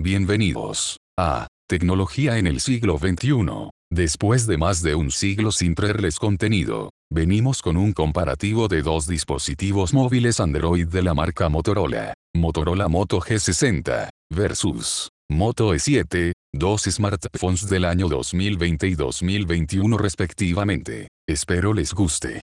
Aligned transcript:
Bienvenidos 0.00 0.98
a 1.18 1.48
Tecnología 1.68 2.38
en 2.38 2.46
el 2.46 2.60
siglo 2.60 2.98
XXI. 2.98 3.70
Después 3.90 4.46
de 4.46 4.56
más 4.56 4.80
de 4.80 4.94
un 4.94 5.10
siglo 5.10 5.50
sin 5.50 5.74
traerles 5.74 6.20
contenido, 6.20 6.90
venimos 7.10 7.62
con 7.62 7.76
un 7.76 7.92
comparativo 7.92 8.68
de 8.68 8.82
dos 8.82 9.08
dispositivos 9.08 9.92
móviles 9.92 10.38
Android 10.38 10.86
de 10.86 11.02
la 11.02 11.14
marca 11.14 11.48
Motorola, 11.48 12.14
Motorola 12.32 12.86
Moto 12.86 13.18
G60, 13.18 14.08
versus 14.30 15.08
Moto 15.28 15.74
E7, 15.74 16.30
dos 16.52 16.82
smartphones 16.82 17.68
del 17.68 17.84
año 17.84 18.06
2020 18.06 18.86
y 18.86 18.94
2021 18.94 19.98
respectivamente. 19.98 21.08
Espero 21.26 21.74
les 21.74 21.92
guste. 21.92 22.40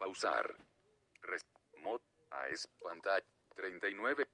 Pausar. 0.00 0.56
Res, 1.22 1.42
mod, 1.80 2.00
AS, 2.30 2.68
pantalla, 2.82 3.24
39, 3.54 4.26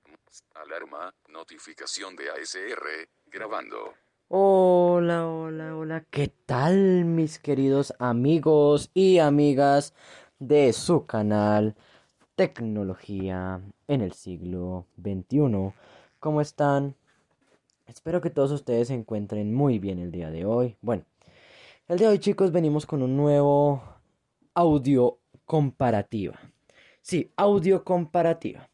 alarma, 0.55 1.12
notificación 1.29 2.15
de 2.15 2.30
ASR, 2.30 3.09
grabando. 3.27 3.95
Hola, 4.29 5.27
hola, 5.27 5.77
hola, 5.77 6.05
¿qué 6.11 6.29
tal 6.47 7.05
mis 7.05 7.41
queridos 7.41 7.93
amigos 7.98 8.91
y 8.95 9.19
amigas 9.19 9.93
de 10.38 10.73
su 10.73 11.05
canal 11.07 11.74
Tecnología 12.37 13.61
en 13.88 14.02
el 14.02 14.12
siglo 14.12 14.87
XXI? 15.02 15.74
¿Cómo 16.21 16.41
están? 16.41 16.95
Espero 17.87 18.21
que 18.21 18.30
todos 18.30 18.52
ustedes 18.52 18.88
se 18.88 18.95
encuentren 18.95 19.52
muy 19.52 19.80
bien 19.80 19.99
el 19.99 20.12
día 20.12 20.30
de 20.30 20.45
hoy. 20.45 20.77
Bueno, 20.80 21.05
el 21.88 21.99
día 21.99 22.07
de 22.07 22.12
hoy 22.12 22.21
chicos 22.21 22.52
venimos 22.52 22.87
con 22.87 23.02
un 23.02 23.16
nuevo 23.16 23.83
audio 24.55 25.19
comparativa. 25.45 26.38
Sí, 27.02 27.33
audio 27.37 27.83
comparativa. 27.83 28.70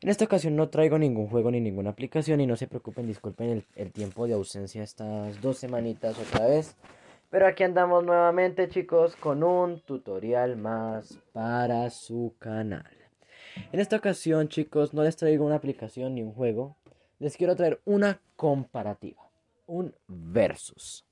En 0.00 0.10
esta 0.10 0.26
ocasión 0.26 0.54
no 0.54 0.68
traigo 0.68 0.96
ningún 0.96 1.26
juego 1.26 1.50
ni 1.50 1.60
ninguna 1.60 1.90
aplicación 1.90 2.40
y 2.40 2.46
no 2.46 2.54
se 2.54 2.68
preocupen, 2.68 3.08
disculpen 3.08 3.64
el, 3.74 3.90
tiempo 3.90 4.28
de 4.28 4.34
ausencia 4.34 4.84
estas 4.84 5.40
dos 5.40 5.58
semanitas 5.58 6.16
otra 6.16 6.46
vez. 6.46 6.76
Pero 7.30 7.48
aquí 7.48 7.64
andamos 7.64 8.04
nuevamente 8.04 8.68
chicos 8.68 9.16
con 9.16 9.42
un 9.42 9.80
tutorial 9.80 10.56
más 10.56 11.18
para 11.32 11.90
su 11.90 12.34
canal. 12.38 12.86
En 13.72 13.80
esta 13.80 13.96
ocasión 13.96 14.48
chicos 14.48 14.94
no 14.94 15.02
les 15.02 15.16
traigo 15.16 15.44
una 15.44 15.56
aplicación 15.56 16.14
ni 16.14 16.22
un 16.22 16.32
juego, 16.32 16.76
les 17.18 17.36
quiero 17.36 17.56
traer 17.56 17.80
una 17.84 18.20
comparativa, 18.36 19.28
un 19.66 19.92
versus. 20.06 21.07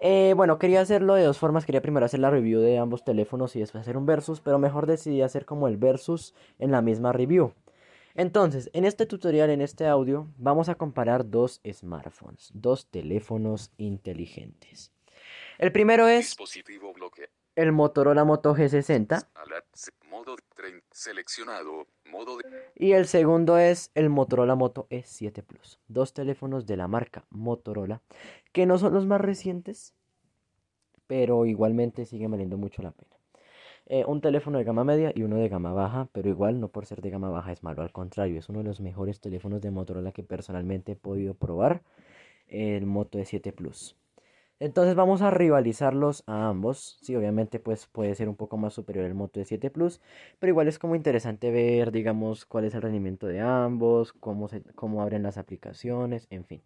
Eh, 0.00 0.34
bueno, 0.36 0.58
quería 0.58 0.80
hacerlo 0.80 1.14
de 1.14 1.24
dos 1.24 1.38
formas. 1.38 1.64
Quería 1.64 1.82
primero 1.82 2.06
hacer 2.06 2.20
la 2.20 2.30
review 2.30 2.60
de 2.60 2.78
ambos 2.78 3.04
teléfonos 3.04 3.56
y 3.56 3.60
después 3.60 3.82
hacer 3.82 3.96
un 3.96 4.06
versus, 4.06 4.40
pero 4.40 4.58
mejor 4.58 4.86
decidí 4.86 5.22
hacer 5.22 5.44
como 5.44 5.68
el 5.68 5.76
versus 5.76 6.34
en 6.58 6.70
la 6.70 6.82
misma 6.82 7.12
review. 7.12 7.54
Entonces, 8.14 8.70
en 8.72 8.84
este 8.84 9.06
tutorial, 9.06 9.50
en 9.50 9.60
este 9.60 9.86
audio, 9.86 10.28
vamos 10.36 10.68
a 10.68 10.76
comparar 10.76 11.28
dos 11.28 11.60
smartphones, 11.72 12.50
dos 12.54 12.86
teléfonos 12.86 13.72
inteligentes. 13.76 14.92
El 15.58 15.72
primero 15.72 16.06
es 16.06 16.36
el 17.56 17.72
Motorola 17.72 18.24
Moto 18.24 18.54
G60. 18.54 19.28
Y 22.76 22.92
el 22.92 23.06
segundo 23.06 23.58
es 23.58 23.90
el 23.94 24.10
Motorola 24.10 24.54
Moto 24.54 24.86
E7 24.90 25.42
Plus. 25.42 25.78
Dos 25.88 26.12
teléfonos 26.12 26.66
de 26.66 26.76
la 26.76 26.88
marca 26.88 27.24
Motorola 27.30 28.00
que 28.52 28.66
no 28.66 28.78
son 28.78 28.94
los 28.94 29.06
más 29.06 29.20
recientes, 29.20 29.94
pero 31.06 31.46
igualmente 31.46 32.06
siguen 32.06 32.30
valiendo 32.30 32.56
mucho 32.56 32.82
la 32.82 32.92
pena. 32.92 33.14
Eh, 33.86 34.04
un 34.06 34.22
teléfono 34.22 34.56
de 34.58 34.64
gama 34.64 34.82
media 34.82 35.12
y 35.14 35.22
uno 35.22 35.36
de 35.36 35.48
gama 35.48 35.72
baja, 35.72 36.08
pero 36.12 36.30
igual 36.30 36.58
no 36.58 36.68
por 36.68 36.86
ser 36.86 37.02
de 37.02 37.10
gama 37.10 37.28
baja 37.28 37.52
es 37.52 37.62
malo, 37.62 37.82
al 37.82 37.92
contrario, 37.92 38.38
es 38.38 38.48
uno 38.48 38.60
de 38.60 38.64
los 38.64 38.80
mejores 38.80 39.20
teléfonos 39.20 39.60
de 39.60 39.70
Motorola 39.70 40.12
que 40.12 40.22
personalmente 40.22 40.92
he 40.92 40.96
podido 40.96 41.34
probar, 41.34 41.82
el 42.48 42.86
Moto 42.86 43.18
E7 43.18 43.52
Plus. 43.52 43.96
Entonces 44.60 44.94
vamos 44.94 45.20
a 45.20 45.30
rivalizarlos 45.30 46.22
a 46.26 46.48
ambos. 46.48 46.96
Sí, 47.02 47.14
obviamente 47.16 47.58
pues 47.58 47.86
puede 47.86 48.14
ser 48.14 48.28
un 48.28 48.36
poco 48.36 48.56
más 48.56 48.72
superior 48.74 49.04
el 49.04 49.14
Moto 49.14 49.40
E7 49.40 49.70
Plus, 49.70 50.00
pero 50.38 50.50
igual 50.50 50.68
es 50.68 50.78
como 50.78 50.94
interesante 50.94 51.50
ver, 51.50 51.90
digamos, 51.92 52.44
cuál 52.46 52.64
es 52.64 52.74
el 52.74 52.82
rendimiento 52.82 53.26
de 53.26 53.40
ambos, 53.40 54.12
cómo, 54.12 54.48
se, 54.48 54.62
cómo 54.74 55.02
abren 55.02 55.22
las 55.22 55.38
aplicaciones, 55.38 56.26
en 56.30 56.44
fin. 56.44 56.62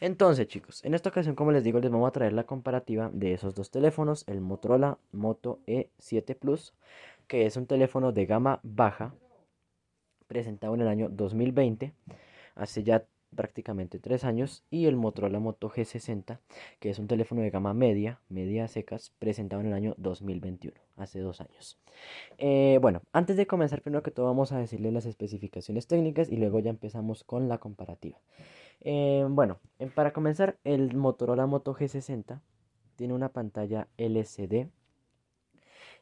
Entonces, 0.00 0.46
chicos, 0.46 0.84
en 0.84 0.94
esta 0.94 1.08
ocasión, 1.10 1.34
como 1.34 1.52
les 1.52 1.64
digo, 1.64 1.80
les 1.80 1.90
vamos 1.90 2.08
a 2.08 2.12
traer 2.12 2.32
la 2.32 2.44
comparativa 2.44 3.10
de 3.12 3.32
esos 3.34 3.54
dos 3.54 3.70
teléfonos, 3.70 4.24
el 4.28 4.40
Motorola 4.40 4.98
Moto 5.12 5.58
E7 5.66 6.36
Plus, 6.36 6.72
que 7.26 7.46
es 7.46 7.56
un 7.56 7.66
teléfono 7.66 8.12
de 8.12 8.26
gama 8.26 8.60
baja, 8.62 9.12
presentado 10.28 10.74
en 10.74 10.82
el 10.82 10.88
año 10.88 11.08
2020, 11.10 11.92
hace 12.54 12.82
ya 12.84 13.04
prácticamente 13.34 13.98
tres 13.98 14.24
años 14.24 14.64
y 14.70 14.86
el 14.86 14.96
Motorola 14.96 15.38
Moto 15.38 15.70
G60 15.70 16.38
que 16.80 16.90
es 16.90 16.98
un 16.98 17.06
teléfono 17.06 17.42
de 17.42 17.50
gama 17.50 17.74
media, 17.74 18.20
media 18.28 18.68
secas, 18.68 19.12
presentado 19.18 19.62
en 19.62 19.68
el 19.68 19.74
año 19.74 19.94
2021, 19.98 20.76
hace 20.96 21.20
dos 21.20 21.40
años. 21.40 21.78
Eh, 22.38 22.78
bueno, 22.80 23.02
antes 23.12 23.36
de 23.36 23.46
comenzar, 23.46 23.82
primero 23.82 24.02
que 24.02 24.10
todo 24.10 24.26
vamos 24.26 24.52
a 24.52 24.58
decirles 24.58 24.92
las 24.92 25.06
especificaciones 25.06 25.86
técnicas 25.86 26.30
y 26.30 26.36
luego 26.36 26.60
ya 26.60 26.70
empezamos 26.70 27.24
con 27.24 27.48
la 27.48 27.58
comparativa. 27.58 28.18
Eh, 28.80 29.26
bueno, 29.28 29.58
para 29.94 30.12
comenzar, 30.12 30.58
el 30.64 30.94
Motorola 30.94 31.46
Moto 31.46 31.74
G60 31.74 32.40
tiene 32.96 33.14
una 33.14 33.32
pantalla 33.32 33.88
LCD 33.96 34.68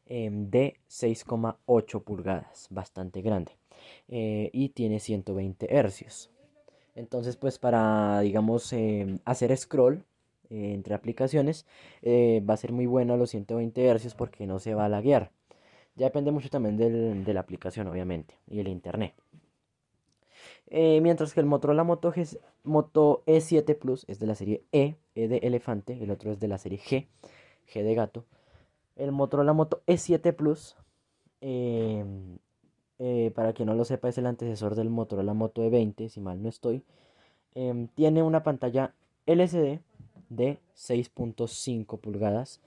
em, 0.07 0.51
de 0.51 0.77
6,8 0.89 2.05
pulgadas, 2.05 2.69
bastante 2.71 3.23
grande, 3.23 3.53
eh, 4.09 4.51
y 4.53 4.71
tiene 4.71 5.01
120 5.01 5.75
hercios. 5.75 6.31
Entonces, 6.97 7.37
pues 7.37 7.59
para, 7.59 8.21
digamos, 8.21 8.73
em, 8.73 9.21
hacer 9.25 9.57
scroll 9.57 10.05
eh, 10.51 10.73
entre 10.75 10.95
aplicaciones, 10.95 11.67
eh, 12.03 12.43
va 12.49 12.55
a 12.55 12.57
ser 12.57 12.73
muy 12.73 12.87
bueno 12.87 13.17
los 13.17 13.31
120 13.31 13.89
Hz 13.95 14.15
porque 14.15 14.47
no 14.47 14.59
se 14.59 14.75
va 14.75 14.87
a 14.87 14.89
laguear. 14.89 15.31
Ya 15.95 16.07
depende 16.07 16.31
mucho 16.33 16.51
también 16.51 16.77
de 16.77 17.35
la 17.35 17.41
aplicación, 17.41 17.87
obviamente, 17.87 18.35
y 18.49 18.61
el 18.61 18.69
internet. 18.69 19.15
Eh, 20.69 21.01
mientras 21.01 21.33
que 21.33 21.41
el 21.41 21.47
Motorola 21.47 21.85
Moto, 21.85 22.13
Moto 22.65 23.23
E7 23.27 23.79
Plus 23.79 24.05
es 24.09 24.19
de 24.19 24.27
la 24.27 24.35
serie 24.35 24.65
E, 24.73 24.97
E 25.15 25.29
de 25.29 25.39
elefante, 25.39 26.03
el 26.03 26.11
otro 26.11 26.33
es 26.33 26.41
de 26.41 26.49
la 26.49 26.59
serie 26.59 26.79
G, 26.79 27.07
G 27.73 27.83
de 27.83 27.95
gato. 27.95 28.25
El 28.97 29.13
Motorola 29.13 29.53
Moto 29.53 29.83
E7 29.87 30.35
Plus 30.35 30.77
em, 31.41 32.39
eh, 32.99 33.33
para 33.35 33.53
quien 33.53 33.69
no 33.69 33.75
lo 33.75 33.85
sepa, 33.85 34.09
es 34.09 34.19
el 34.19 34.27
antecesor 34.27 34.75
del 34.75 34.91
Motorola 34.91 35.35
Moto 35.35 35.63
E20, 35.63 36.09
si 36.09 36.21
mal 36.21 36.43
no 36.43 36.49
estoy. 36.49 36.83
Em, 37.55 37.89
tiene 37.89 38.23
una 38.23 38.43
pantalla 38.43 38.95
LCD 39.27 39.81
de 40.29 40.59
6.5 40.75 41.99
pulgadas, 42.01 42.61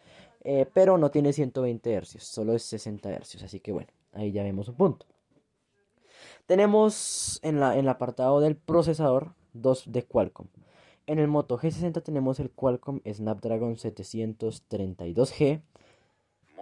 eh, 0.44 0.66
pero 0.74 0.98
no 0.98 1.12
tiene 1.12 1.34
120 1.34 2.02
Hz, 2.02 2.24
solo 2.24 2.54
es 2.54 2.64
60 2.64 3.10
Hz, 3.20 3.44
así 3.44 3.60
que 3.60 3.72
bueno, 3.72 3.90
ahí 4.14 4.32
ya 4.32 4.44
vemos 4.44 4.68
un 4.70 4.76
punto. 4.76 5.06
Tenemos 6.46 7.40
en, 7.44 7.60
la, 7.60 7.74
en 7.74 7.82
el 7.82 7.90
apartado 7.90 8.40
del 8.40 8.56
procesador 8.56 9.34
dos 9.54 9.84
de 9.92 10.04
Qualcomm. 10.04 10.48
En 11.06 11.20
el 11.20 11.28
Moto 11.28 11.58
G60 11.58 12.04
tenemos 12.04 12.40
el 12.40 12.52
Qualcomm 12.52 13.02
Snapdragon 13.06 13.76
732G. 13.78 15.62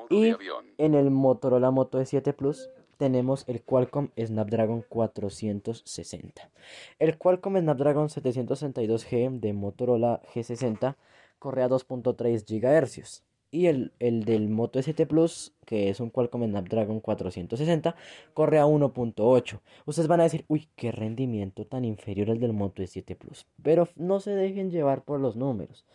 Y 0.09 0.35
en 0.78 0.95
el 0.95 1.12
Motorola 1.12 1.72
Moto 1.72 2.00
E7 2.00 2.34
Plus 2.34 2.69
tenemos 2.97 3.44
el 3.47 3.62
Qualcomm 3.62 4.09
Snapdragon 4.18 4.84
460. 4.88 6.50
El 7.00 7.18
Qualcomm 7.18 7.57
Snapdragon 7.57 8.07
762G 8.09 9.40
de 9.40 9.53
Motorola 9.53 10.22
G60 10.34 10.96
corre 11.40 11.63
a 11.63 11.69
2.3 11.69 12.46
GHz. 12.46 13.23
Y 13.50 13.67
el, 13.67 13.94
el, 14.00 14.25
del 14.25 14.50
Moto 14.50 14.78
S7 14.78 15.07
Plus, 15.07 15.53
que 15.66 15.90
es 15.90 16.01
un 16.01 16.09
Qualcomm 16.09 16.44
Snapdragon 16.44 17.00
460, 17.00 17.96
corre 18.34 18.59
a 18.59 18.66
1.8. 18.66 19.59
Ustedes 19.85 20.07
van 20.09 20.19
a 20.19 20.23
decir, 20.23 20.44
uy, 20.50 20.67
qué 20.75 20.91
rendimiento 20.91 21.66
tan 21.66 21.85
inferior 21.85 22.29
al 22.29 22.41
del 22.41 22.51
Moto 22.51 22.84
S7 22.84 23.16
Plus. 23.16 23.46
Pero 23.64 23.87
no 23.96 24.20
se 24.20 24.31
dejen 24.31 24.70
llevar 24.70 25.05
por 25.05 25.22
los 25.22 25.37
números 25.37 25.85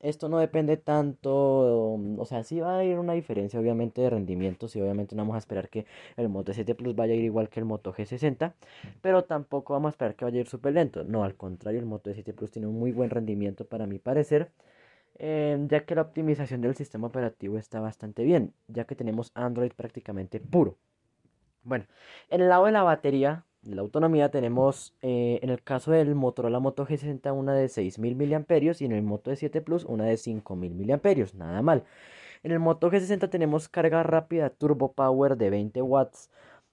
esto 0.00 0.28
no 0.28 0.38
depende 0.38 0.76
tanto, 0.76 1.94
o 1.94 2.24
sea, 2.26 2.42
sí 2.44 2.60
va 2.60 2.78
a 2.78 2.84
ir 2.84 2.98
una 2.98 3.14
diferencia 3.14 3.58
obviamente 3.58 4.00
de 4.02 4.10
rendimientos 4.10 4.76
y 4.76 4.80
obviamente 4.82 5.16
no 5.16 5.22
vamos 5.22 5.36
a 5.36 5.38
esperar 5.38 5.68
que 5.68 5.86
el 6.16 6.28
Moto 6.28 6.52
7 6.52 6.74
Plus 6.74 6.94
vaya 6.94 7.14
a 7.14 7.16
ir 7.16 7.24
igual 7.24 7.48
que 7.48 7.60
el 7.60 7.66
Moto 7.66 7.92
G60, 7.92 8.54
pero 9.02 9.24
tampoco 9.24 9.72
vamos 9.72 9.88
a 9.88 9.92
esperar 9.92 10.14
que 10.14 10.24
vaya 10.24 10.38
a 10.38 10.40
ir 10.40 10.48
súper 10.48 10.74
lento. 10.74 11.04
No, 11.04 11.24
al 11.24 11.34
contrario, 11.36 11.80
el 11.80 11.86
Moto 11.86 12.12
7 12.12 12.32
Plus 12.34 12.50
tiene 12.50 12.68
un 12.68 12.78
muy 12.78 12.92
buen 12.92 13.10
rendimiento 13.10 13.64
para 13.66 13.86
mi 13.86 13.98
parecer, 13.98 14.50
em, 15.18 15.68
ya 15.68 15.84
que 15.84 15.94
la 15.94 16.02
optimización 16.02 16.60
del 16.60 16.74
sistema 16.76 17.06
operativo 17.08 17.58
está 17.58 17.80
bastante 17.80 18.24
bien, 18.24 18.52
ya 18.68 18.84
que 18.84 18.94
tenemos 18.94 19.32
Android 19.34 19.72
prácticamente 19.72 20.40
puro. 20.40 20.76
Bueno, 21.64 21.86
en 22.30 22.42
el 22.42 22.48
lado 22.48 22.66
de 22.66 22.72
la 22.72 22.82
batería, 22.84 23.44
la 23.66 23.82
autonomía 23.82 24.30
tenemos 24.30 24.94
eh, 25.02 25.38
en 25.42 25.50
el 25.50 25.62
caso 25.62 25.90
del 25.92 26.14
Motorola 26.14 26.60
Moto 26.60 26.86
G60 26.86 27.32
una 27.34 27.54
de 27.54 27.68
6000 27.68 28.16
mAh 28.16 28.44
y 28.78 28.84
en 28.84 28.92
el 28.92 29.02
Moto 29.02 29.32
E7 29.32 29.62
Plus 29.62 29.84
una 29.84 30.04
de 30.04 30.16
5000 30.16 30.74
mAh, 30.74 31.26
nada 31.34 31.62
mal. 31.62 31.84
En 32.42 32.52
el 32.52 32.60
Moto 32.60 32.90
G60 32.90 33.28
tenemos 33.30 33.68
carga 33.68 34.02
rápida 34.02 34.50
Turbo 34.50 34.92
Power 34.92 35.36
de 35.36 35.50
20 35.50 35.82
watts 35.82 36.30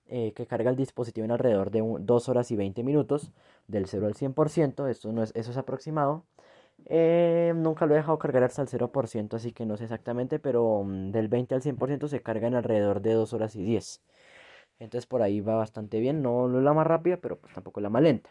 eh, 0.08 0.34
que 0.34 0.46
carga 0.46 0.70
el 0.70 0.76
dispositivo 0.76 1.26
en 1.26 1.32
alrededor 1.32 1.72
de 1.72 1.82
2 1.82 2.30
horas 2.30 2.52
y 2.52 2.56
20 2.56 2.84
minutos, 2.84 3.32
del 3.68 3.88
0 3.88 4.06
al 4.08 4.14
100%, 4.14 4.88
esto 4.90 5.12
no 5.14 5.24
es, 5.24 5.32
eso 5.36 5.52
es 5.52 5.58
aproximado. 5.58 6.26
Eh, 6.86 7.54
nunca 7.56 7.86
lo 7.86 7.94
he 7.94 7.98
dejado 7.98 8.20
cargar 8.20 8.44
hasta 8.44 8.62
el 8.62 8.68
0%, 8.68 9.36
así 9.36 9.54
que 9.54 9.66
no 9.66 9.78
sé 9.78 9.86
exactamente, 9.86 10.40
pero 10.40 10.84
mm, 10.84 11.12
del 11.12 11.30
20 11.30 11.56
al 11.56 11.62
100% 11.62 12.08
se 12.10 12.22
carga 12.22 12.48
en 12.48 12.56
alrededor 12.56 13.02
de 13.02 13.14
2 13.14 13.34
horas 13.34 13.56
y 13.56 13.64
10. 13.64 14.02
Entonces 14.84 15.06
por 15.06 15.22
ahí 15.22 15.40
va 15.42 15.56
bastante 15.56 16.00
bien, 16.00 16.22
no, 16.22 16.48
no 16.48 16.58
es 16.60 16.64
la 16.64 16.74
más 16.74 16.86
rápida, 16.86 17.18
pero 17.18 17.38
pues 17.40 17.54
tampoco 17.54 17.80
la 17.80 17.90
más 17.90 18.04
lenta. 18.04 18.30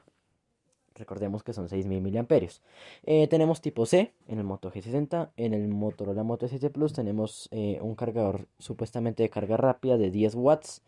Recordemos 0.95 1.43
que 1.43 1.55
son 1.55 1.69
6.000 1.69 2.03
miliamperios. 2.03 2.61
Eh, 3.05 3.27
tenemos 3.29 3.63
tipo 3.63 3.87
C 3.87 4.13
en 4.29 4.39
el 4.39 4.45
Moto 4.45 4.71
G60. 4.71 5.31
En 5.37 5.55
el 5.55 5.67
Motorola 5.69 6.23
Moto 6.23 6.47
S7 6.47 6.71
Plus 6.71 6.93
tenemos 6.93 7.49
eh, 7.51 7.79
un 7.81 7.95
cargador 7.95 8.47
supuestamente 8.59 9.23
de 9.23 9.31
carga 9.31 9.57
rápida 9.57 9.97
de 9.97 10.11
10 10.11 10.35
watts. 10.35 10.83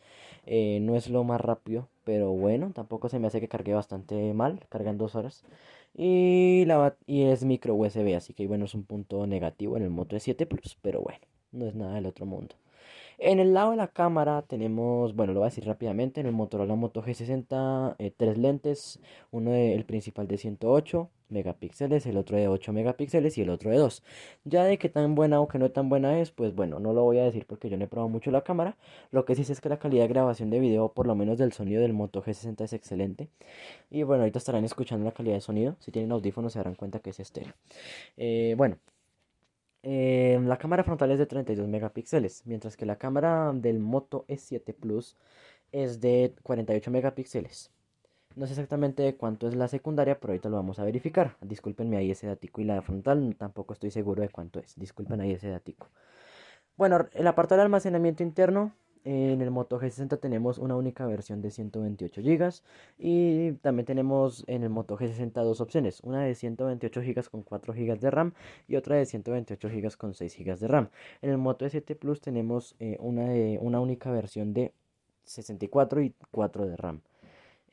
Eh, 0.44 0.80
no 0.82 0.96
es 0.96 1.08
lo 1.08 1.24
más 1.24 1.40
rápido, 1.40 1.88
pero 2.04 2.32
bueno, 2.32 2.72
tampoco 2.74 3.08
se 3.08 3.18
me 3.18 3.28
hace 3.28 3.40
que 3.40 3.48
cargue 3.48 3.72
bastante 3.72 4.34
mal. 4.34 4.60
Carga 4.68 4.90
en 4.90 4.98
2 4.98 5.14
horas. 5.14 5.44
Y 5.94 6.66
es 7.22 7.44
micro 7.44 7.74
USB, 7.74 8.14
así 8.16 8.34
que 8.34 8.46
bueno, 8.46 8.66
es 8.66 8.74
un 8.74 8.84
punto 8.84 9.26
negativo 9.26 9.76
en 9.78 9.84
el 9.84 9.90
Moto 9.90 10.16
S7 10.16 10.46
Plus. 10.46 10.76
Pero 10.82 11.00
bueno, 11.00 11.20
no 11.52 11.66
es 11.66 11.74
nada 11.74 11.94
del 11.94 12.06
otro 12.06 12.26
mundo. 12.26 12.54
En 13.18 13.38
el 13.38 13.54
lado 13.54 13.70
de 13.70 13.76
la 13.76 13.88
cámara 13.88 14.42
tenemos, 14.42 15.14
bueno, 15.14 15.32
lo 15.32 15.40
voy 15.40 15.46
a 15.46 15.50
decir 15.50 15.64
rápidamente, 15.64 16.20
en 16.20 16.26
el 16.26 16.32
Motorola 16.32 16.74
Moto 16.74 17.02
G60 17.02 17.96
eh, 17.98 18.12
tres 18.16 18.38
lentes, 18.38 19.00
uno 19.30 19.50
de, 19.50 19.74
el 19.74 19.84
principal 19.84 20.26
de 20.26 20.38
108 20.38 21.10
megapíxeles, 21.28 22.06
el 22.06 22.16
otro 22.16 22.36
de 22.36 22.48
8 22.48 22.72
megapíxeles 22.72 23.36
y 23.38 23.42
el 23.42 23.50
otro 23.50 23.70
de 23.70 23.78
2. 23.78 24.02
Ya 24.44 24.64
de 24.64 24.78
qué 24.78 24.88
tan 24.88 25.14
buena 25.14 25.40
o 25.40 25.48
que 25.48 25.58
no 25.58 25.70
tan 25.70 25.88
buena 25.88 26.20
es, 26.20 26.30
pues 26.30 26.54
bueno, 26.54 26.78
no 26.80 26.92
lo 26.92 27.02
voy 27.02 27.18
a 27.18 27.24
decir 27.24 27.46
porque 27.46 27.68
yo 27.68 27.76
no 27.76 27.84
he 27.84 27.88
probado 27.88 28.08
mucho 28.08 28.30
la 28.30 28.42
cámara. 28.42 28.76
Lo 29.10 29.24
que 29.24 29.34
sí 29.34 29.44
sé 29.44 29.52
es 29.52 29.60
que 29.60 29.68
la 29.68 29.78
calidad 29.78 30.04
de 30.04 30.08
grabación 30.08 30.50
de 30.50 30.60
video, 30.60 30.92
por 30.92 31.06
lo 31.06 31.14
menos 31.14 31.38
del 31.38 31.52
sonido 31.52 31.82
del 31.82 31.92
Moto 31.92 32.22
G60 32.22 32.62
es 32.62 32.72
excelente. 32.72 33.28
Y 33.90 34.02
bueno, 34.02 34.22
ahorita 34.22 34.38
estarán 34.38 34.64
escuchando 34.64 35.04
la 35.04 35.12
calidad 35.12 35.34
de 35.34 35.40
sonido. 35.40 35.76
Si 35.80 35.90
tienen 35.90 36.12
audífonos 36.12 36.52
se 36.52 36.58
darán 36.58 36.74
cuenta 36.74 37.00
que 37.00 37.10
es 37.10 37.20
estéreo. 37.20 37.54
Eh, 38.16 38.54
bueno, 38.56 38.78
eh, 39.84 40.40
la 40.42 40.56
cámara 40.56 40.82
frontal 40.82 41.10
es 41.10 41.18
de 41.18 41.26
32 41.26 41.68
megapíxeles, 41.68 42.42
mientras 42.46 42.76
que 42.76 42.86
la 42.86 42.96
cámara 42.96 43.52
del 43.54 43.78
Moto 43.78 44.24
E7 44.28 44.74
Plus 44.74 45.16
es 45.72 46.00
de 46.00 46.34
48 46.42 46.90
megapíxeles. 46.90 47.70
No 48.34 48.46
sé 48.46 48.52
exactamente 48.52 49.14
cuánto 49.16 49.46
es 49.46 49.54
la 49.54 49.68
secundaria, 49.68 50.18
pero 50.18 50.32
ahorita 50.32 50.48
lo 50.48 50.56
vamos 50.56 50.78
a 50.78 50.84
verificar. 50.84 51.36
Discúlpenme 51.42 51.98
ahí 51.98 52.10
ese 52.10 52.26
datico 52.26 52.60
y 52.62 52.64
la 52.64 52.80
frontal 52.82 53.36
tampoco 53.38 53.74
estoy 53.74 53.90
seguro 53.90 54.22
de 54.22 54.30
cuánto 54.30 54.58
es. 54.58 54.74
Disculpen 54.76 55.20
ahí 55.20 55.32
ese 55.32 55.50
datico. 55.50 55.88
Bueno, 56.76 57.06
el 57.12 57.26
apartado 57.26 57.58
de 57.58 57.64
almacenamiento 57.64 58.22
interno 58.22 58.72
en 59.04 59.42
el 59.42 59.50
Moto 59.50 59.78
G60 59.78 60.18
tenemos 60.18 60.58
una 60.58 60.76
única 60.76 61.06
versión 61.06 61.42
de 61.42 61.50
128 61.50 62.22
GB 62.22 62.52
y 62.98 63.52
también 63.62 63.84
tenemos 63.86 64.44
en 64.46 64.62
el 64.62 64.70
Moto 64.70 64.96
G60 64.96 65.32
dos 65.44 65.60
opciones, 65.60 66.00
una 66.00 66.22
de 66.22 66.34
128 66.34 67.00
GB 67.00 67.30
con 67.30 67.42
4 67.42 67.74
GB 67.74 67.98
de 68.00 68.10
RAM 68.10 68.32
y 68.66 68.76
otra 68.76 68.96
de 68.96 69.06
128 69.06 69.68
GB 69.68 69.96
con 69.96 70.14
6 70.14 70.36
GB 70.38 70.58
de 70.58 70.68
RAM. 70.68 70.88
En 71.22 71.30
el 71.30 71.38
Moto 71.38 71.66
E7 71.66 71.96
Plus 71.96 72.20
tenemos 72.20 72.74
eh, 72.80 72.96
una, 73.00 73.26
una 73.60 73.80
única 73.80 74.10
versión 74.10 74.54
de 74.54 74.72
64 75.24 76.02
y 76.02 76.14
4 76.30 76.66
de 76.66 76.76
RAM. 76.76 77.00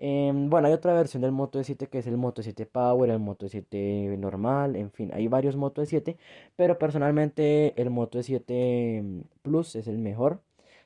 Em, 0.03 0.49
bueno, 0.49 0.67
hay 0.67 0.73
otra 0.73 0.93
versión 0.93 1.21
del 1.21 1.31
Moto 1.31 1.59
E7 1.59 1.87
que 1.87 1.99
es 1.99 2.07
el 2.07 2.17
Moto 2.17 2.41
E7 2.41 2.65
Power, 2.65 3.09
el 3.11 3.19
Moto 3.19 3.45
E7 3.45 4.17
normal, 4.17 4.75
en 4.75 4.89
fin, 4.91 5.11
hay 5.13 5.27
varios 5.27 5.55
Moto 5.55 5.83
E7, 5.83 6.17
pero 6.55 6.79
personalmente 6.79 7.79
el 7.79 7.91
Moto 7.91 8.19
E7 8.19 9.23
Plus 9.43 9.75
es 9.75 9.87
el 9.87 9.99
mejor 9.99 10.41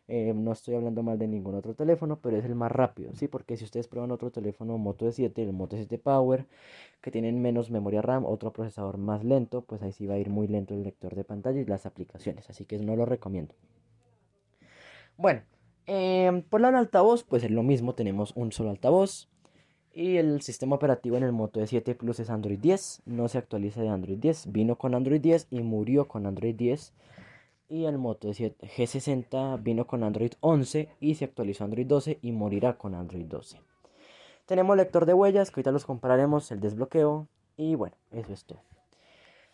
eh, 0.08 0.34
no 0.36 0.52
estoy 0.52 0.76
hablando 0.76 1.02
mal 1.02 1.18
de 1.18 1.28
ningún 1.28 1.56
otro 1.56 1.74
teléfono, 1.74 2.20
pero 2.22 2.38
es 2.38 2.46
el 2.46 2.54
más 2.54 2.72
rápido, 2.72 3.14
¿sí? 3.16 3.28
Porque 3.28 3.58
si 3.58 3.64
ustedes 3.64 3.88
prueban 3.88 4.12
otro 4.12 4.32
teléfono 4.32 4.78
Moto 4.78 5.08
E7, 5.08 5.34
el 5.40 5.52
Moto 5.52 5.76
E7 5.78 6.00
Power, 6.00 6.46
que 7.02 7.10
tienen 7.10 7.42
menos 7.42 7.72
memoria 7.72 8.04
RAM, 8.04 8.26
otro 8.26 8.54
procesador 8.54 8.98
más 8.98 9.24
lento, 9.24 9.62
pues 9.62 9.82
ahí 9.82 9.92
sí 9.92 10.06
va 10.06 10.16
a 10.16 10.20
ir 10.20 10.30
muy 10.30 10.48
lento 10.48 10.76
el 10.76 10.84
lector 10.84 11.16
de 11.16 11.24
pantalla 11.24 11.60
y 11.60 11.66
las 11.66 11.88
aplicaciones, 11.88 12.50
así 12.50 12.66
que 12.66 12.78
no 12.78 12.96
lo 12.96 13.06
recomiendo. 13.06 13.56
Bueno, 15.18 15.42
eh, 15.88 16.44
por 16.50 16.62
lado 16.62 16.74
del 16.74 16.82
altavoz, 16.82 17.24
pues 17.24 17.44
es 17.44 17.52
lo 17.52 17.64
mismo, 17.64 17.96
tenemos 17.96 18.34
un 18.36 18.52
solo 18.52 18.70
altavoz. 18.70 19.30
Y 19.92 20.18
el 20.18 20.42
sistema 20.42 20.76
operativo 20.76 21.16
en 21.16 21.24
el 21.24 21.32
Moto 21.32 21.62
E7 21.62 21.96
Plus 21.96 22.20
es 22.20 22.30
Android 22.30 22.60
10, 22.60 23.04
no 23.06 23.30
se 23.30 23.38
actualiza 23.38 23.82
de 23.82 23.88
Android 23.88 24.18
10, 24.18 24.52
vino 24.52 24.78
con 24.78 24.94
Android 24.94 25.22
10 25.22 25.48
y 25.52 25.62
murió 25.62 26.10
con 26.10 26.26
Android 26.26 26.54
10 26.54 26.92
y 27.76 27.86
el 27.86 27.98
Moto 27.98 28.30
G60 28.30 29.62
vino 29.62 29.86
con 29.86 30.04
Android 30.04 30.32
11 30.40 30.88
y 31.02 31.16
se 31.16 31.26
actualizó 31.26 31.66
Android 31.66 31.86
12 31.86 32.20
y 32.22 32.32
morirá 32.32 32.78
con 32.78 32.96
Android 32.96 33.26
12. 33.26 33.60
Tenemos 34.46 34.78
lector 34.78 35.06
de 35.06 35.14
huellas 35.14 35.52
que 35.52 35.60
ahorita 35.60 35.74
los 35.74 35.86
compararemos, 35.86 36.50
el 36.52 36.62
desbloqueo 36.62 37.28
y 37.58 37.76
bueno, 37.76 37.98
eso 38.12 38.32
es 38.32 38.46
todo. 38.46 38.62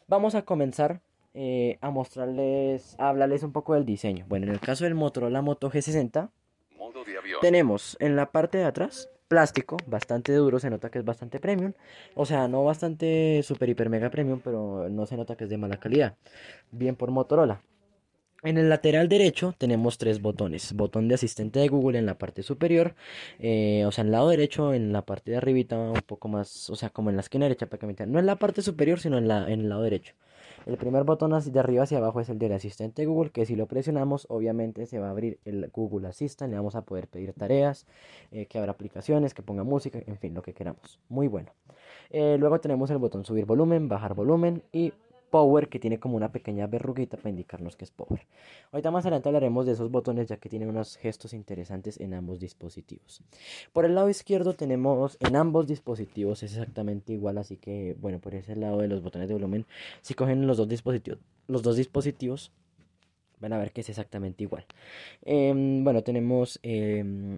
Vamos 0.07 0.35
a 0.35 0.43
comenzar 0.43 1.01
eh, 1.33 1.79
a 1.81 1.89
mostrarles, 1.89 2.95
a 2.99 3.09
hablarles 3.09 3.41
un 3.41 3.53
poco 3.53 3.73
del 3.73 3.85
diseño. 3.85 4.25
Bueno, 4.29 4.45
en 4.45 4.51
el 4.51 4.59
caso 4.59 4.83
del 4.83 4.93
Motorola 4.93 5.41
Moto 5.41 5.71
G60 5.71 6.29
tenemos 7.41 7.97
en 7.99 8.15
la 8.15 8.31
parte 8.31 8.59
de 8.59 8.65
atrás 8.65 9.09
plástico, 9.27 9.77
bastante 9.87 10.33
duro, 10.33 10.59
se 10.59 10.69
nota 10.69 10.91
que 10.91 10.99
es 10.99 11.05
bastante 11.05 11.39
premium. 11.39 11.73
O 12.13 12.25
sea, 12.27 12.47
no 12.47 12.65
bastante 12.65 13.41
super 13.43 13.67
hiper 13.67 13.89
mega 13.89 14.11
premium, 14.11 14.41
pero 14.43 14.89
no 14.89 15.07
se 15.07 15.17
nota 15.17 15.35
que 15.35 15.45
es 15.45 15.49
de 15.49 15.57
mala 15.57 15.79
calidad. 15.79 16.17
Bien 16.71 16.95
por 16.95 17.09
Motorola. 17.09 17.61
En 18.43 18.57
el 18.57 18.69
lateral 18.69 19.07
derecho 19.07 19.53
tenemos 19.55 19.99
tres 19.99 20.19
botones. 20.19 20.73
Botón 20.73 21.07
de 21.07 21.13
asistente 21.13 21.59
de 21.59 21.67
Google 21.67 21.99
en 21.99 22.07
la 22.07 22.17
parte 22.17 22.41
superior. 22.41 22.95
Eh, 23.37 23.85
o 23.85 23.91
sea, 23.91 24.01
en 24.01 24.07
el 24.07 24.13
lado 24.13 24.29
derecho, 24.29 24.73
en 24.73 24.91
la 24.91 25.03
parte 25.03 25.29
de 25.29 25.37
arribita, 25.37 25.77
un 25.77 26.01
poco 26.01 26.27
más, 26.27 26.67
o 26.71 26.75
sea, 26.75 26.89
como 26.89 27.11
en 27.11 27.17
la 27.17 27.21
esquina 27.21 27.45
derecha 27.45 27.67
prácticamente. 27.67 28.07
No 28.07 28.17
en 28.17 28.25
la 28.25 28.37
parte 28.37 28.63
superior, 28.63 28.99
sino 28.99 29.19
en, 29.19 29.27
la, 29.27 29.47
en 29.47 29.61
el 29.61 29.69
lado 29.69 29.83
derecho. 29.83 30.15
El 30.65 30.77
primer 30.77 31.03
botón 31.03 31.39
de 31.39 31.59
arriba 31.59 31.83
hacia 31.83 31.99
abajo 31.99 32.19
es 32.19 32.29
el 32.29 32.39
del 32.39 32.53
asistente 32.53 33.03
de 33.03 33.05
Google, 33.05 33.29
que 33.29 33.45
si 33.45 33.55
lo 33.55 33.67
presionamos, 33.67 34.25
obviamente 34.27 34.87
se 34.87 34.97
va 34.97 35.07
a 35.07 35.11
abrir 35.11 35.39
el 35.45 35.69
Google 35.71 36.07
Assistant. 36.07 36.49
Le 36.49 36.57
vamos 36.57 36.75
a 36.75 36.81
poder 36.81 37.07
pedir 37.07 37.33
tareas, 37.33 37.85
eh, 38.31 38.47
que 38.47 38.57
abra 38.57 38.71
aplicaciones, 38.71 39.35
que 39.35 39.43
ponga 39.43 39.63
música, 39.63 39.99
en 40.03 40.17
fin, 40.17 40.33
lo 40.33 40.41
que 40.41 40.53
queramos. 40.53 40.99
Muy 41.09 41.27
bueno. 41.27 41.51
Eh, 42.09 42.37
luego 42.39 42.59
tenemos 42.59 42.89
el 42.89 42.97
botón 42.97 43.23
subir 43.23 43.45
volumen, 43.45 43.87
bajar 43.87 44.15
volumen 44.15 44.63
y 44.71 44.93
Power 45.31 45.69
que 45.69 45.79
tiene 45.79 45.99
como 45.99 46.17
una 46.17 46.31
pequeña 46.31 46.67
verruguita 46.67 47.17
para 47.17 47.29
indicarnos 47.29 47.75
que 47.75 47.85
es 47.85 47.91
Power. 47.91 48.27
Ahorita 48.71 48.91
más 48.91 49.05
adelante 49.05 49.29
hablaremos 49.29 49.65
de 49.65 49.71
esos 49.71 49.89
botones 49.89 50.27
ya 50.27 50.37
que 50.37 50.49
tienen 50.49 50.69
unos 50.69 50.97
gestos 50.97 51.33
interesantes 51.33 51.99
en 51.99 52.13
ambos 52.13 52.39
dispositivos. 52.39 53.23
Por 53.73 53.85
el 53.85 53.95
lado 53.95 54.09
izquierdo 54.09 54.53
tenemos 54.53 55.17
en 55.19 55.35
ambos 55.35 55.65
dispositivos 55.65 56.43
es 56.43 56.51
exactamente 56.51 57.13
igual, 57.13 57.37
así 57.37 57.57
que 57.57 57.95
bueno, 57.99 58.19
por 58.19 58.35
ese 58.35 58.55
lado 58.55 58.79
de 58.79 58.89
los 58.89 59.01
botones 59.01 59.27
de 59.29 59.33
volumen, 59.33 59.65
si 60.01 60.13
cogen 60.13 60.45
los 60.45 60.57
dos 60.57 60.67
dispositivos, 60.67 61.19
los 61.47 61.63
dos 61.63 61.77
dispositivos 61.77 62.51
van 63.39 63.53
a 63.53 63.57
ver 63.57 63.71
que 63.71 63.81
es 63.81 63.89
exactamente 63.89 64.43
igual. 64.43 64.65
Em, 65.23 65.83
bueno, 65.83 66.03
tenemos 66.03 66.59
em, 66.61 67.37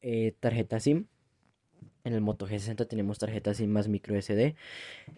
eh, 0.00 0.34
tarjeta 0.40 0.80
SIM 0.80 1.06
en 2.04 2.12
el 2.14 2.20
Moto 2.20 2.46
G60 2.46 2.86
tenemos 2.86 3.18
tarjeta 3.18 3.54
SIM 3.54 3.70
más 3.70 3.88
micro 3.88 4.20
SD 4.20 4.56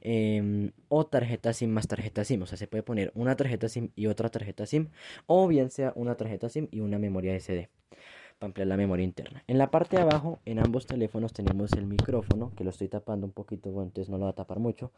em, 0.01 0.73
o 0.89 1.07
tarjeta 1.07 1.53
SIM 1.53 1.71
más 1.71 1.87
tarjeta 1.89 2.25
SIM. 2.25 2.43
O 2.43 2.47
sea, 2.47 2.59
se 2.59 2.67
puede 2.67 2.83
poner 2.83 3.13
una 3.15 3.37
tarjeta 3.37 3.69
SIM 3.69 3.91
y 3.97 4.07
otra 4.07 4.29
tarjeta 4.31 4.67
SIM 4.67 4.89
o 5.27 5.47
bien 5.49 5.71
sea 5.71 5.93
una 5.97 6.17
tarjeta 6.17 6.49
SIM 6.49 6.69
y 6.71 6.81
una 6.81 6.99
memoria 6.99 7.39
SD 7.39 7.69
para 8.43 8.49
ampliar 8.49 8.67
la 8.67 8.77
memoria 8.77 9.05
interna. 9.05 9.45
En 9.47 9.57
la 9.57 9.71
parte 9.71 9.97
de 9.97 10.03
abajo, 10.03 10.41
en 10.45 10.59
ambos 10.59 10.87
teléfonos 10.87 11.33
tenemos 11.33 11.73
el 11.75 11.87
micrófono, 11.87 12.51
que 12.57 12.65
lo 12.65 12.71
estoy 12.71 12.89
tapando 12.89 13.25
un 13.25 13.33
poquito, 13.33 13.71
bueno, 13.71 13.89
entonces 13.89 14.11
no 14.11 14.19
lo 14.19 14.25
va 14.25 14.31
a 14.31 14.35
tapar 14.35 14.59
mucho. 14.59 14.91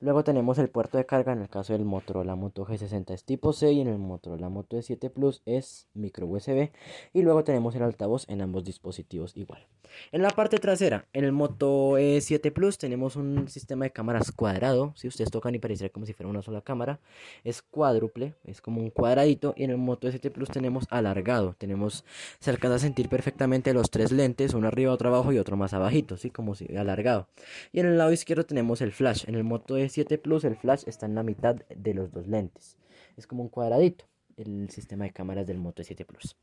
Luego 0.00 0.22
tenemos 0.22 0.58
el 0.58 0.68
puerto 0.68 0.98
de 0.98 1.06
carga, 1.06 1.32
en 1.32 1.40
el 1.40 1.48
caso 1.48 1.72
del 1.72 1.86
Motorola 1.86 2.36
Moto 2.36 2.66
G60 2.66 3.14
es 3.14 3.24
tipo 3.24 3.54
C 3.54 3.72
y 3.72 3.80
en 3.80 3.88
el 3.88 3.96
Motorola 3.96 4.50
Moto 4.50 4.76
E7 4.76 5.10
Plus 5.10 5.40
es 5.46 5.88
micro 5.94 6.26
USB. 6.26 6.70
Y 7.14 7.22
luego 7.22 7.42
tenemos 7.42 7.74
el 7.74 7.82
altavoz 7.82 8.28
en 8.28 8.42
ambos 8.42 8.64
dispositivos 8.64 9.34
igual. 9.34 9.66
En 10.12 10.22
la 10.22 10.30
parte 10.30 10.58
trasera, 10.58 11.06
en 11.12 11.24
el 11.24 11.32
Moto 11.32 11.98
E7 11.98 12.52
Plus 12.52 12.78
tenemos 12.78 13.16
un 13.16 13.48
sistema 13.48 13.84
de 13.86 13.92
cámaras 13.92 14.30
cuadrado. 14.30 14.92
Si 14.94 15.08
ustedes 15.08 15.30
tocan 15.30 15.54
y 15.54 15.58
pareciera 15.58 15.92
como 15.92 16.06
si 16.06 16.12
fuera 16.12 16.28
una 16.30 16.42
sola 16.42 16.60
cámara, 16.60 17.00
es 17.44 17.62
cuádruple, 17.62 18.34
es 18.44 18.60
como 18.60 18.80
un 18.80 18.90
cuadradito. 18.90 19.54
Y 19.56 19.64
en 19.64 19.70
el 19.70 19.78
Moto 19.78 20.08
E7 20.08 20.30
Plus 20.30 20.50
tenemos 20.50 20.86
alargado, 20.90 21.54
tenemos 21.58 22.04
cerca 22.38 22.68
de 22.68 22.76
sentir 22.90 23.08
perfectamente 23.08 23.72
los 23.72 23.88
tres 23.88 24.10
lentes, 24.10 24.52
uno 24.52 24.66
arriba, 24.66 24.92
otro 24.92 25.10
abajo 25.10 25.32
y 25.32 25.38
otro 25.38 25.56
más 25.56 25.74
abajito, 25.74 26.16
¿sí? 26.16 26.30
Como 26.30 26.56
si 26.56 26.76
alargado. 26.76 27.28
Y 27.70 27.78
en 27.78 27.86
el 27.86 27.96
lado 27.96 28.10
izquierdo 28.10 28.44
tenemos 28.44 28.80
el 28.80 28.90
flash. 28.90 29.28
En 29.28 29.36
el 29.36 29.44
Moto 29.44 29.78
E7 29.78 30.20
Plus 30.20 30.42
el 30.42 30.56
flash 30.56 30.82
está 30.88 31.06
en 31.06 31.14
la 31.14 31.22
mitad 31.22 31.54
de 31.54 31.94
los 31.94 32.10
dos 32.10 32.26
lentes. 32.26 32.76
Es 33.16 33.28
como 33.28 33.44
un 33.44 33.48
cuadradito 33.48 34.06
el 34.36 34.70
sistema 34.70 35.04
de 35.04 35.12
cámaras 35.12 35.46
del 35.46 35.58
Moto 35.58 35.82
E7 35.82 36.04
Plus. 36.04 36.36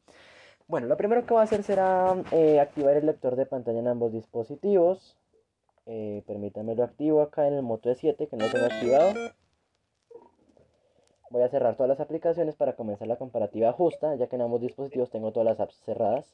Bueno, 0.70 0.88
lo 0.88 0.96
primero 0.96 1.26
que 1.26 1.34
voy 1.34 1.42
a 1.42 1.44
hacer 1.44 1.64
será 1.64 2.16
eh, 2.32 2.62
activar 2.62 2.96
el 2.96 3.06
lector 3.06 3.36
de 3.36 3.46
pantalla 3.46 3.80
en 3.80 3.90
ambos 3.90 4.14
dispositivos. 4.14 5.18
Eh, 5.86 6.24
permítanme 6.28 6.76
lo 6.76 6.86
activo 6.86 7.22
acá 7.22 7.46
en 7.46 7.56
el 7.56 7.62
Moto 7.62 7.92
E7 7.92 8.30
que 8.30 8.38
no 8.38 8.50
tengo 8.50 8.68
activado. 8.68 9.14
Voy 11.30 11.42
a 11.42 11.50
cerrar 11.50 11.76
todas 11.76 11.90
las 11.90 12.00
aplicaciones 12.00 12.56
para 12.56 12.74
comenzar 12.74 13.08
la 13.08 13.18
comparativa 13.18 13.72
justa, 13.74 14.16
ya 14.16 14.28
que 14.28 14.36
en 14.36 14.44
ambos 14.44 14.62
dispositivos 14.62 15.10
tengo 15.10 15.32
todas 15.32 15.46
las 15.46 15.60
apps 15.60 15.76
cerradas. 15.86 16.34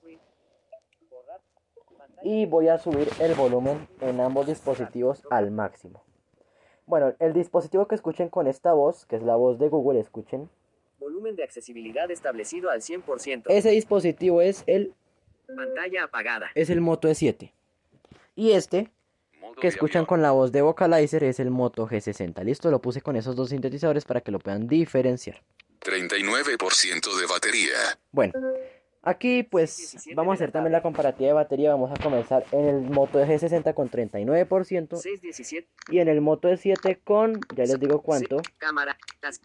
y 2.26 2.46
voy 2.46 2.70
a 2.70 2.78
subir 2.78 3.10
el 3.20 3.34
volumen 3.34 3.86
en 4.00 4.22
ambos 4.22 4.48
dispositivos 4.48 5.24
al 5.30 5.52
máximo. 5.52 6.02
Bueno, 6.86 7.14
el 7.20 7.34
dispositivo 7.34 7.88
que 7.88 7.96
escuchen 7.96 8.30
con 8.30 8.48
esta 8.48 8.72
voz, 8.74 9.06
que 9.06 9.18
es 9.18 9.24
la 9.24 9.36
voz 9.36 9.60
de 9.60 9.68
Google, 9.68 10.00
escuchen. 10.00 10.50
Volumen 11.00 11.36
de 11.36 11.44
accesibilidad 11.44 12.10
establecido 12.12 12.70
al 12.70 12.82
100%. 12.82 13.46
Ese 13.50 13.72
dispositivo 13.72 14.42
es 14.42 14.64
el, 14.68 14.94
Pantalla 15.48 16.06
apagada. 16.06 16.48
es 16.56 16.70
el 16.70 16.80
Moto 16.80 17.10
E7. 17.10 17.52
Y 18.36 18.52
este, 18.52 18.90
que 19.60 19.68
escuchan 19.68 20.06
con 20.06 20.22
la 20.22 20.32
voz 20.32 20.52
de 20.52 20.62
Vocalizer, 20.62 21.24
es 21.24 21.40
el 21.40 21.50
Moto 21.52 21.88
G60. 21.88 22.44
Listo, 22.44 22.70
lo 22.72 22.82
puse 22.82 23.02
con 23.02 23.16
esos 23.16 23.36
dos 23.36 23.50
sintetizadores 23.50 24.06
para 24.06 24.22
que 24.22 24.32
lo 24.32 24.40
puedan 24.40 24.68
diferenciar. 24.68 25.42
39% 25.82 27.18
de 27.20 27.26
batería. 27.28 27.74
Bueno, 28.12 28.34
aquí 29.02 29.44
pues 29.44 29.98
vamos 30.16 30.32
a 30.32 30.36
hacer 30.36 30.52
también 30.52 30.72
la 30.72 30.82
comparativa 30.82 31.28
de 31.28 31.34
batería. 31.34 31.72
Vamos 31.72 31.92
a 31.92 32.02
comenzar 32.02 32.46
en 32.52 32.66
el 32.68 32.82
Moto 32.82 33.24
G60 33.24 33.74
con 33.74 33.90
39% 33.90 34.96
617. 34.98 35.68
y 35.90 36.00
en 36.00 36.08
el 36.08 36.22
Moto 36.22 36.50
E7 36.50 37.00
con, 37.04 37.40
ya 37.56 37.64
les 37.66 37.80
digo 37.80 38.02
cuánto, 38.02 38.38
Cámara. 38.58 38.98
tas- 39.22 39.42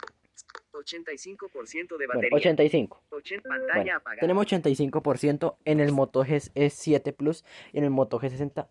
85% 0.72 1.96
de 1.98 2.06
bueno, 2.06 2.20
batería. 2.20 2.36
85. 2.36 3.02
80 3.10 3.48
pantalla 3.48 3.74
Bueno, 3.82 3.96
apagada. 3.96 4.20
tenemos 4.20 4.46
85% 4.46 5.56
en 5.64 5.80
el 5.80 5.92
Moto 5.92 6.24
G7 6.24 7.12
Plus 7.14 7.44
y 7.72 7.78
en 7.78 7.84
el 7.84 7.90
Moto 7.90 8.20
G60 8.20 8.68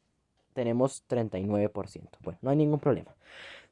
tenemos 0.61 1.03
39%. 1.07 2.17
Bueno, 2.23 2.39
no 2.41 2.49
hay 2.49 2.57
ningún 2.57 2.79
problema. 2.79 3.13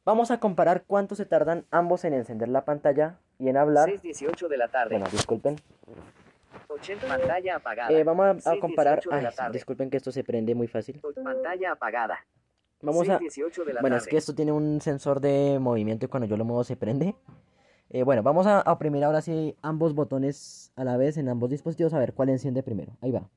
Vamos 0.06 0.30
a 0.30 0.40
comparar 0.40 0.84
cuánto 0.86 1.16
se 1.16 1.26
tardan 1.26 1.66
ambos 1.72 2.06
en 2.06 2.14
encender 2.14 2.48
la 2.48 2.64
pantalla 2.64 3.18
y 3.40 3.50
en 3.50 3.58
hablar. 3.58 3.90
618 3.90 4.48
de 4.48 4.58
la 4.58 4.68
tarde. 4.68 4.92
Bueno, 4.92 5.08
disculpen. 5.12 5.56
80 6.70 7.08
pantalla 7.08 7.56
apagada. 7.56 7.92
Eh, 7.92 8.04
vamos 8.04 8.26
a- 8.28 8.30
a, 8.30 8.54
6:18 8.54 8.60
comparar. 8.62 9.02
de 9.02 9.22
la 9.24 9.30
Ay, 9.30 9.36
tarde. 9.36 9.54
disculpen 9.54 9.90
que 9.90 9.98
esto 9.98 10.12
se 10.12 10.24
prende 10.24 10.54
muy 10.54 10.68
fácil. 10.68 11.02
Pantalla 11.24 11.72
apagada. 11.72 12.20
Vamos 12.84 13.10
a. 13.10 13.18
6:18 13.18 13.66
de 13.66 13.74
la 13.74 13.82
Bueno, 13.82 13.96
es 13.98 14.06
que 14.06 14.18
esto 14.18 14.36
tiene 14.36 14.52
un 14.52 14.80
sensor 14.80 15.20
de 15.22 15.58
movimiento 15.60 16.06
y 16.06 16.10
cuando 16.10 16.28
yo 16.28 16.38
lo 16.38 16.46
muevo 16.46 16.64
se 16.64 16.76
prende. 16.76 17.16
Eh, 17.90 18.04
bueno, 18.04 18.22
vamos 18.22 18.46
a 18.46 18.62
oprimir 18.72 19.04
ahora 19.04 19.22
sí 19.22 19.56
ambos 19.64 19.96
botones 19.96 20.72
a 20.76 20.84
la 20.84 20.98
vez 20.98 21.18
en 21.18 21.30
ambos 21.30 21.50
dispositivos 21.50 21.96
a 21.96 22.00
ver 22.00 22.14
cuál 22.14 22.30
enciende 22.30 22.62
primero. 22.62 22.96
Ahí 23.02 23.10
va. 23.12 23.28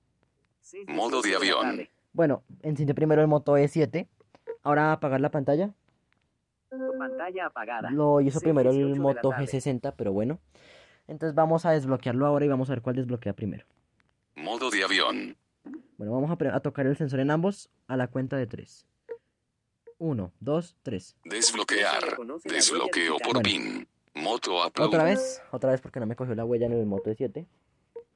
6:18 0.60 0.92
Modo 0.94 1.22
de 1.22 1.34
avión. 1.34 1.88
Bueno, 2.18 2.42
enciende 2.62 2.94
primero 2.94 3.22
el 3.22 3.28
Moto 3.28 3.56
E7. 3.56 4.08
Ahora 4.64 4.90
apagar 4.90 5.20
la 5.20 5.30
pantalla. 5.30 5.72
Pantalla 6.98 7.46
apagada. 7.46 7.92
Lo 7.92 8.20
hizo 8.20 8.40
primero 8.40 8.72
6:18 8.72 8.92
el 8.92 8.98
Moto 8.98 9.28
tarde. 9.28 9.46
G60, 9.46 9.94
pero 9.96 10.12
bueno. 10.12 10.40
Entonces 11.06 11.36
vamos 11.36 11.64
a 11.64 11.70
desbloquearlo 11.70 12.26
ahora 12.26 12.44
y 12.44 12.48
vamos 12.48 12.70
a 12.70 12.72
ver 12.72 12.82
cuál 12.82 12.96
desbloquea 12.96 13.34
primero. 13.34 13.66
Modo 14.34 14.68
de 14.68 14.82
avión. 14.82 15.36
Bueno, 15.96 16.12
vamos 16.12 16.28
a, 16.32 16.58
tocar 16.58 16.88
el 16.88 16.96
sensor 16.96 17.20
en 17.20 17.30
ambos 17.30 17.70
a 17.86 17.96
la 17.96 18.08
cuenta 18.08 18.36
de 18.36 18.48
3. 18.48 18.84
1, 19.98 20.32
2, 20.40 20.76
3. 20.82 21.16
Desbloquear. 21.22 22.02
Desbloqueo 22.42 23.18
por 23.18 23.34
Bueno. 23.34 23.42
PIN. 23.42 23.88
Moto 24.14 24.66
upload. 24.66 24.88
Otra 24.88 25.04
vez, 25.04 25.40
otra 25.52 25.70
vez 25.70 25.80
porque 25.80 26.00
no 26.00 26.06
me 26.06 26.16
cogió 26.16 26.34
la 26.34 26.44
huella 26.44 26.66
en 26.66 26.72
el 26.72 26.84
Moto 26.84 27.12
E7. 27.12 27.46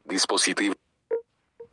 Dispositivo. 0.06 0.75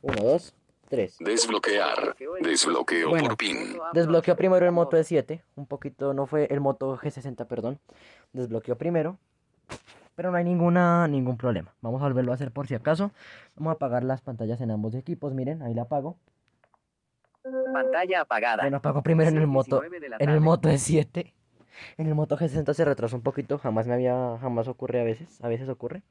1, 0.04 0.16
2, 0.22 0.54
3. 0.90 1.18
Desbloquear. 1.20 2.16
Desbloqueo 2.42 3.10
Bueno. 3.10 3.30
por 3.30 3.38
PIN. 3.38 3.78
Desbloqueó 3.94 4.36
primero 4.36 4.66
el 4.66 4.72
Moto 4.72 4.98
E7, 4.98 5.42
un 5.56 5.66
poquito, 5.66 6.14
no 6.14 6.26
fue 6.26 6.48
el 6.50 6.60
Moto 6.60 6.98
G60, 6.98 7.46
perdón. 7.48 7.80
Desbloqueó 8.34 8.78
primero, 8.78 9.18
pero 10.16 10.32
no 10.32 10.38
hay 10.38 10.44
ninguna, 10.44 11.08
ningún 11.08 11.38
problema. 11.38 11.74
Vamos 11.82 12.02
a 12.02 12.06
volverlo 12.06 12.32
a 12.32 12.36
hacer 12.36 12.52
por 12.52 12.68
si 12.68 12.76
acaso. 12.76 13.12
Vamos 13.56 13.72
a 13.72 13.76
apagar 13.76 14.04
las 14.04 14.22
pantallas 14.22 14.60
en 14.62 14.72
ambos 14.72 14.96
equipos, 14.96 15.34
miren, 15.34 15.62
ahí 15.62 15.74
la 15.74 15.84
apago. 15.84 16.18
Pantalla 17.74 18.22
apagada. 18.22 18.64
Bueno, 18.64 18.78
apago 18.78 19.02
primero 19.02 19.30
en 19.30 19.38
el 19.38 19.48
Moto, 19.48 19.82
6:19 19.82 20.00
de 20.00 20.10
la 20.10 20.18
en 20.20 20.30
el. 20.30 20.42
Moto 20.42 20.70
E7. 20.70 21.34
En 21.98 22.08
el 22.08 22.16
Moto 22.16 22.38
G60 22.38 22.74
se 22.74 22.84
retrasó 22.84 23.16
un 23.16 23.22
poquito, 23.22 23.58
jamás 23.58 23.88
me 23.88 23.94
había, 23.94 24.38
jamás 24.42 24.68
ocurre 24.68 25.00
a 25.00 25.04
veces, 25.06 25.42
a 25.42 25.48
veces 25.48 25.70
ocurre. 25.70 26.02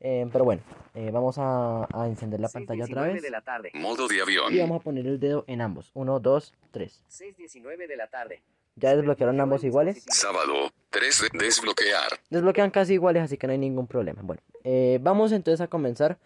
Eh, 0.00 0.28
pero 0.30 0.44
bueno, 0.44 0.62
eh, 0.94 1.10
vamos 1.10 1.36
a, 1.38 1.86
a 1.92 2.06
encender 2.06 2.38
la 2.40 2.48
pantalla 2.48 2.84
otra 2.84 3.02
6:19 3.06 3.12
vez. 3.14 3.22
de 3.22 3.30
la 3.30 3.40
tarde. 3.40 3.70
Modo 3.74 4.08
de 4.08 4.20
avión. 4.20 4.52
Y 4.54 4.58
vamos 4.58 4.80
a 4.80 4.84
poner 4.84 5.06
el 5.06 5.18
dedo 5.18 5.44
en 5.46 5.60
ambos. 5.62 5.90
1, 5.94 6.20
2, 6.20 6.54
3. 6.70 7.04
6:19 7.08 7.86
de 7.88 7.96
la 7.96 8.06
tarde. 8.08 8.42
¿Ya 8.78 8.94
desbloquearon 8.94 9.40
ambos 9.40 9.64
iguales? 9.64 10.04
Sábado. 10.08 10.70
3 10.90 11.22
de 11.32 11.38
desbloquear. 11.38 12.20
Desbloquean 12.28 12.70
casi 12.70 12.92
iguales, 12.94 13.22
así 13.22 13.38
que 13.38 13.46
no 13.46 13.52
hay 13.54 13.58
ningún 13.58 13.86
problema. 13.86 14.20
Bueno, 14.22 14.42
eh, 14.64 14.98
vamos 15.00 15.32
entonces 15.32 15.62
a 15.62 15.68
comenzar. 15.68 16.18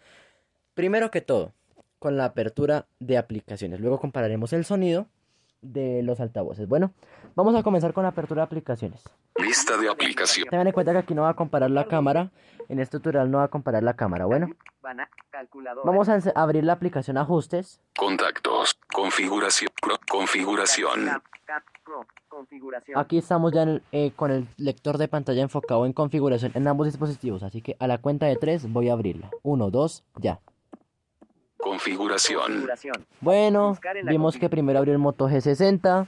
Primero 0.73 1.11
que 1.11 1.21
todo, 1.21 1.53
con 1.99 2.17
la 2.17 2.25
apertura 2.25 2.87
de 2.99 3.17
aplicaciones. 3.17 3.79
Luego 3.79 3.99
compararemos 3.99 4.51
el 4.51 4.65
sonido 4.65 5.07
de 5.61 6.01
los 6.03 6.19
altavoces. 6.19 6.67
Bueno, 6.67 6.91
vamos 7.35 7.55
a 7.55 7.63
comenzar 7.63 7.93
con 7.93 8.03
la 8.03 8.09
apertura 8.09 8.41
de 8.41 8.45
aplicaciones. 8.45 9.03
Lista 9.37 9.77
de 9.77 9.89
aplicación. 9.89 10.47
Tengan 10.49 10.67
en 10.67 10.73
cuenta 10.73 10.91
que 10.91 10.97
aquí 10.99 11.13
no 11.13 11.23
va 11.23 11.29
a 11.29 11.33
comparar 11.35 11.71
la 11.71 11.85
cámara. 11.85 12.31
En 12.67 12.79
este 12.79 12.97
tutorial 12.97 13.29
no 13.29 13.39
va 13.39 13.45
a 13.45 13.47
comparar 13.47 13.83
la 13.83 13.95
cámara. 13.95 14.25
Bueno, 14.25 14.47
vamos 15.83 16.09
a 16.09 16.19
abrir 16.35 16.63
la 16.63 16.73
aplicación 16.73 17.17
Ajustes. 17.17 17.79
Contactos. 17.97 18.77
Configuración. 18.93 19.69
Configuración. 20.07 20.89
Aquí 22.95 23.17
estamos 23.17 23.51
ya 23.51 23.63
en 23.63 23.69
el- 23.69 23.83
eh, 23.91 24.11
con 24.15 24.31
el 24.31 24.47
lector 24.57 24.97
de 24.97 25.07
pantalla 25.07 25.41
enfocado 25.41 25.85
en 25.85 25.93
configuración 25.93 26.51
en 26.55 26.67
ambos 26.67 26.87
dispositivos. 26.87 27.43
Así 27.43 27.61
que 27.61 27.75
a 27.79 27.87
la 27.87 27.97
cuenta 27.97 28.25
de 28.25 28.35
tres 28.37 28.71
voy 28.71 28.89
a 28.89 28.93
abrirla. 28.93 29.29
Uno, 29.43 29.69
dos, 29.69 30.03
ya. 30.17 30.39
Configuración. 31.61 32.67
Bueno, 33.19 33.77
vimos 34.05 34.37
que 34.37 34.49
primero 34.49 34.79
abrió 34.79 34.93
el 34.93 34.99
Moto 34.99 35.29
G60. 35.29 36.07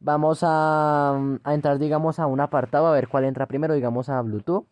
Vamos 0.00 0.40
a, 0.42 1.16
a 1.44 1.54
entrar, 1.54 1.78
digamos, 1.78 2.18
a 2.18 2.26
un 2.26 2.40
apartado 2.40 2.86
a 2.86 2.92
ver 2.92 3.08
cuál 3.08 3.24
entra 3.24 3.46
primero, 3.46 3.74
digamos, 3.74 4.08
a 4.08 4.20
Bluetooth. 4.20 4.66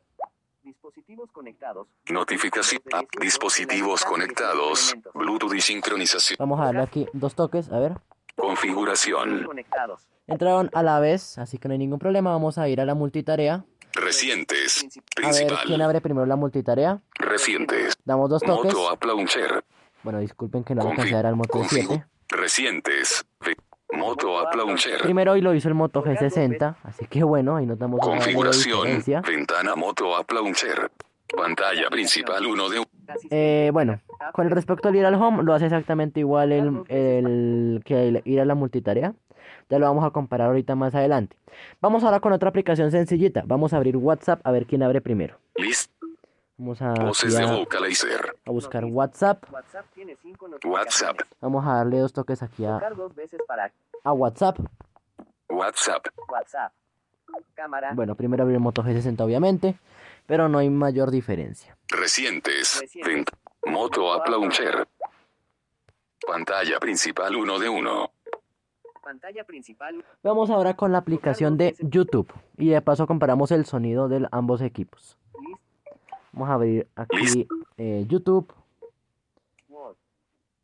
Dispositivos 0.62 1.30
conectados. 1.32 1.88
Notificación. 2.10 2.82
App. 2.92 3.06
Dispositivos 3.20 4.04
conectados. 4.04 4.94
Bluetooth 5.14 5.54
y 5.54 5.60
sincronización. 5.60 6.36
Vamos 6.38 6.60
a 6.60 6.64
darle 6.66 6.82
aquí 6.82 7.06
dos 7.12 7.34
toques, 7.34 7.70
a 7.72 7.78
ver. 7.78 7.94
Configuración. 8.36 9.44
Conectados. 9.44 10.06
Entraron 10.26 10.70
a 10.72 10.82
la 10.82 11.00
vez, 11.00 11.38
así 11.38 11.58
que 11.58 11.68
no 11.68 11.72
hay 11.72 11.78
ningún 11.78 11.98
problema. 11.98 12.30
Vamos 12.30 12.58
a 12.58 12.68
ir 12.68 12.80
a 12.80 12.84
la 12.84 12.94
multitarea. 12.94 13.64
Recientes. 13.94 14.82
A 14.82 14.84
ver 14.84 14.90
quién 15.34 15.48
Principal. 15.48 15.80
abre 15.82 16.00
primero 16.00 16.26
la 16.26 16.36
multitarea. 16.36 17.00
Recientes. 17.14 17.94
Damos 18.04 18.30
dos 18.30 18.42
toques. 18.42 18.72
Moto 18.72 18.90
App 18.90 19.04
Launcher. 19.04 19.64
Bueno, 20.02 20.18
disculpen 20.20 20.64
que 20.64 20.74
no 20.74 20.82
le 20.82 20.88
Config- 20.88 20.90
alcancé 20.92 21.14
a 21.14 21.16
dar 21.16 21.26
al 21.26 21.36
Moto 21.36 21.58
configu- 21.60 21.86
7. 21.88 22.04
Recientes. 22.28 23.24
Moto 23.94 24.38
App 24.38 24.54
Launcher. 24.54 25.02
Primero 25.02 25.32
hoy 25.32 25.42
lo 25.42 25.54
hizo 25.54 25.68
el 25.68 25.74
Moto 25.74 26.02
G60, 26.02 26.76
así 26.82 27.06
que 27.06 27.22
bueno, 27.24 27.56
ahí 27.56 27.66
notamos 27.66 28.00
Configuración. 28.00 29.02
Ventana 29.26 29.76
Moto 29.76 30.16
App 30.16 30.30
Launcher. 30.32 30.90
Pantalla 31.36 31.88
principal 31.90 32.46
1 32.46 32.68
de 32.70 32.82
Eh, 33.30 33.70
bueno, 33.72 34.00
con 34.32 34.48
respecto 34.50 34.88
al 34.88 34.96
ir 34.96 35.04
al 35.06 35.14
home, 35.14 35.42
lo 35.42 35.52
hace 35.54 35.66
exactamente 35.66 36.20
igual 36.20 36.52
el, 36.52 36.82
el 36.88 37.82
que 37.84 38.08
el 38.08 38.22
ir 38.24 38.40
a 38.40 38.44
la 38.46 38.54
multitarea. 38.54 39.14
Ya 39.70 39.78
lo 39.78 39.86
vamos 39.86 40.04
a 40.04 40.10
comparar 40.10 40.48
ahorita 40.48 40.74
más 40.74 40.94
adelante. 40.94 41.36
Vamos 41.80 42.02
ahora 42.04 42.20
con 42.20 42.32
otra 42.32 42.48
aplicación 42.50 42.90
sencillita. 42.90 43.42
Vamos 43.46 43.72
a 43.72 43.76
abrir 43.76 43.96
WhatsApp 43.96 44.40
a 44.44 44.50
ver 44.52 44.66
quién 44.66 44.82
abre 44.82 45.00
primero. 45.00 45.38
List. 45.56 45.90
Vamos 46.58 46.82
a, 46.82 46.92
Voces 46.92 47.36
de 47.36 47.46
vocalizer. 47.46 48.36
a 48.44 48.50
buscar 48.50 48.84
WhatsApp. 48.84 49.44
WhatsApp 49.50 49.86
tiene 49.94 50.16
cinco 50.16 50.48
WhatsApp. 50.64 51.20
Vamos 51.40 51.66
a 51.66 51.76
darle 51.76 51.98
dos 51.98 52.12
toques 52.12 52.42
aquí 52.42 52.64
a, 52.64 52.78
dos 52.96 53.14
veces 53.14 53.40
para 53.46 53.72
a 54.04 54.12
WhatsApp. 54.12 54.58
WhatsApp. 55.48 56.06
WhatsApp. 56.28 56.72
Cámara. 57.54 57.92
Bueno, 57.94 58.14
primero 58.14 58.42
abrir 58.42 58.58
Moto 58.58 58.82
G60 58.82 59.20
obviamente, 59.22 59.78
pero 60.26 60.48
no 60.48 60.58
hay 60.58 60.68
mayor 60.68 61.10
diferencia. 61.10 61.76
Recientes. 61.88 62.80
Recientes. 62.80 63.34
Moto 63.64 64.12
App 64.12 64.28
Launcher. 64.28 64.86
Pantalla 66.26 66.78
principal 66.78 67.34
1 67.34 67.58
de 67.58 67.68
1. 67.68 68.12
Pantalla 69.02 69.44
principal. 69.44 70.04
Vamos 70.22 70.50
ahora 70.50 70.74
con 70.74 70.92
la 70.92 70.98
aplicación 70.98 71.56
de 71.56 71.74
YouTube 71.80 72.32
y 72.56 72.68
de 72.68 72.80
paso 72.82 73.06
comparamos 73.06 73.50
el 73.50 73.64
sonido 73.66 74.08
de 74.08 74.28
ambos 74.30 74.60
equipos. 74.60 75.18
Vamos 76.32 76.48
a 76.50 76.54
abrir 76.54 76.88
aquí 76.96 77.46
eh, 77.76 78.04
YouTube. 78.08 78.52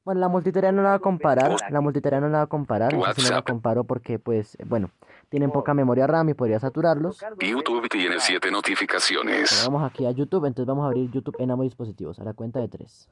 Bueno, 0.04 0.20
la 0.22 0.28
multitarea 0.28 0.72
no 0.72 0.80
la 0.80 0.88
va 0.90 0.94
a 0.94 0.98
comparar, 1.00 1.54
la 1.70 1.80
multitarea 1.82 2.18
no 2.18 2.30
la 2.30 2.38
va 2.38 2.44
a 2.44 2.46
comparar, 2.46 2.94
esa 2.94 3.12
sí 3.12 3.22
no 3.28 3.30
la 3.36 3.42
comparo 3.42 3.84
porque 3.84 4.18
pues, 4.18 4.56
bueno, 4.64 4.90
tienen 5.28 5.50
poca 5.50 5.74
memoria 5.74 6.06
RAM 6.06 6.30
y 6.30 6.34
podría 6.34 6.58
saturarlos. 6.58 7.20
YouTube 7.40 7.86
tiene 7.90 8.08
para- 8.08 8.20
7 8.20 8.38
Bueno, 8.46 8.56
notificaciones. 8.56 9.64
vamos 9.66 9.82
aquí 9.90 10.06
a 10.06 10.10
YouTube, 10.12 10.46
entonces 10.46 10.66
vamos 10.66 10.84
a 10.84 10.86
abrir 10.86 11.10
YouTube 11.10 11.36
en 11.38 11.50
ambos 11.50 11.64
dispositivos, 11.66 12.18
a 12.20 12.24
la 12.24 12.32
cuenta 12.32 12.58
de 12.58 12.68
tres. 12.68 13.10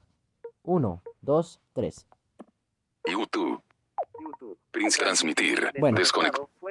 Uno, 0.63 1.03
dos, 1.21 1.61
tres. 1.75 2.07
YouTube. 3.05 3.61
Transmitir. 4.99 5.71
Bueno. 5.78 5.99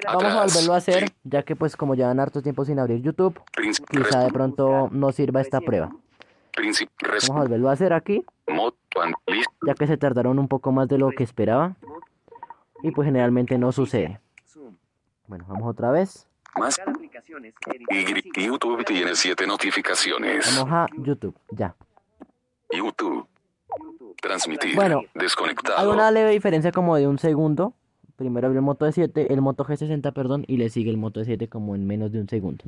Vamos 0.06 0.24
a 0.24 0.44
volverlo 0.44 0.74
a 0.74 0.78
hacer, 0.78 1.08
sí. 1.08 1.16
ya 1.24 1.44
que 1.44 1.56
pues 1.56 1.76
como 1.76 1.96
llevan 1.96 2.20
harto 2.20 2.42
tiempo 2.42 2.66
sin 2.66 2.80
abrir 2.80 3.02
YouTube, 3.02 3.40
Prince. 3.54 3.84
quizá 3.90 4.20
de 4.20 4.32
pronto 4.32 4.90
no 4.92 5.12
sirva 5.12 5.42
esta 5.42 5.62
prueba. 5.62 5.92
Vamos 6.58 7.30
a 7.30 7.34
volverlo 7.34 7.70
a 7.70 7.74
hacer 7.74 7.94
aquí, 7.94 8.26
ya 9.66 9.74
que 9.74 9.88
se 9.88 9.98
tardaron 9.98 10.40
un 10.40 10.48
poco 10.48 10.72
más 10.72 10.88
de 10.88 10.98
lo 10.98 11.10
que 11.12 11.24
esperaba. 11.24 11.76
Y 12.84 12.92
pues 12.92 13.06
generalmente 13.06 13.58
no 13.58 13.72
sucede. 13.72 14.20
Bueno, 15.28 15.46
vamos 15.48 15.68
otra 15.68 15.92
vez. 15.92 16.28
Más. 16.58 16.80
Y. 17.90 18.46
YouTube 18.46 18.86
tiene 18.86 19.16
siete 19.16 19.48
notificaciones. 19.48 20.56
Vamos 20.56 20.72
a 20.72 20.88
YouTube, 20.98 21.36
ya. 21.52 21.76
YouTube. 22.72 23.28
YouTube. 23.78 24.16
Transmitir. 24.22 24.76
Bueno. 24.76 25.02
Desconectado. 25.14 25.78
Hay 25.78 25.88
una 25.88 26.12
leve 26.12 26.32
diferencia 26.32 26.72
como 26.72 26.96
de 26.96 27.08
un 27.08 27.18
segundo. 27.18 27.74
Primero 28.16 28.48
abrió 28.48 28.60
el 28.60 28.66
Moto 28.66 28.88
E7, 28.88 29.28
el 29.30 29.42
Moto 29.42 29.66
G60, 29.66 30.14
perdón, 30.14 30.46
y 30.48 30.58
le 30.58 30.70
sigue 30.70 30.90
el 30.90 30.98
Moto 30.98 31.22
E7 31.22 31.50
como 31.50 31.76
en 31.76 31.86
menos 31.86 32.12
de 32.12 32.20
un 32.22 32.30
segundo. 32.30 32.64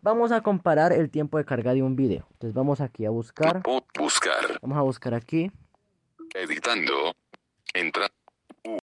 Vamos 0.00 0.32
a 0.32 0.42
comparar 0.42 0.92
el 0.92 1.10
tiempo 1.10 1.38
de 1.38 1.44
carga 1.44 1.74
de 1.74 1.82
un 1.82 1.96
video. 1.96 2.26
Entonces 2.32 2.54
vamos 2.54 2.80
aquí 2.80 3.04
a 3.04 3.10
buscar. 3.10 3.62
Bu- 3.62 3.84
Buscar. 3.98 4.58
Vamos 4.62 4.78
a 4.78 4.82
buscar 4.82 5.12
aquí. 5.14 5.50
Editando. 6.34 7.14
Entra. 7.74 8.08
U. 8.64 8.78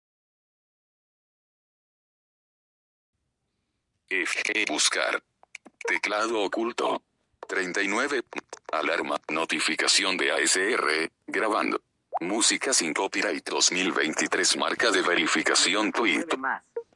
F. 4.08 4.42
E, 4.54 4.64
Buscar. 4.70 5.22
Teclado 5.86 6.42
oculto. 6.44 7.02
39. 7.48 8.22
Alarma. 8.72 9.16
Notificación 9.32 10.16
de 10.16 10.32
ASR. 10.32 11.10
Grabando. 11.26 11.80
Música 12.20 12.72
sin 12.72 12.94
copyright 12.94 13.46
2023. 13.48 14.56
Marca 14.56 14.90
de 14.90 15.02
verificación 15.02 15.92
tweet. 15.92 16.24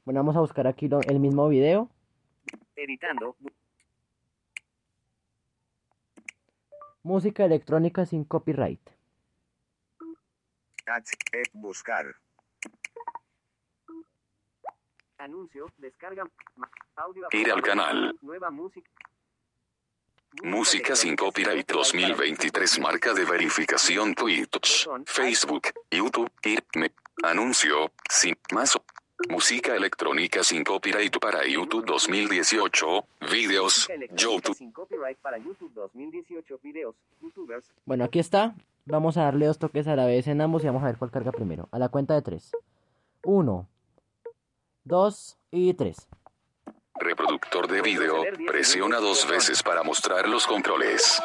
Bueno, 0.04 0.20
vamos 0.20 0.36
a 0.36 0.40
buscar 0.40 0.66
aquí 0.66 0.88
lo- 0.88 1.00
el 1.02 1.20
mismo 1.20 1.48
video. 1.48 1.90
Editando. 2.74 3.36
Música 7.02 7.44
electrónica 7.44 8.06
sin 8.06 8.24
copyright. 8.24 8.80
H. 10.86 11.12
Buscar. 11.52 12.06
Anuncio. 15.18 15.66
Descarga. 15.76 16.24
Audio. 16.96 17.28
Ir 17.32 17.50
al 17.52 17.62
canal. 17.62 18.16
Nueva 18.22 18.50
música. 18.50 18.90
Música 20.42 20.94
sin 20.94 21.16
copyright 21.16 21.68
2023. 21.68 22.78
Marca 22.80 23.12
de 23.12 23.25
verificación 23.25 24.14
Twitch. 24.14 24.88
Facebook. 25.04 25.62
YouTube. 25.90 26.30
Ir. 26.44 26.64
Me. 26.76 26.92
Anuncio. 27.25 27.90
Sin 28.08 28.37
más. 28.52 28.78
Música 29.28 29.75
electrónica 29.75 30.42
sin 30.42 30.64
copyright 30.64 31.18
para 31.18 31.46
YouTube 31.46 31.84
2018. 31.84 33.04
Videos. 33.30 33.88
YouTube. 34.16 34.54
Sin 34.54 34.72
copyright 34.72 35.18
para 35.18 35.37
YouTube 35.37 35.72
2018 35.75 36.60
videos. 36.62 36.94
YouTubers. 37.20 37.66
Bueno, 37.84 38.04
aquí 38.04 38.20
está. 38.20 38.54
Vamos 38.87 39.16
a 39.16 39.25
darle 39.25 39.46
dos 39.46 39.58
toques 39.58 39.88
a 39.88 39.96
la 39.96 40.06
vez 40.06 40.26
en 40.28 40.40
ambos 40.40 40.62
y 40.62 40.66
vamos 40.66 40.82
a 40.84 40.87
ver 40.87 40.96
cuál 40.96 41.10
carga 41.10 41.32
primero. 41.32 41.68
A 41.72 41.78
la 41.78 41.88
cuenta 41.88 42.14
de 42.14 42.22
tres. 42.22 42.52
Uno, 43.25 43.68
dos 44.84 45.37
y 45.50 45.75
tres. 45.75 46.08
Reproductor 47.00 47.66
de 47.66 47.80
video. 47.80 48.23
Presiona 48.47 48.99
dos 48.99 49.26
veces 49.26 49.62
para 49.62 49.83
mostrar 49.83 50.28
los 50.28 50.47
controles. 50.47 51.21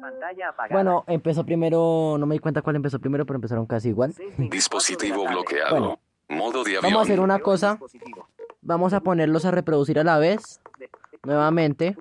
Pantalla 0.00 0.48
apagada. 0.48 0.74
Bueno, 0.74 1.04
empezó 1.06 1.44
primero, 1.44 2.16
no 2.18 2.26
me 2.26 2.34
di 2.34 2.38
cuenta 2.38 2.60
cuál 2.62 2.76
empezó 2.76 2.98
primero, 2.98 3.24
pero 3.24 3.36
empezaron 3.36 3.66
casi 3.66 3.88
igual. 3.88 4.12
6:24 4.12 4.50
Dispositivo 4.50 5.26
bloqueado. 5.26 5.70
Bueno. 5.70 6.00
Modo 6.28 6.62
de 6.62 6.78
Vamos 6.80 7.00
a 7.00 7.02
hacer 7.02 7.18
una 7.18 7.40
cosa. 7.40 7.78
Vamos 8.60 8.92
a 8.92 9.00
ponerlos 9.00 9.44
a 9.46 9.50
reproducir 9.50 9.98
a 9.98 10.04
la 10.04 10.18
vez. 10.18 10.60
Nuevamente. 11.24 11.96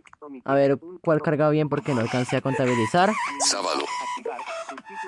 A 0.46 0.54
ver 0.54 0.78
cuál 1.02 1.22
carga 1.22 1.50
bien 1.50 1.70
porque 1.70 1.94
no 1.94 2.02
alcancé 2.02 2.38
a 2.38 2.42
contabilizar. 2.42 3.12
Sábado. 3.40 3.84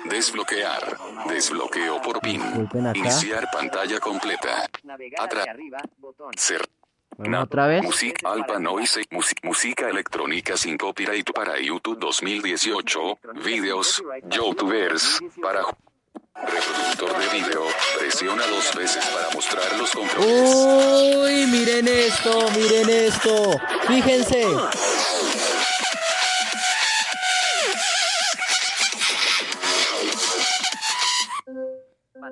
Desbloquear. 0.08 0.98
Desbloqueo 1.28 2.00
por 2.02 2.20
PIN. 2.20 2.42
Iniciar 2.94 3.48
pantalla 3.52 4.00
completa. 4.00 4.68
Botón. 5.98 6.32
Ser. 6.36 6.62
Vamos 7.18 7.44
otra 7.44 7.66
vez. 7.66 7.82
Música 7.82 8.30
Alpa 8.30 8.58
Noise. 8.58 9.02
música 9.42 9.88
electrónica 9.88 10.56
sin 10.56 10.76
copyright 10.78 11.30
para 11.32 11.60
YouTube 11.60 11.98
2018. 11.98 13.18
Videos. 13.44 14.02
Youtubers. 14.30 15.20
Para. 15.42 15.62
Reproductor 16.34 17.18
de 17.18 17.40
video. 17.40 17.62
Presiona 17.98 18.46
dos 18.46 18.74
veces 18.74 19.04
para 19.06 19.30
mostrar 19.34 19.78
los 19.78 19.90
controles. 19.90 20.66
Uy, 20.66 21.46
miren 21.46 21.86
esto, 21.86 22.46
miren 22.56 22.88
esto. 22.88 23.60
Fíjense. 23.86 24.46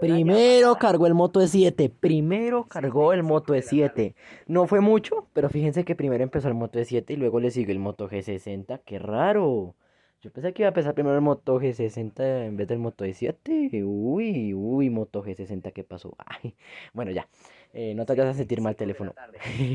Primero 0.00 0.76
cargó 0.76 1.06
el 1.06 1.14
Moto 1.14 1.42
E7. 1.42 1.92
Primero 2.00 2.66
cargó 2.66 3.12
el 3.12 3.22
Moto 3.22 3.54
E7. 3.54 4.14
No 4.46 4.66
fue 4.66 4.80
mucho, 4.80 5.28
pero 5.34 5.50
fíjense 5.50 5.84
que 5.84 5.94
primero 5.94 6.24
empezó 6.24 6.48
el 6.48 6.54
Moto 6.54 6.78
E7 6.78 7.10
y 7.10 7.16
luego 7.16 7.38
le 7.38 7.50
siguió 7.50 7.72
el 7.72 7.80
Moto 7.80 8.08
G60. 8.08 8.80
¡Qué 8.84 8.98
raro! 8.98 9.74
Yo 10.22 10.30
pensé 10.30 10.52
que 10.52 10.62
iba 10.62 10.68
a 10.68 10.72
empezar 10.72 10.92
primero 10.94 11.14
el 11.16 11.22
Moto 11.22 11.58
G60 11.58 12.46
en 12.46 12.56
vez 12.56 12.68
del 12.68 12.78
Moto 12.78 13.06
E7. 13.06 13.82
Uy, 13.86 14.52
uy, 14.52 14.90
Moto 14.90 15.24
G60, 15.24 15.72
¿qué 15.72 15.82
pasó? 15.82 16.14
Ay, 16.26 16.54
bueno, 16.92 17.10
ya. 17.10 17.26
Eh, 17.72 17.94
no 17.94 18.04
te 18.04 18.12
vayas 18.12 18.34
a 18.34 18.38
sentir 18.38 18.60
mal 18.60 18.76
teléfono. 18.76 19.14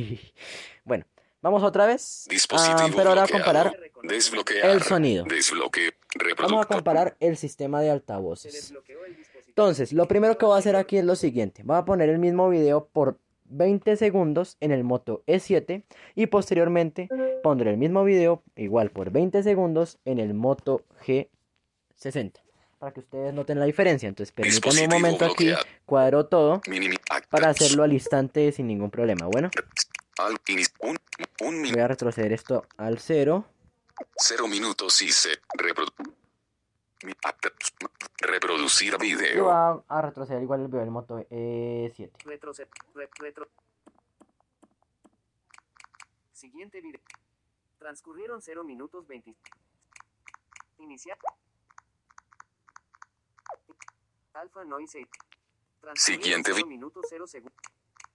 bueno, 0.85 1.05
vamos 1.41 1.63
otra 1.63 1.87
vez. 1.87 2.27
Dispositivo 2.29 2.77
Ah, 2.79 2.89
pero 2.95 3.09
ahora 3.09 3.23
a 3.23 3.27
comparar 3.27 3.75
Desbloquear. 4.03 4.69
el 4.69 4.83
sonido. 4.83 5.25
Vamos 6.37 6.65
a 6.65 6.67
comparar 6.67 7.17
el 7.19 7.37
sistema 7.37 7.79
de 7.81 7.87
Se 7.87 7.91
altavoces. 7.91 8.53
desbloqueó 8.53 9.03
el 9.05 9.15
dispositivo. 9.15 9.45
Entonces, 9.47 9.93
lo 9.93 10.07
primero 10.07 10.37
que 10.37 10.45
voy 10.45 10.55
a 10.55 10.59
hacer 10.59 10.75
aquí 10.75 10.97
es 10.97 11.05
lo 11.05 11.15
siguiente. 11.15 11.63
Voy 11.63 11.77
a 11.77 11.85
poner 11.85 12.09
el 12.09 12.19
mismo 12.19 12.49
video 12.49 12.87
por 12.87 13.17
20 13.45 13.95
segundos 13.97 14.57
en 14.59 14.71
el 14.71 14.83
Moto 14.83 15.23
E7 15.27 15.83
y 16.15 16.27
posteriormente 16.27 17.09
pondré 17.43 17.71
el 17.71 17.77
mismo 17.77 18.03
video 18.03 18.43
igual 18.55 18.89
por 18.91 19.11
20 19.11 19.43
segundos 19.43 19.97
en 20.05 20.19
el 20.19 20.33
Moto 20.33 20.81
G60. 21.05 22.33
Para 22.79 22.93
que 22.93 22.99
ustedes 22.99 23.33
noten 23.33 23.59
la 23.59 23.65
diferencia. 23.65 24.07
Entonces, 24.09 24.31
permítanme 24.33 24.83
un 24.83 24.89
momento 25.01 25.25
aquí, 25.25 25.51
cuadro 25.85 26.25
todo 26.25 26.61
Minimi- 26.61 26.99
para 27.29 27.49
actas. 27.49 27.61
hacerlo 27.67 27.83
al 27.83 27.93
instante 27.93 28.51
sin 28.51 28.67
ningún 28.67 28.91
problema. 28.91 29.27
Bueno, 29.27 29.49
voy 31.39 31.79
a 31.81 31.87
retroceder 31.87 32.33
esto 32.33 32.65
al 32.77 32.99
cero. 32.99 33.45
cero 34.17 34.47
minutos 34.47 35.01
y 35.01 35.09
se 35.11 35.29
reprodu- 35.57 35.93
mi- 35.99 36.05
acta- 36.05 36.15
reproducir 38.19 38.97
video. 38.97 39.49
a, 39.51 39.83
a 39.87 40.01
retroceder 40.01 40.41
igual 40.41 40.61
el 40.61 40.67
video 40.67 40.79
del 40.81 40.91
Moto 40.91 41.19
E7. 41.29 42.11
Retroced- 42.25 42.67
re- 42.93 43.09
retro- 43.19 43.47
Siguiente 46.31 46.81
video. 46.81 47.01
Transcurrieron 47.79 48.41
0 48.41 48.63
minutos 48.63 49.07
20. 49.07 49.35
Iniciar. 50.79 51.17
Alfa 54.33 54.65
Noise. 54.65 55.07
Transcurrieron 55.81 55.95
Siguiente 56.43 56.51
vi- 56.51 56.57
0 56.57 56.67
minutos 56.67 57.05
0 57.09 57.27
segundos. 57.27 57.57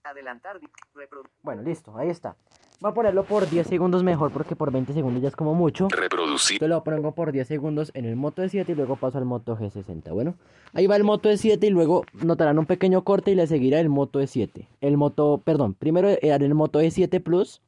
Adelantar. 0.03 0.59
di- 0.59 0.69
reprodu- 0.95 1.29
Bueno, 1.41 1.61
listo, 1.61 1.95
ahí 1.97 2.09
está. 2.09 2.35
Voy 2.81 2.89
a 2.89 2.93
ponerlo 2.95 3.23
por 3.25 3.47
10 3.47 3.67
segundos 3.67 4.01
mejor 4.01 4.31
porque 4.31 4.55
por 4.55 4.71
20 4.71 4.91
segundos 4.93 5.21
ya 5.21 5.27
es 5.27 5.35
como 5.35 5.53
mucho. 5.53 5.87
Reproducir. 5.89 6.59
Yo 6.59 6.67
lo 6.67 6.83
pongo 6.83 7.11
por 7.11 7.31
10 7.31 7.47
segundos 7.47 7.91
en 7.93 8.05
el 8.05 8.15
Moto 8.15 8.43
E7 8.43 8.67
y 8.69 8.73
luego 8.73 8.95
paso 8.95 9.19
al 9.19 9.25
Moto 9.25 9.55
G60. 9.55 10.11
Bueno, 10.11 10.33
ahí 10.73 10.87
va 10.87 10.95
el 10.95 11.03
Moto 11.03 11.29
E7 11.29 11.63
y 11.63 11.69
luego 11.69 12.05
notarán 12.23 12.57
un 12.57 12.65
pequeño 12.65 13.03
corte 13.03 13.29
y 13.31 13.35
le 13.35 13.45
seguirá 13.45 13.79
el 13.79 13.89
Moto 13.89 14.19
E7. 14.19 14.65
El 14.81 14.97
Moto, 14.97 15.39
perdón, 15.45 15.75
primero 15.75 16.07
haré 16.07 16.45
el 16.45 16.55
Moto 16.55 16.81
E7 16.81 17.21
Plus. 17.21 17.61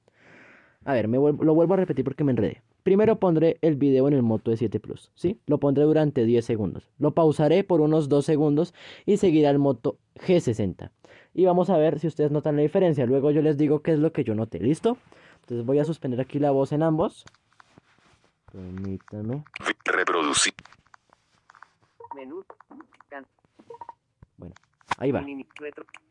A 0.84 0.94
ver, 0.94 1.08
me 1.08 1.20
vuelvo- 1.20 1.44
lo 1.44 1.54
vuelvo 1.54 1.76
a 1.76 1.78
repetir 1.78 2.04
porque 2.04 2.24
me 2.24 2.32
enredé. 2.32 2.64
Primero 2.82 3.20
pondré 3.20 3.58
el 3.62 3.76
video 3.76 4.08
en 4.08 4.16
el 4.16 4.24
Moto 4.24 4.52
E7 4.52 4.80
Plus, 4.82 5.12
¿sí? 5.14 5.38
Lo 5.46 5.60
pondré 5.60 5.84
durante 5.84 6.26
10 6.26 6.44
segundos. 6.44 6.90
Lo 6.98 7.12
pausaré 7.12 7.64
por 7.64 7.82
unos 7.82 8.10
2 8.10 8.26
segundos 8.26 8.74
y 9.06 9.18
seguirá 9.18 9.52
el 9.52 9.60
Moto 9.60 9.98
G60. 10.16 10.90
Y 11.34 11.46
vamos 11.46 11.70
a 11.70 11.78
ver 11.78 12.00
si 12.00 12.08
ustedes 12.08 12.32
notan 12.32 12.56
la 12.56 12.62
diferencia. 12.62 13.06
Luego 13.06 13.32
yo 13.32 13.42
les 13.42 13.58
digo 13.58 13.82
qué 13.82 13.94
es 13.94 14.00
lo 14.00 14.12
que 14.14 14.24
yo 14.24 14.36
noté, 14.36 14.60
¿listo? 14.60 14.98
Entonces 15.42 15.66
voy 15.66 15.80
a 15.80 15.86
suspender 15.86 16.22
aquí 16.22 16.40
la 16.40 16.52
voz 16.52 16.72
en 16.72 16.84
ambos. 16.84 17.26
Permítame. 18.52 19.44
Reproducir. 19.86 20.54
Menú. 22.16 22.44
Can- 23.10 23.26
Ahí 25.00 25.12
va. 25.12 25.26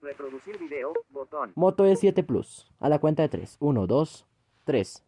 reproducir 0.00 0.58
video. 0.58 0.92
Botón. 1.10 1.52
Moto 1.54 1.86
E7 1.86 2.26
Plus. 2.26 2.68
A 2.80 2.88
la 2.88 2.98
cuenta 2.98 3.22
de 3.22 3.28
3. 3.28 3.56
1, 3.60 3.86
2, 3.86 4.26
3. 4.64 5.04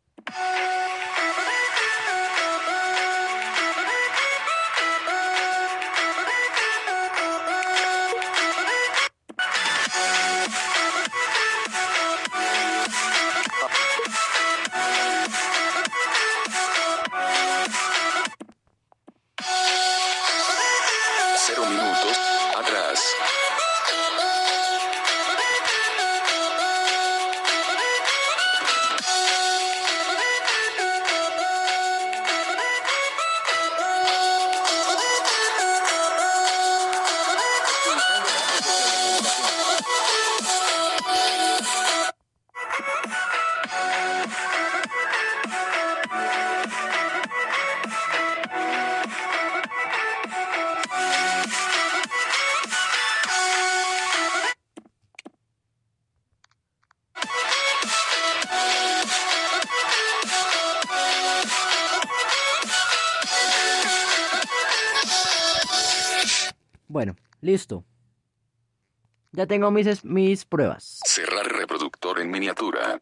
Ya 69.45 69.49
tengo 69.49 69.71
mis, 69.71 69.87
es- 69.87 70.05
mis 70.07 70.47
pruebas. 70.47 71.01
Cerrar 71.05 71.45
reproductor 71.47 72.19
en 72.19 72.31
miniatura. 72.31 72.99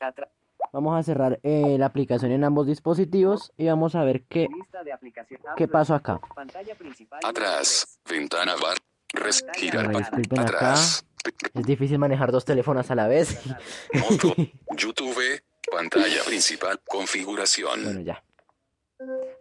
Vamos 0.72 0.98
a 0.98 1.02
cerrar 1.04 1.38
eh, 1.44 1.76
la 1.78 1.86
aplicación 1.86 2.32
en 2.32 2.42
ambos 2.42 2.66
dispositivos 2.66 3.52
y 3.56 3.68
vamos 3.68 3.94
a 3.94 4.02
ver 4.02 4.24
qué, 4.24 4.48
qué 5.56 5.68
pasó 5.68 5.94
acá. 5.94 6.18
Atrás. 7.22 8.00
Ventana 8.10 8.56
bar. 8.60 8.76
Res. 9.12 9.44
Girar. 9.54 9.84
Bueno, 9.84 9.98
disculpen 10.00 10.40
acá. 10.40 10.48
Atrás. 10.56 11.06
Es 11.54 11.64
difícil 11.64 12.00
manejar 12.00 12.32
dos 12.32 12.44
teléfonos 12.44 12.90
a 12.90 12.96
la 12.96 13.06
vez. 13.06 13.38
Moto. 13.92 14.34
YouTube. 14.76 15.40
Pantalla 15.70 16.24
principal. 16.26 16.80
Configuración. 16.88 17.84
Bueno, 17.84 18.00
ya. 18.00 18.24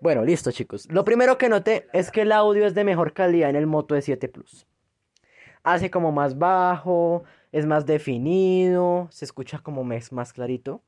Bueno, 0.02 0.24
listo, 0.24 0.52
chicos. 0.52 0.88
Lo 0.92 1.04
primero 1.04 1.40
que 1.40 1.50
noté 1.50 1.88
es 1.94 2.12
que 2.12 2.22
el 2.22 2.32
audio 2.32 2.68
es 2.68 2.76
de 2.76 2.84
mejor 2.84 3.14
calidad 3.14 3.50
en 3.50 3.56
el 3.56 3.66
Moto 3.66 3.96
E7 3.98 4.32
Plus. 4.32 4.68
Hace 5.64 5.92
como 5.92 6.12
más 6.12 6.38
bajo, 6.40 7.24
es 7.52 7.66
más 7.66 7.86
definido, 7.86 9.08
se 9.12 9.26
escucha 9.26 9.60
como 9.60 9.84
mes- 9.84 10.12
más 10.12 10.34
clarito. 10.34 10.82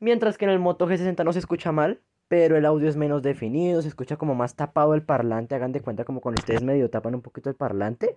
Mientras 0.00 0.38
que 0.38 0.44
en 0.44 0.50
el 0.50 0.58
Moto 0.58 0.86
G60 0.88 1.24
no 1.24 1.32
se 1.32 1.38
escucha 1.38 1.72
mal, 1.72 2.00
pero 2.28 2.56
el 2.56 2.66
audio 2.66 2.88
es 2.88 2.96
menos 2.96 3.22
definido, 3.22 3.82
se 3.82 3.88
escucha 3.88 4.16
como 4.16 4.34
más 4.34 4.56
tapado 4.56 4.94
el 4.94 5.02
parlante. 5.02 5.54
Hagan 5.54 5.72
de 5.72 5.80
cuenta 5.80 6.04
como 6.04 6.20
cuando 6.20 6.40
ustedes 6.40 6.62
medio 6.62 6.90
tapan 6.90 7.14
un 7.14 7.22
poquito 7.22 7.48
el 7.50 7.56
parlante. 7.56 8.16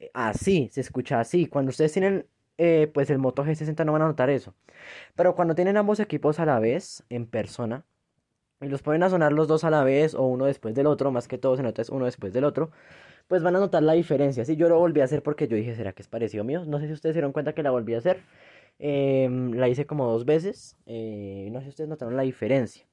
eh, 0.00 0.10
Así, 0.14 0.68
se 0.72 0.80
escucha 0.82 1.20
así. 1.20 1.46
Cuando 1.46 1.70
ustedes 1.70 1.92
tienen 1.92 2.26
eh, 2.58 2.90
pues 2.94 3.10
el 3.10 3.18
Moto 3.18 3.44
G60 3.44 3.84
no 3.84 3.92
van 3.92 4.02
a 4.02 4.06
notar 4.08 4.30
eso. 4.30 4.54
Pero 5.16 5.34
cuando 5.36 5.54
tienen 5.56 5.76
ambos 5.78 6.00
equipos 6.00 6.40
a 6.40 6.46
la 6.46 6.58
vez, 6.60 7.04
en 7.10 7.26
persona, 7.26 7.84
y 8.60 8.68
los 8.68 8.82
ponen 8.82 9.02
a 9.02 9.10
sonar 9.10 9.32
los 9.32 9.48
dos 9.48 9.64
a 9.64 9.70
la 9.70 9.84
vez 9.84 10.14
o 10.14 10.22
uno 10.22 10.46
después 10.46 10.74
del 10.74 10.86
otro, 10.86 11.10
más 11.10 11.28
que 11.28 11.38
todo 11.38 11.56
se 11.56 11.62
nota 11.62 11.82
es 11.82 11.90
uno 11.90 12.06
después 12.06 12.32
del 12.32 12.44
otro, 12.44 12.70
pues 13.28 13.42
van 13.42 13.56
a 13.56 13.60
notar 13.60 13.82
la 13.82 13.94
diferencia. 13.94 14.44
Sí, 14.44 14.56
yo 14.56 14.68
lo 14.68 14.78
volví 14.78 15.00
a 15.00 15.04
hacer 15.04 15.22
porque 15.22 15.48
yo 15.48 15.56
dije, 15.56 15.74
¿será 15.74 15.92
que 15.92 16.02
es 16.02 16.08
parecido 16.08 16.44
mío? 16.44 16.64
No 16.66 16.78
sé 16.80 16.86
si 16.86 16.92
ustedes 16.92 17.14
se 17.14 17.18
dieron 17.18 17.32
cuenta 17.32 17.54
que 17.54 17.62
la 17.62 17.70
volví 17.70 17.94
a 17.94 17.98
hacer. 17.98 18.20
Em, 18.78 19.52
la 19.54 19.68
hice 19.68 19.86
como 19.86 20.06
dos 20.06 20.24
veces. 20.24 20.76
eh, 20.86 21.48
no 21.52 21.60
sé 21.60 21.64
si 21.66 21.70
ustedes 21.70 21.88
notaron 21.90 22.16
la 22.16 22.22
diferencia. 22.22 22.86